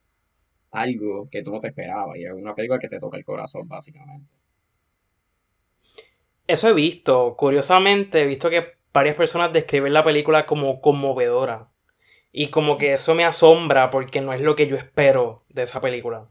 [0.70, 3.68] algo que tú no te esperabas y es una película que te toca el corazón
[3.68, 4.28] básicamente.
[6.46, 11.70] Eso he visto, curiosamente he visto que varias personas describen la película como conmovedora
[12.32, 15.80] y como que eso me asombra porque no es lo que yo espero de esa
[15.80, 16.28] película.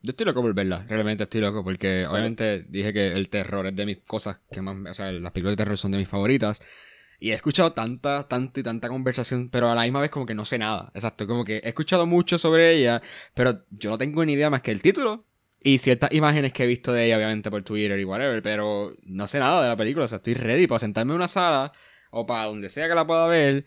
[0.00, 3.74] Yo estoy loco por verla, realmente estoy loco porque obviamente dije que el terror es
[3.74, 6.60] de mis cosas que más, o sea, las películas de terror son de mis favoritas
[7.20, 10.34] y he escuchado tanta, tanta y tanta conversación, pero a la misma vez como que
[10.34, 10.90] no sé nada.
[10.94, 13.02] Exacto, como que he escuchado mucho sobre ella,
[13.34, 15.24] pero yo no tengo ni idea más que el título
[15.60, 19.26] y ciertas imágenes que he visto de ella, obviamente por Twitter y whatever, pero no
[19.26, 20.04] sé nada de la película.
[20.04, 21.72] O sea, estoy ready para sentarme en una sala
[22.10, 23.64] o para donde sea que la pueda ver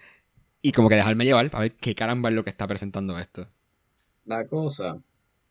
[0.62, 3.48] y como que dejarme llevar para ver qué caramba es lo que está presentando esto.
[4.26, 5.02] La cosa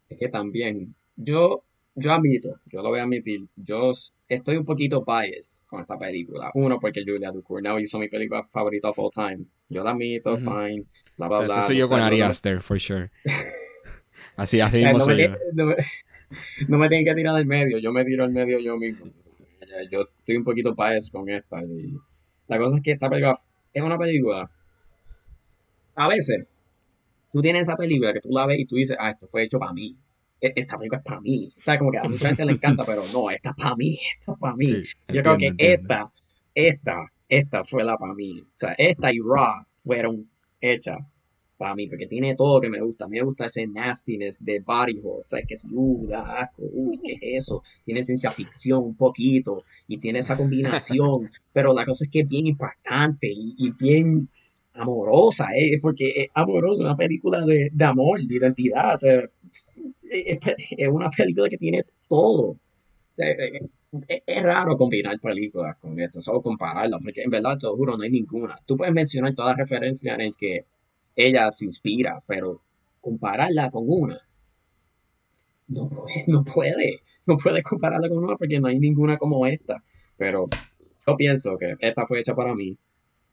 [0.09, 1.65] es que también yo
[1.95, 3.91] yo admito, yo lo voy a admitir, yo
[4.29, 6.51] estoy un poquito biased con esta película.
[6.55, 9.47] Uno, porque Julia Ducournau hizo mi película favorita of all time.
[9.69, 10.85] Yo la admito, fine,
[11.17, 11.59] bla, bla, bla.
[11.59, 13.11] Eso soy yo con Ari Aster, for sure.
[14.37, 15.37] así, así mismo no soy me, yo.
[16.69, 19.07] No me, tienen que tirar del medio, yo me tiro al medio yo mismo.
[19.91, 21.63] Yo estoy un poquito biased con esta.
[22.49, 23.37] la cosa es que esta película
[23.73, 24.51] es una película.
[25.95, 26.47] A veces,
[27.33, 29.59] tú tienes esa película que tú la ves y tú dices, ah, esto fue hecho
[29.59, 29.97] para mí.
[30.41, 31.53] E-, esta película es para mí.
[31.57, 33.99] O sea, como que a mucha gente le encanta, pero no, esta es para mí,
[34.19, 34.83] esta es para mí.
[35.09, 36.13] Yo creo que esta,
[36.55, 36.97] esta,
[37.29, 38.41] esta fue la para mí.
[38.41, 40.29] O sea, esta y Raw fueron
[40.61, 40.99] hechas
[41.57, 43.05] para mí, porque tiene todo que me gusta.
[43.05, 46.41] A mí me gusta ese nastiness de body horror, o sea, que es, uh, da
[46.41, 47.63] asco, uy, ¿qué es eso?
[47.85, 52.29] Tiene ciencia ficción un poquito, y tiene esa combinación, pero la cosa es que es
[52.29, 54.31] bien impactante y, y bien
[54.75, 55.79] amorosa, ¿eh?
[55.81, 61.85] porque es amorosa, una película de, de amor, de identidad, es, una película que tiene
[62.09, 62.57] todo.
[63.17, 68.05] Es, raro combinar películas con esto, solo compararlas, porque en verdad, te lo juro, no
[68.05, 68.57] hay ninguna.
[68.65, 70.65] Tú puedes mencionar todas las referencias en que
[71.17, 72.63] ella se inspira, pero
[73.01, 74.21] compararla con una,
[75.71, 79.83] no puede, no puede, no puede compararla con una porque no hay ninguna como esta.
[80.17, 80.49] Pero
[81.07, 82.77] yo pienso que esta fue hecha para mí.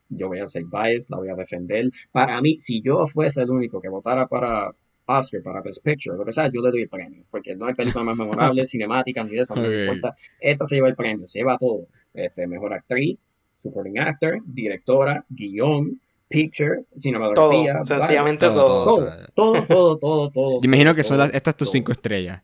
[0.09, 1.89] Yo voy a ser bias, la voy a defender.
[2.11, 4.73] Para mí, si yo fuese el único que votara para
[5.07, 7.73] Oscar para Best Picture, lo que sea, yo le doy el premio, porque no hay
[7.73, 10.13] película más memorable, cinemática, ni de eso, no me importa.
[10.39, 11.88] Esta se lleva el premio, se lleva todo.
[12.13, 13.17] Este, mejor actriz,
[13.63, 17.81] supporting actor, directora, guion, picture, cinematografía.
[17.84, 18.85] Todo, sencillamente todo.
[18.85, 20.51] Todo, todo, todo, todo, todo.
[20.61, 22.43] Yo imagino que son las, estas tus cinco estrellas.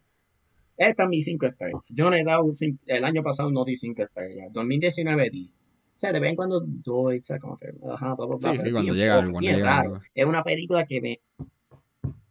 [0.77, 1.81] Estas mis cinco estrellas.
[1.89, 2.49] Yo no he dado,
[2.85, 4.47] el año pasado no di cinco estrellas.
[4.51, 5.51] 2019 di.
[6.03, 8.93] Sea, de vez en cuando doy, o sea, como que, ajá, bla, bla, sí, cuando
[8.93, 11.21] llega, cuando llega Es una película que me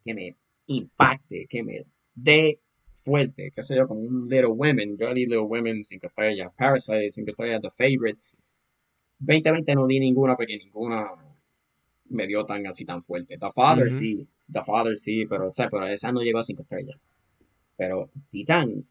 [0.05, 0.37] que me
[0.67, 2.61] impacte, que me dé
[2.97, 7.13] fuerte, qué sé yo, como un Little Women, yo di Little Women 5 estrellas, Parasite
[7.13, 8.21] 5 estrellas, The Favorite.
[9.21, 11.11] 2020 no di ninguna porque ninguna
[12.11, 13.39] me dio tan así tan fuerte.
[13.39, 16.61] The Father sí, The Father sí, pero, o sea, pero esa no llegó a 5
[16.61, 16.99] estrellas.
[17.79, 18.85] Pero Titán,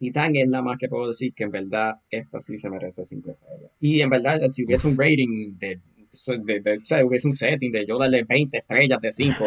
[0.00, 3.32] Titán es la más que puedo decir que en verdad esta sí se merece 5
[3.32, 3.70] estrellas.
[3.80, 5.78] Y en verdad, si hubiese un rating de
[6.84, 9.44] sea, hubiese un setting de yo darle 20 estrellas de 5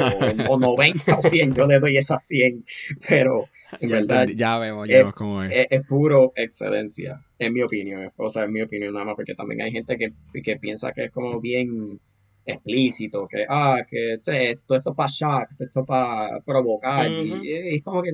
[0.50, 2.64] o, 90 o 100, yo le doy esas 100,
[3.10, 3.46] pero
[3.82, 5.68] en verdad ya vemos, ya vemos cómo es.
[5.70, 5.82] es.
[5.88, 9.72] puro excelencia, en mi opinión, o sea, en mi opinión nada más, porque también hay
[9.72, 12.00] gente que, que piensa que es como bien
[12.46, 14.20] explícito, que, ah, que
[14.68, 18.12] todo esto para shock, esto es para provocar, y, es como que,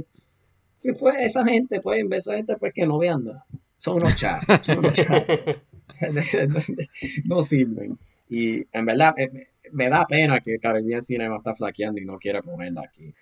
[0.79, 3.45] si pues esa gente, pues, esa gente, pues que no vean nada,
[3.77, 6.71] son unos chats, son unos chats.
[7.25, 7.99] no sirven.
[8.29, 9.13] Y en verdad
[9.73, 13.13] me, da pena que Caribbean Cinema está flaqueando y no quiere ponerla aquí.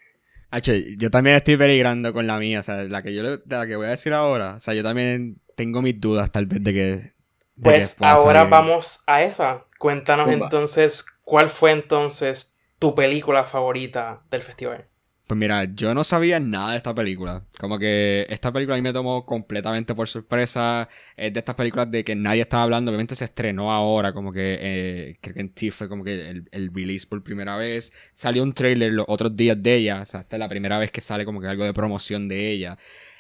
[0.52, 3.76] H, yo también estoy peligrando con la mía, o sea, la que yo la que
[3.76, 7.14] voy a decir ahora, o sea, yo también tengo mis dudas tal vez de que...
[7.60, 9.66] pues ahora vamos a esa.
[9.80, 14.88] Cuéntanos entonces, ¿cuál fue entonces tu película favorita del festival?
[15.28, 17.44] Pues mira, yo no sabía nada de esta película.
[17.60, 20.88] Como que esta película a mí me tomó completamente por sorpresa.
[21.18, 22.92] Es de estas películas de que nadie estaba hablando.
[22.92, 26.48] Obviamente se estrenó ahora, como que eh, creo que en TIFF fue como que el,
[26.52, 27.92] el, release por primera vez.
[28.16, 30.02] Salió un trailer los otros días de ella.
[30.02, 32.50] O sea, esta es la primera vez que sale como que algo de promoción de
[32.50, 32.78] ella.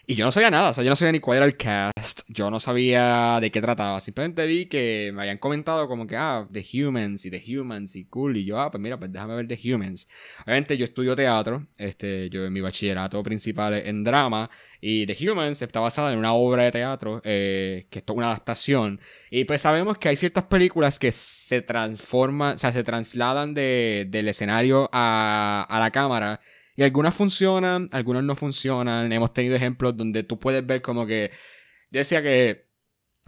[0.09, 2.21] Y yo no sabía nada, o sea, yo no sabía ni cuál era el cast,
[2.29, 6.47] yo no sabía de qué trataba, simplemente vi que me habían comentado como que, ah,
[6.49, 9.49] The Humans y The Humans y cool, y yo, ah, pues mira, pues déjame ver
[9.49, 10.07] The Humans.
[10.45, 15.61] Obviamente yo estudio teatro, este, yo en mi bachillerato principal en drama, y The Humans
[15.61, 19.97] está basada en una obra de teatro, eh, que es una adaptación, y pues sabemos
[19.97, 25.67] que hay ciertas películas que se transforman, o sea, se trasladan de, del escenario a,
[25.69, 26.39] a la cámara,
[26.77, 29.11] y algunas funcionan, algunas no funcionan.
[29.11, 31.31] Hemos tenido ejemplos donde tú puedes ver como que.
[31.89, 32.67] Yo decía que,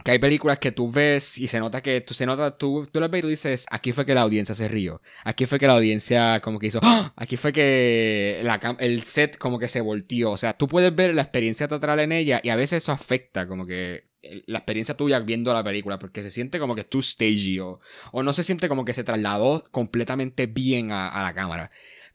[0.04, 3.00] que hay películas que tú ves y se nota que tú se nota, tú, tú
[3.00, 5.02] las ves y tú dices, aquí fue que la audiencia se rió.
[5.24, 6.78] Aquí fue que la audiencia como que hizo.
[6.82, 7.12] ¡Ah!
[7.16, 10.30] Aquí fue que la, el set como que se volteó.
[10.30, 13.48] O sea, tú puedes ver la experiencia teatral en ella y a veces eso afecta
[13.48, 14.10] como que
[14.46, 17.80] la experiencia tuya viendo la película, porque se siente como que tú stagey o,
[18.12, 21.70] o no se siente como que se trasladó completamente bien a la cámara.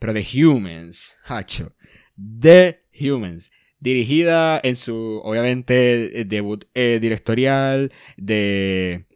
[0.06, 1.76] Pero The Humans, hacho.
[2.16, 3.52] The Humans.
[3.80, 9.08] Dirigida en su, obviamente, debut eh, directorial de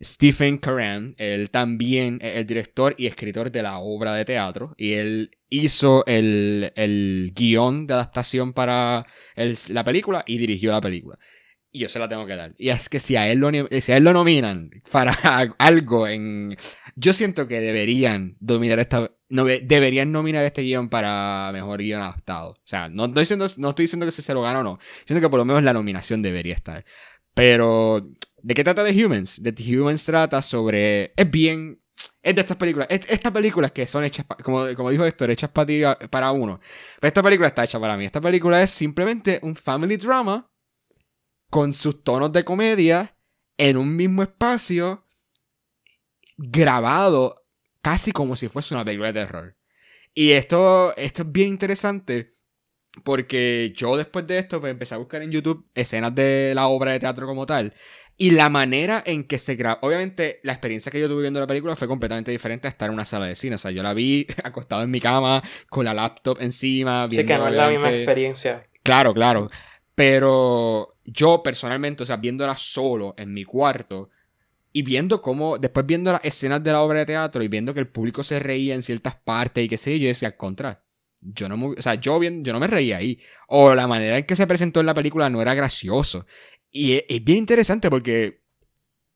[0.00, 1.16] Stephen Curran.
[1.18, 4.72] Él también es el director y escritor de la obra de teatro.
[4.78, 9.04] Y él hizo el, el guion de adaptación para
[9.34, 11.18] la película y dirigió la película
[11.76, 12.54] y yo se la tengo que dar.
[12.56, 15.12] Y es que si a él lo, si a él lo nominan para
[15.58, 16.56] algo en...
[16.94, 19.12] Yo siento que deberían dominar esta...
[19.28, 22.52] No, deberían nominar este guion para mejor guion adaptado.
[22.52, 24.78] O sea, no estoy diciendo, no estoy diciendo que se lo gana o no.
[25.04, 26.84] Siento que por lo menos la nominación debería estar.
[27.34, 28.08] Pero,
[28.42, 29.42] ¿de qué trata The Humans?
[29.42, 31.12] The Humans trata sobre...
[31.14, 31.82] Es bien...
[32.22, 32.88] Es de estas películas.
[32.90, 36.60] estas películas que son hechas, como, como dijo Héctor, hechas para, ti, para uno.
[37.00, 38.04] Pero esta película está hecha para mí.
[38.06, 40.46] Esta película es simplemente un family drama
[41.50, 43.16] con sus tonos de comedia
[43.56, 45.06] en un mismo espacio
[46.36, 47.46] grabado
[47.80, 49.56] casi como si fuese una película de terror.
[50.14, 52.30] Y esto, esto es bien interesante
[53.04, 56.92] porque yo después de esto pues, empecé a buscar en YouTube escenas de la obra
[56.92, 57.74] de teatro como tal.
[58.18, 59.78] Y la manera en que se graba.
[59.82, 62.94] Obviamente, la experiencia que yo tuve viendo la película fue completamente diferente a estar en
[62.94, 63.56] una sala de cine.
[63.56, 67.06] O sea, yo la vi acostado en mi cama, con la laptop encima.
[67.08, 68.62] Viendo, sí, que no es la misma experiencia.
[68.82, 69.50] Claro, claro.
[69.96, 74.10] Pero yo personalmente, o sea, viéndola solo en mi cuarto
[74.72, 77.80] y viendo cómo, después viendo las escenas de la obra de teatro y viendo que
[77.80, 80.84] el público se reía en ciertas partes y qué sé yo, yo decía, al contra,
[81.20, 83.18] yo no, o sea, yo, yo no me reía ahí.
[83.48, 86.26] O la manera en que se presentó en la película no era gracioso.
[86.70, 88.42] Y es, bien interesante porque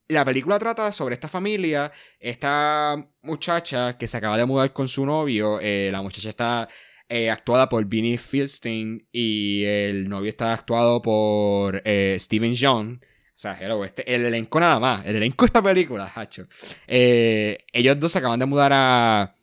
[0.09, 5.05] la película trata sobre esta familia, esta muchacha que se acaba de mudar con su
[5.05, 6.69] novio, eh, la muchacha está
[7.12, 13.01] eh, actuada por Vinnie Fieldstein y el novio está actuado por eh, Steven John.
[13.03, 16.47] O sea, este, el elenco nada más, el elenco de esta película, hacho.
[16.87, 19.35] Eh, ellos dos se acaban de mudar a...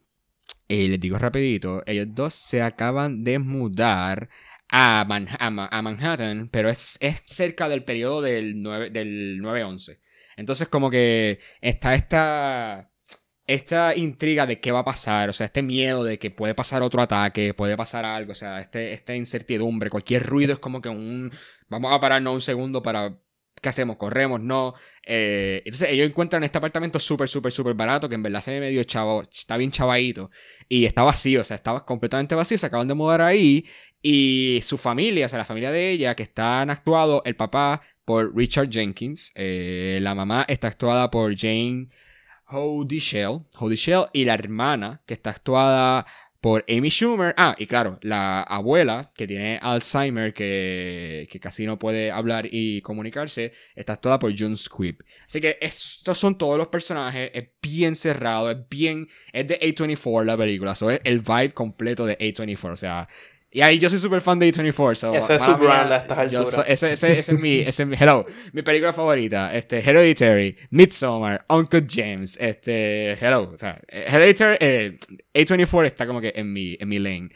[0.69, 4.29] les digo rapidito, ellos dos se acaban de mudar
[4.69, 8.91] a, a, Manhattan, pero es, es, cerca del periodo del 9-11.
[8.91, 9.99] Del
[10.37, 12.91] Entonces como que está esta
[13.47, 16.81] esta intriga de qué va a pasar, o sea, este miedo de que puede pasar
[16.81, 20.89] otro ataque, puede pasar algo, o sea, este, esta incertidumbre, cualquier ruido es como que
[20.89, 21.31] un...
[21.69, 23.17] Vamos a pararnos un segundo para...
[23.61, 23.97] ¿Qué hacemos?
[23.97, 24.39] ¿Corremos?
[24.39, 24.75] No.
[25.05, 28.59] Eh, entonces ellos encuentran este apartamento súper, súper, súper barato, que en verdad se ve
[28.59, 30.29] medio chavo, está bien chavadito,
[30.69, 33.65] y está vacío, o sea, estaba completamente vacío, se acaban de mudar ahí,
[34.01, 38.35] y su familia, o sea, la familia de ella, que están actuado, el papá por
[38.35, 41.87] Richard Jenkins, eh, la mamá está actuada por Jane...
[42.49, 46.05] Hody Shell, Shell y la hermana, que está actuada
[46.41, 47.33] por Amy Schumer.
[47.37, 52.81] Ah, y claro, la abuela que tiene Alzheimer, que, que casi no puede hablar y
[52.81, 55.03] comunicarse, está toda por June Squibb.
[55.25, 60.23] Así que estos son todos los personajes, es bien cerrado, es bien, es de A24
[60.23, 63.09] la película, eso es el vibe completo de A24, o sea,
[63.49, 64.95] y ahí yo soy súper fan de A24.
[64.95, 66.65] So, ese es su brand a estas alturas.
[66.67, 69.55] ese, ese, ese, es mi, ese es mi, hello, mi película favorita.
[69.55, 73.51] Este, Hereditary, Midsommar, Uncle James, este, hello.
[73.53, 74.99] O sea, Hereditary, eh,
[75.33, 77.29] A24 está como que en mi, en mi lane.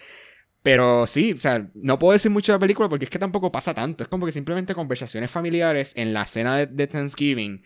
[0.63, 3.51] Pero sí, o sea, no puedo decir mucho de la película porque es que tampoco
[3.51, 4.03] pasa tanto.
[4.03, 7.63] Es como que simplemente conversaciones familiares en la cena de, de Thanksgiving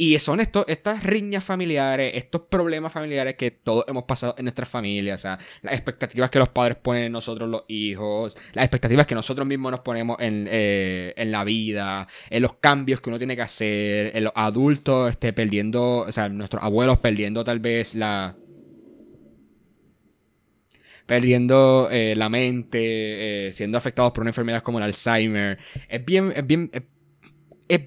[0.00, 4.68] y son estos, estas riñas familiares, estos problemas familiares que todos hemos pasado en nuestras
[4.68, 9.08] familias, o sea, las expectativas que los padres ponen en nosotros los hijos, las expectativas
[9.08, 13.18] que nosotros mismos nos ponemos en, eh, en la vida, en los cambios que uno
[13.18, 17.96] tiene que hacer, en los adultos este, perdiendo, o sea, nuestros abuelos perdiendo tal vez
[17.96, 18.36] la...
[21.06, 25.58] Perdiendo eh, la mente, eh, siendo afectados por una enfermedad como el Alzheimer.
[25.88, 26.70] Es bien, es bien,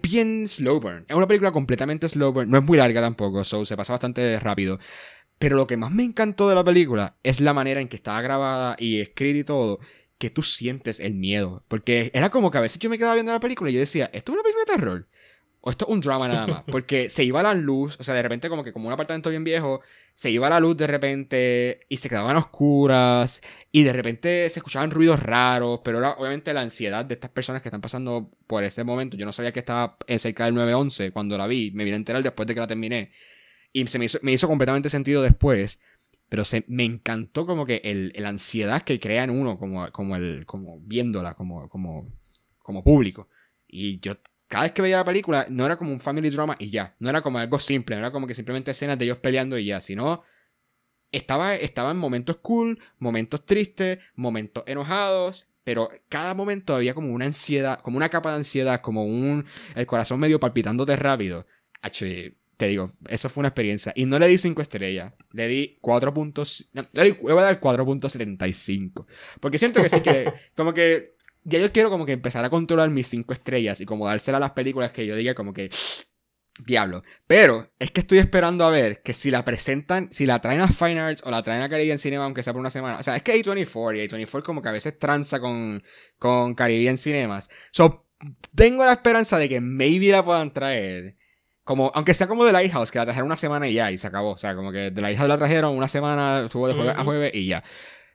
[0.01, 1.05] bien slow burn.
[1.07, 2.49] Es una película completamente slow burn.
[2.49, 4.79] No es muy larga tampoco, so se pasa bastante rápido.
[5.39, 8.21] Pero lo que más me encantó de la película es la manera en que estaba
[8.21, 9.79] grabada y escrita y todo,
[10.19, 11.65] que tú sientes el miedo.
[11.67, 14.09] Porque era como que a veces yo me quedaba viendo la película y yo decía,
[14.13, 15.09] ¿esto es una película de terror?
[15.63, 16.63] O esto es un drama nada más.
[16.65, 19.43] Porque se iba la luz, o sea, de repente como que como un apartamento bien
[19.43, 19.81] viejo,
[20.15, 24.89] se iba la luz de repente y se quedaban oscuras y de repente se escuchaban
[24.89, 28.83] ruidos raros, pero era obviamente la ansiedad de estas personas que están pasando por ese
[28.83, 29.17] momento.
[29.17, 32.23] Yo no sabía que estaba cerca del 911 cuando la vi, me vine a enterar
[32.23, 33.11] después de que la terminé.
[33.71, 35.79] Y se me hizo, me hizo completamente sentido después.
[36.27, 40.15] Pero se, me encantó como que el, la ansiedad que crea en uno, como, como,
[40.15, 42.07] el, como viéndola, como, como,
[42.59, 43.27] como público.
[43.67, 44.15] Y yo
[44.51, 46.93] cada vez que veía la película, no era como un family drama y ya.
[46.99, 49.65] No era como algo simple, no era como que simplemente escenas de ellos peleando y
[49.65, 50.23] ya, sino
[51.13, 57.25] estaba, estaba en momentos cool, momentos tristes, momentos enojados, pero cada momento había como una
[57.25, 61.47] ansiedad, como una capa de ansiedad, como un el corazón medio palpitándote rápido.
[61.81, 63.93] H, te digo, eso fue una experiencia.
[63.95, 66.69] Y no le di 5 estrellas, le di 4 puntos.
[66.91, 69.05] le, di, voy a dar 4.75.
[69.39, 72.89] Porque siento que sí que, como que ya yo quiero como que empezar a controlar
[72.89, 75.69] mis cinco estrellas y como dársela a las películas que yo diga como que
[76.65, 77.03] diablo.
[77.27, 80.67] Pero es que estoy esperando a ver que si la presentan, si la traen a
[80.67, 82.99] Fine Arts o la traen a Caribbean Cinema, aunque sea por una semana.
[82.99, 85.83] O sea, es que A24 y A24 como que a veces tranza con,
[86.17, 87.49] con Caribbean Cinemas.
[87.71, 88.07] So,
[88.55, 91.17] tengo la esperanza de que maybe la puedan traer.
[91.63, 94.07] Como, aunque sea como The Lighthouse, que la trajeron una semana y ya, y se
[94.07, 94.31] acabó.
[94.31, 97.33] O sea, como que The Lighthouse la trajeron una semana, estuvo de jueves a jueves
[97.33, 97.63] y ya.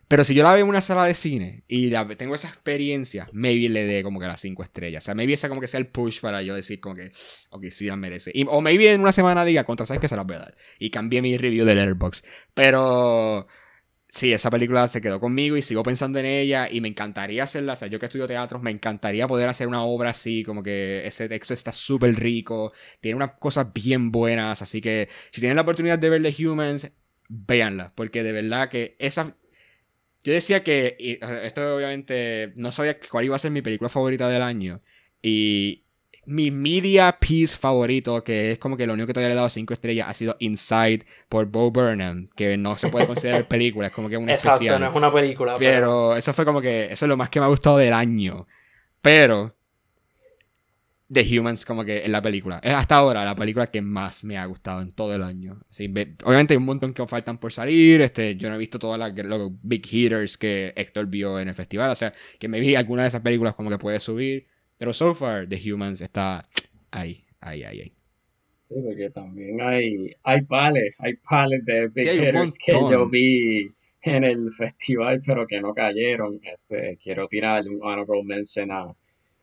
[0.09, 3.29] Pero si yo la veo en una sala de cine y la, tengo esa experiencia,
[3.33, 5.03] maybe le dé como que las cinco estrellas.
[5.03, 7.11] O sea, maybe esa como que sea el push para yo decir como que,
[7.51, 8.33] ok, sí la merece.
[8.49, 10.57] o maybe en una semana diga, contra sabes que se las voy a dar.
[10.79, 12.25] Y cambié mi review de Letterboxd.
[12.55, 13.49] Pero
[14.09, 17.73] sí, esa película se quedó conmigo y sigo pensando en ella y me encantaría hacerla.
[17.73, 21.05] O sea, yo que estudio teatro, me encantaría poder hacer una obra así, como que
[21.05, 24.63] ese texto está súper rico, tiene unas cosas bien buenas.
[24.63, 26.93] Así que si tienen la oportunidad de ver The Humans,
[27.29, 29.35] véanla, porque de verdad que esa
[30.27, 30.97] yo decía que,
[31.45, 34.81] esto obviamente, no sabía cuál iba a ser mi película favorita del año.
[35.23, 35.85] Y
[36.25, 39.51] mi media piece favorito, que es como que lo único que todavía le he dado
[39.51, 43.93] 5 estrellas, ha sido Inside por Bo Burnham, que no se puede considerar película, es
[43.93, 45.55] como que una Exacto, no es una película.
[45.61, 48.49] pero eso fue como que, eso es lo más que me ha gustado del año.
[49.01, 49.55] Pero
[51.13, 52.61] The Humans como que en la película.
[52.63, 55.61] Es hasta ahora la película que más me ha gustado en todo el año.
[56.25, 58.01] obviamente hay un montón que faltan por salir.
[58.01, 61.55] Este, yo no he visto todas las los big hitters que Héctor vio en el
[61.55, 61.91] festival.
[61.91, 64.47] O sea, que me vi alguna de esas películas como que puede subir.
[64.79, 66.49] Pero so far, The Humans está
[66.91, 67.93] ahí, ahí, ahí, ahí.
[68.65, 73.69] Sí, porque también hay, hay pales, hay pales de big hitters que yo vi
[74.03, 76.41] en el festival, pero que no cayeron.
[76.43, 78.93] Este, quiero tirar un honorable mention a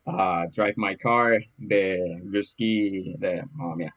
[0.06, 3.96] Drive My Car de Ryusuke, de, mamá mía,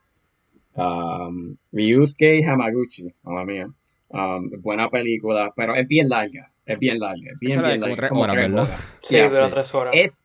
[0.74, 3.68] um, Ryusuke Hamaguchi, mamá mía.
[4.08, 8.08] Um, buena película, pero es bien larga, es bien larga, es bien, bien larga.
[8.08, 9.94] Como tres horas, Sí, de tres horas.
[9.96, 10.22] Es,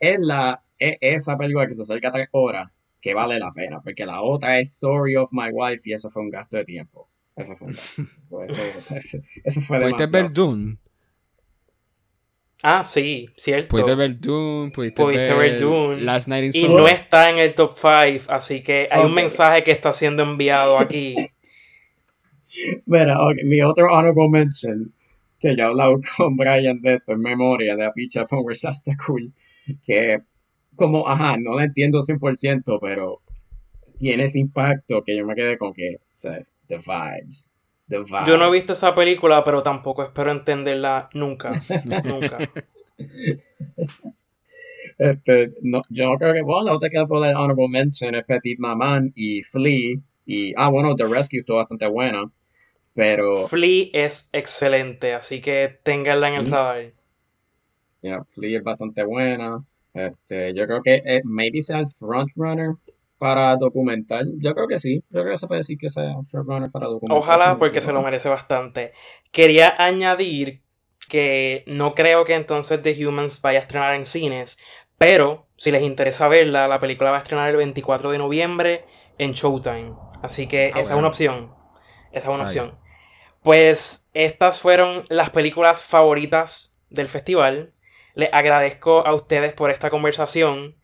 [0.00, 2.68] es, la, es esa película que se acerca a tres horas
[3.00, 6.22] que vale la pena, porque la otra es Story of My Wife y eso fue
[6.22, 7.08] un gasto de tiempo.
[7.36, 8.02] Eso fue un gasto.
[8.96, 10.10] eso, eso, fue demasiado.
[10.10, 10.78] ver Dune?
[12.66, 13.68] Ah, sí, cierto.
[13.68, 16.00] Pudiste ver Dune, pudiste, ver, Dune.
[16.00, 19.62] Last Night in Y no está en el top 5, así que hay un mensaje
[19.62, 21.14] que está siendo enviado aquí.
[22.86, 24.94] Mira, mi otro honorable mention,
[25.38, 29.30] que ya he hablado con Brian de esto en memoria de Apicha Power hasta cool,
[29.84, 30.22] que
[30.74, 33.20] como, ajá, no lo entiendo 100%, pero
[33.98, 37.50] tiene ese impacto que yo me quedé con que, o sea, the vibes,
[37.86, 41.52] Yo no he visto esa película, pero tampoco espero entenderla nunca.
[42.04, 42.38] nunca.
[44.98, 48.24] Este, no, yo no creo que, bueno, la otra que por el honorable mention es
[48.24, 49.98] Petit Maman y Flea.
[50.24, 52.30] Y, ah, bueno, The Rescue estuvo bastante buena.
[52.94, 53.48] Pero.
[53.48, 56.92] Flea es excelente, así que ténganla en el radar.
[58.00, 59.64] Yeah, Flea es bastante buena.
[59.92, 62.74] Este, yo creo que eh, maybe sea el frontrunner
[63.18, 64.32] para documental.
[64.38, 65.02] Yo creo que sí.
[65.10, 67.18] Yo creo que se puede decir que sea frontrunner para documental.
[67.18, 68.92] Ojalá, porque se lo merece bastante.
[69.30, 70.62] Quería añadir
[71.08, 74.58] que no creo que entonces The Humans vaya a estrenar en cines,
[74.98, 78.84] pero si les interesa verla, la película va a estrenar el 24 de noviembre
[79.18, 79.94] en Showtime.
[80.22, 81.54] Así que ah, esa es una opción.
[82.12, 82.78] Esa es una opción.
[83.42, 87.74] Pues estas fueron las películas favoritas del festival.
[88.14, 90.76] Les agradezco a ustedes por esta conversación.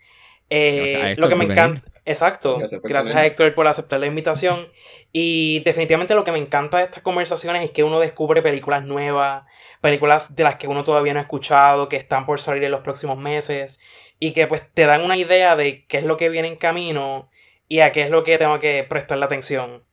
[0.51, 1.90] Eh, lo que me encanta.
[2.05, 2.59] Exacto.
[2.83, 4.69] Gracias, a Héctor por aceptar la invitación.
[5.13, 9.45] Y definitivamente lo que me encanta de estas conversaciones es que uno descubre películas nuevas,
[9.81, 12.81] películas de las que uno todavía no ha escuchado, que están por salir en los
[12.81, 13.81] próximos meses,
[14.19, 17.31] y que pues te dan una idea de qué es lo que viene en camino
[17.69, 19.85] y a qué es lo que tengo que prestarle atención.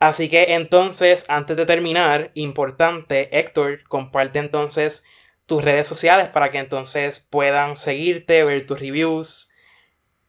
[0.00, 5.06] Así que entonces, antes de terminar, importante, Héctor, comparte entonces
[5.46, 9.51] tus redes sociales para que entonces puedan seguirte, ver tus reviews.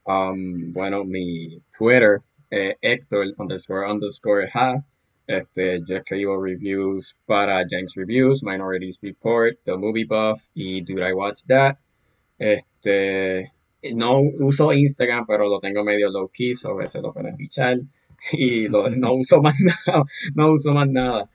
[0.06, 2.20] Um, bueno, mi Twitter
[2.50, 4.84] es Héctor underscore underscore ha.
[5.26, 11.14] Este, yo escribo reviews para Jenks Reviews, Minorities Report, The Movie Buff y Do I
[11.14, 11.78] Watch That.
[12.38, 13.52] Este,
[13.94, 17.78] no uso Instagram, pero lo tengo medio low key, so a veces lo pueden fichar.
[18.32, 20.04] Y no uso más nada,
[20.34, 21.30] no uso más nada.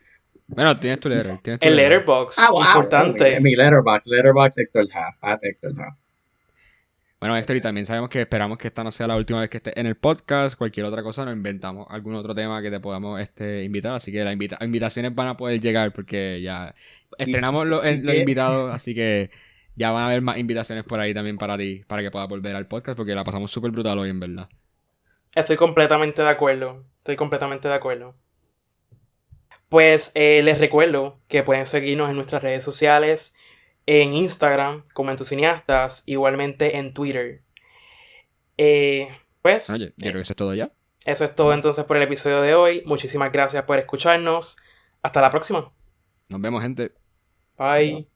[0.47, 1.39] Bueno, tienes tu letter.
[1.43, 3.39] Tienes el letterbox, ah, importante.
[3.40, 5.98] Mi, letterbox, letterbox Héctor Ha, at Héctor Ha.
[7.20, 9.57] Bueno, Héctor, y también sabemos que esperamos que esta no sea la última vez que
[9.57, 10.57] estés en el podcast.
[10.57, 13.93] Cualquier otra cosa, nos inventamos algún otro tema que te podamos este, invitar.
[13.95, 16.77] Así que las invitaciones van a poder llegar porque ya
[17.19, 18.73] estrenamos los, invitados.
[18.74, 19.31] Así que
[19.74, 22.55] ya van a haber más invitaciones por ahí también para ti, para que puedas volver
[22.55, 24.49] al podcast porque la pasamos súper brutal hoy, en verdad.
[25.35, 26.85] Estoy completamente de acuerdo.
[26.99, 28.15] Estoy completamente de acuerdo.
[29.69, 33.36] Pues eh, les recuerdo que pueden seguirnos en nuestras redes sociales
[33.90, 37.43] en Instagram como Cineastas, igualmente en Twitter.
[38.59, 39.09] Eh,
[39.40, 39.70] pues.
[39.70, 40.70] Oye, creo que eso es todo ya.
[41.06, 42.82] Eso es todo entonces por el episodio de hoy.
[42.85, 44.59] Muchísimas gracias por escucharnos.
[45.01, 45.73] Hasta la próxima.
[46.28, 46.93] Nos vemos, gente.
[47.56, 48.09] Bye.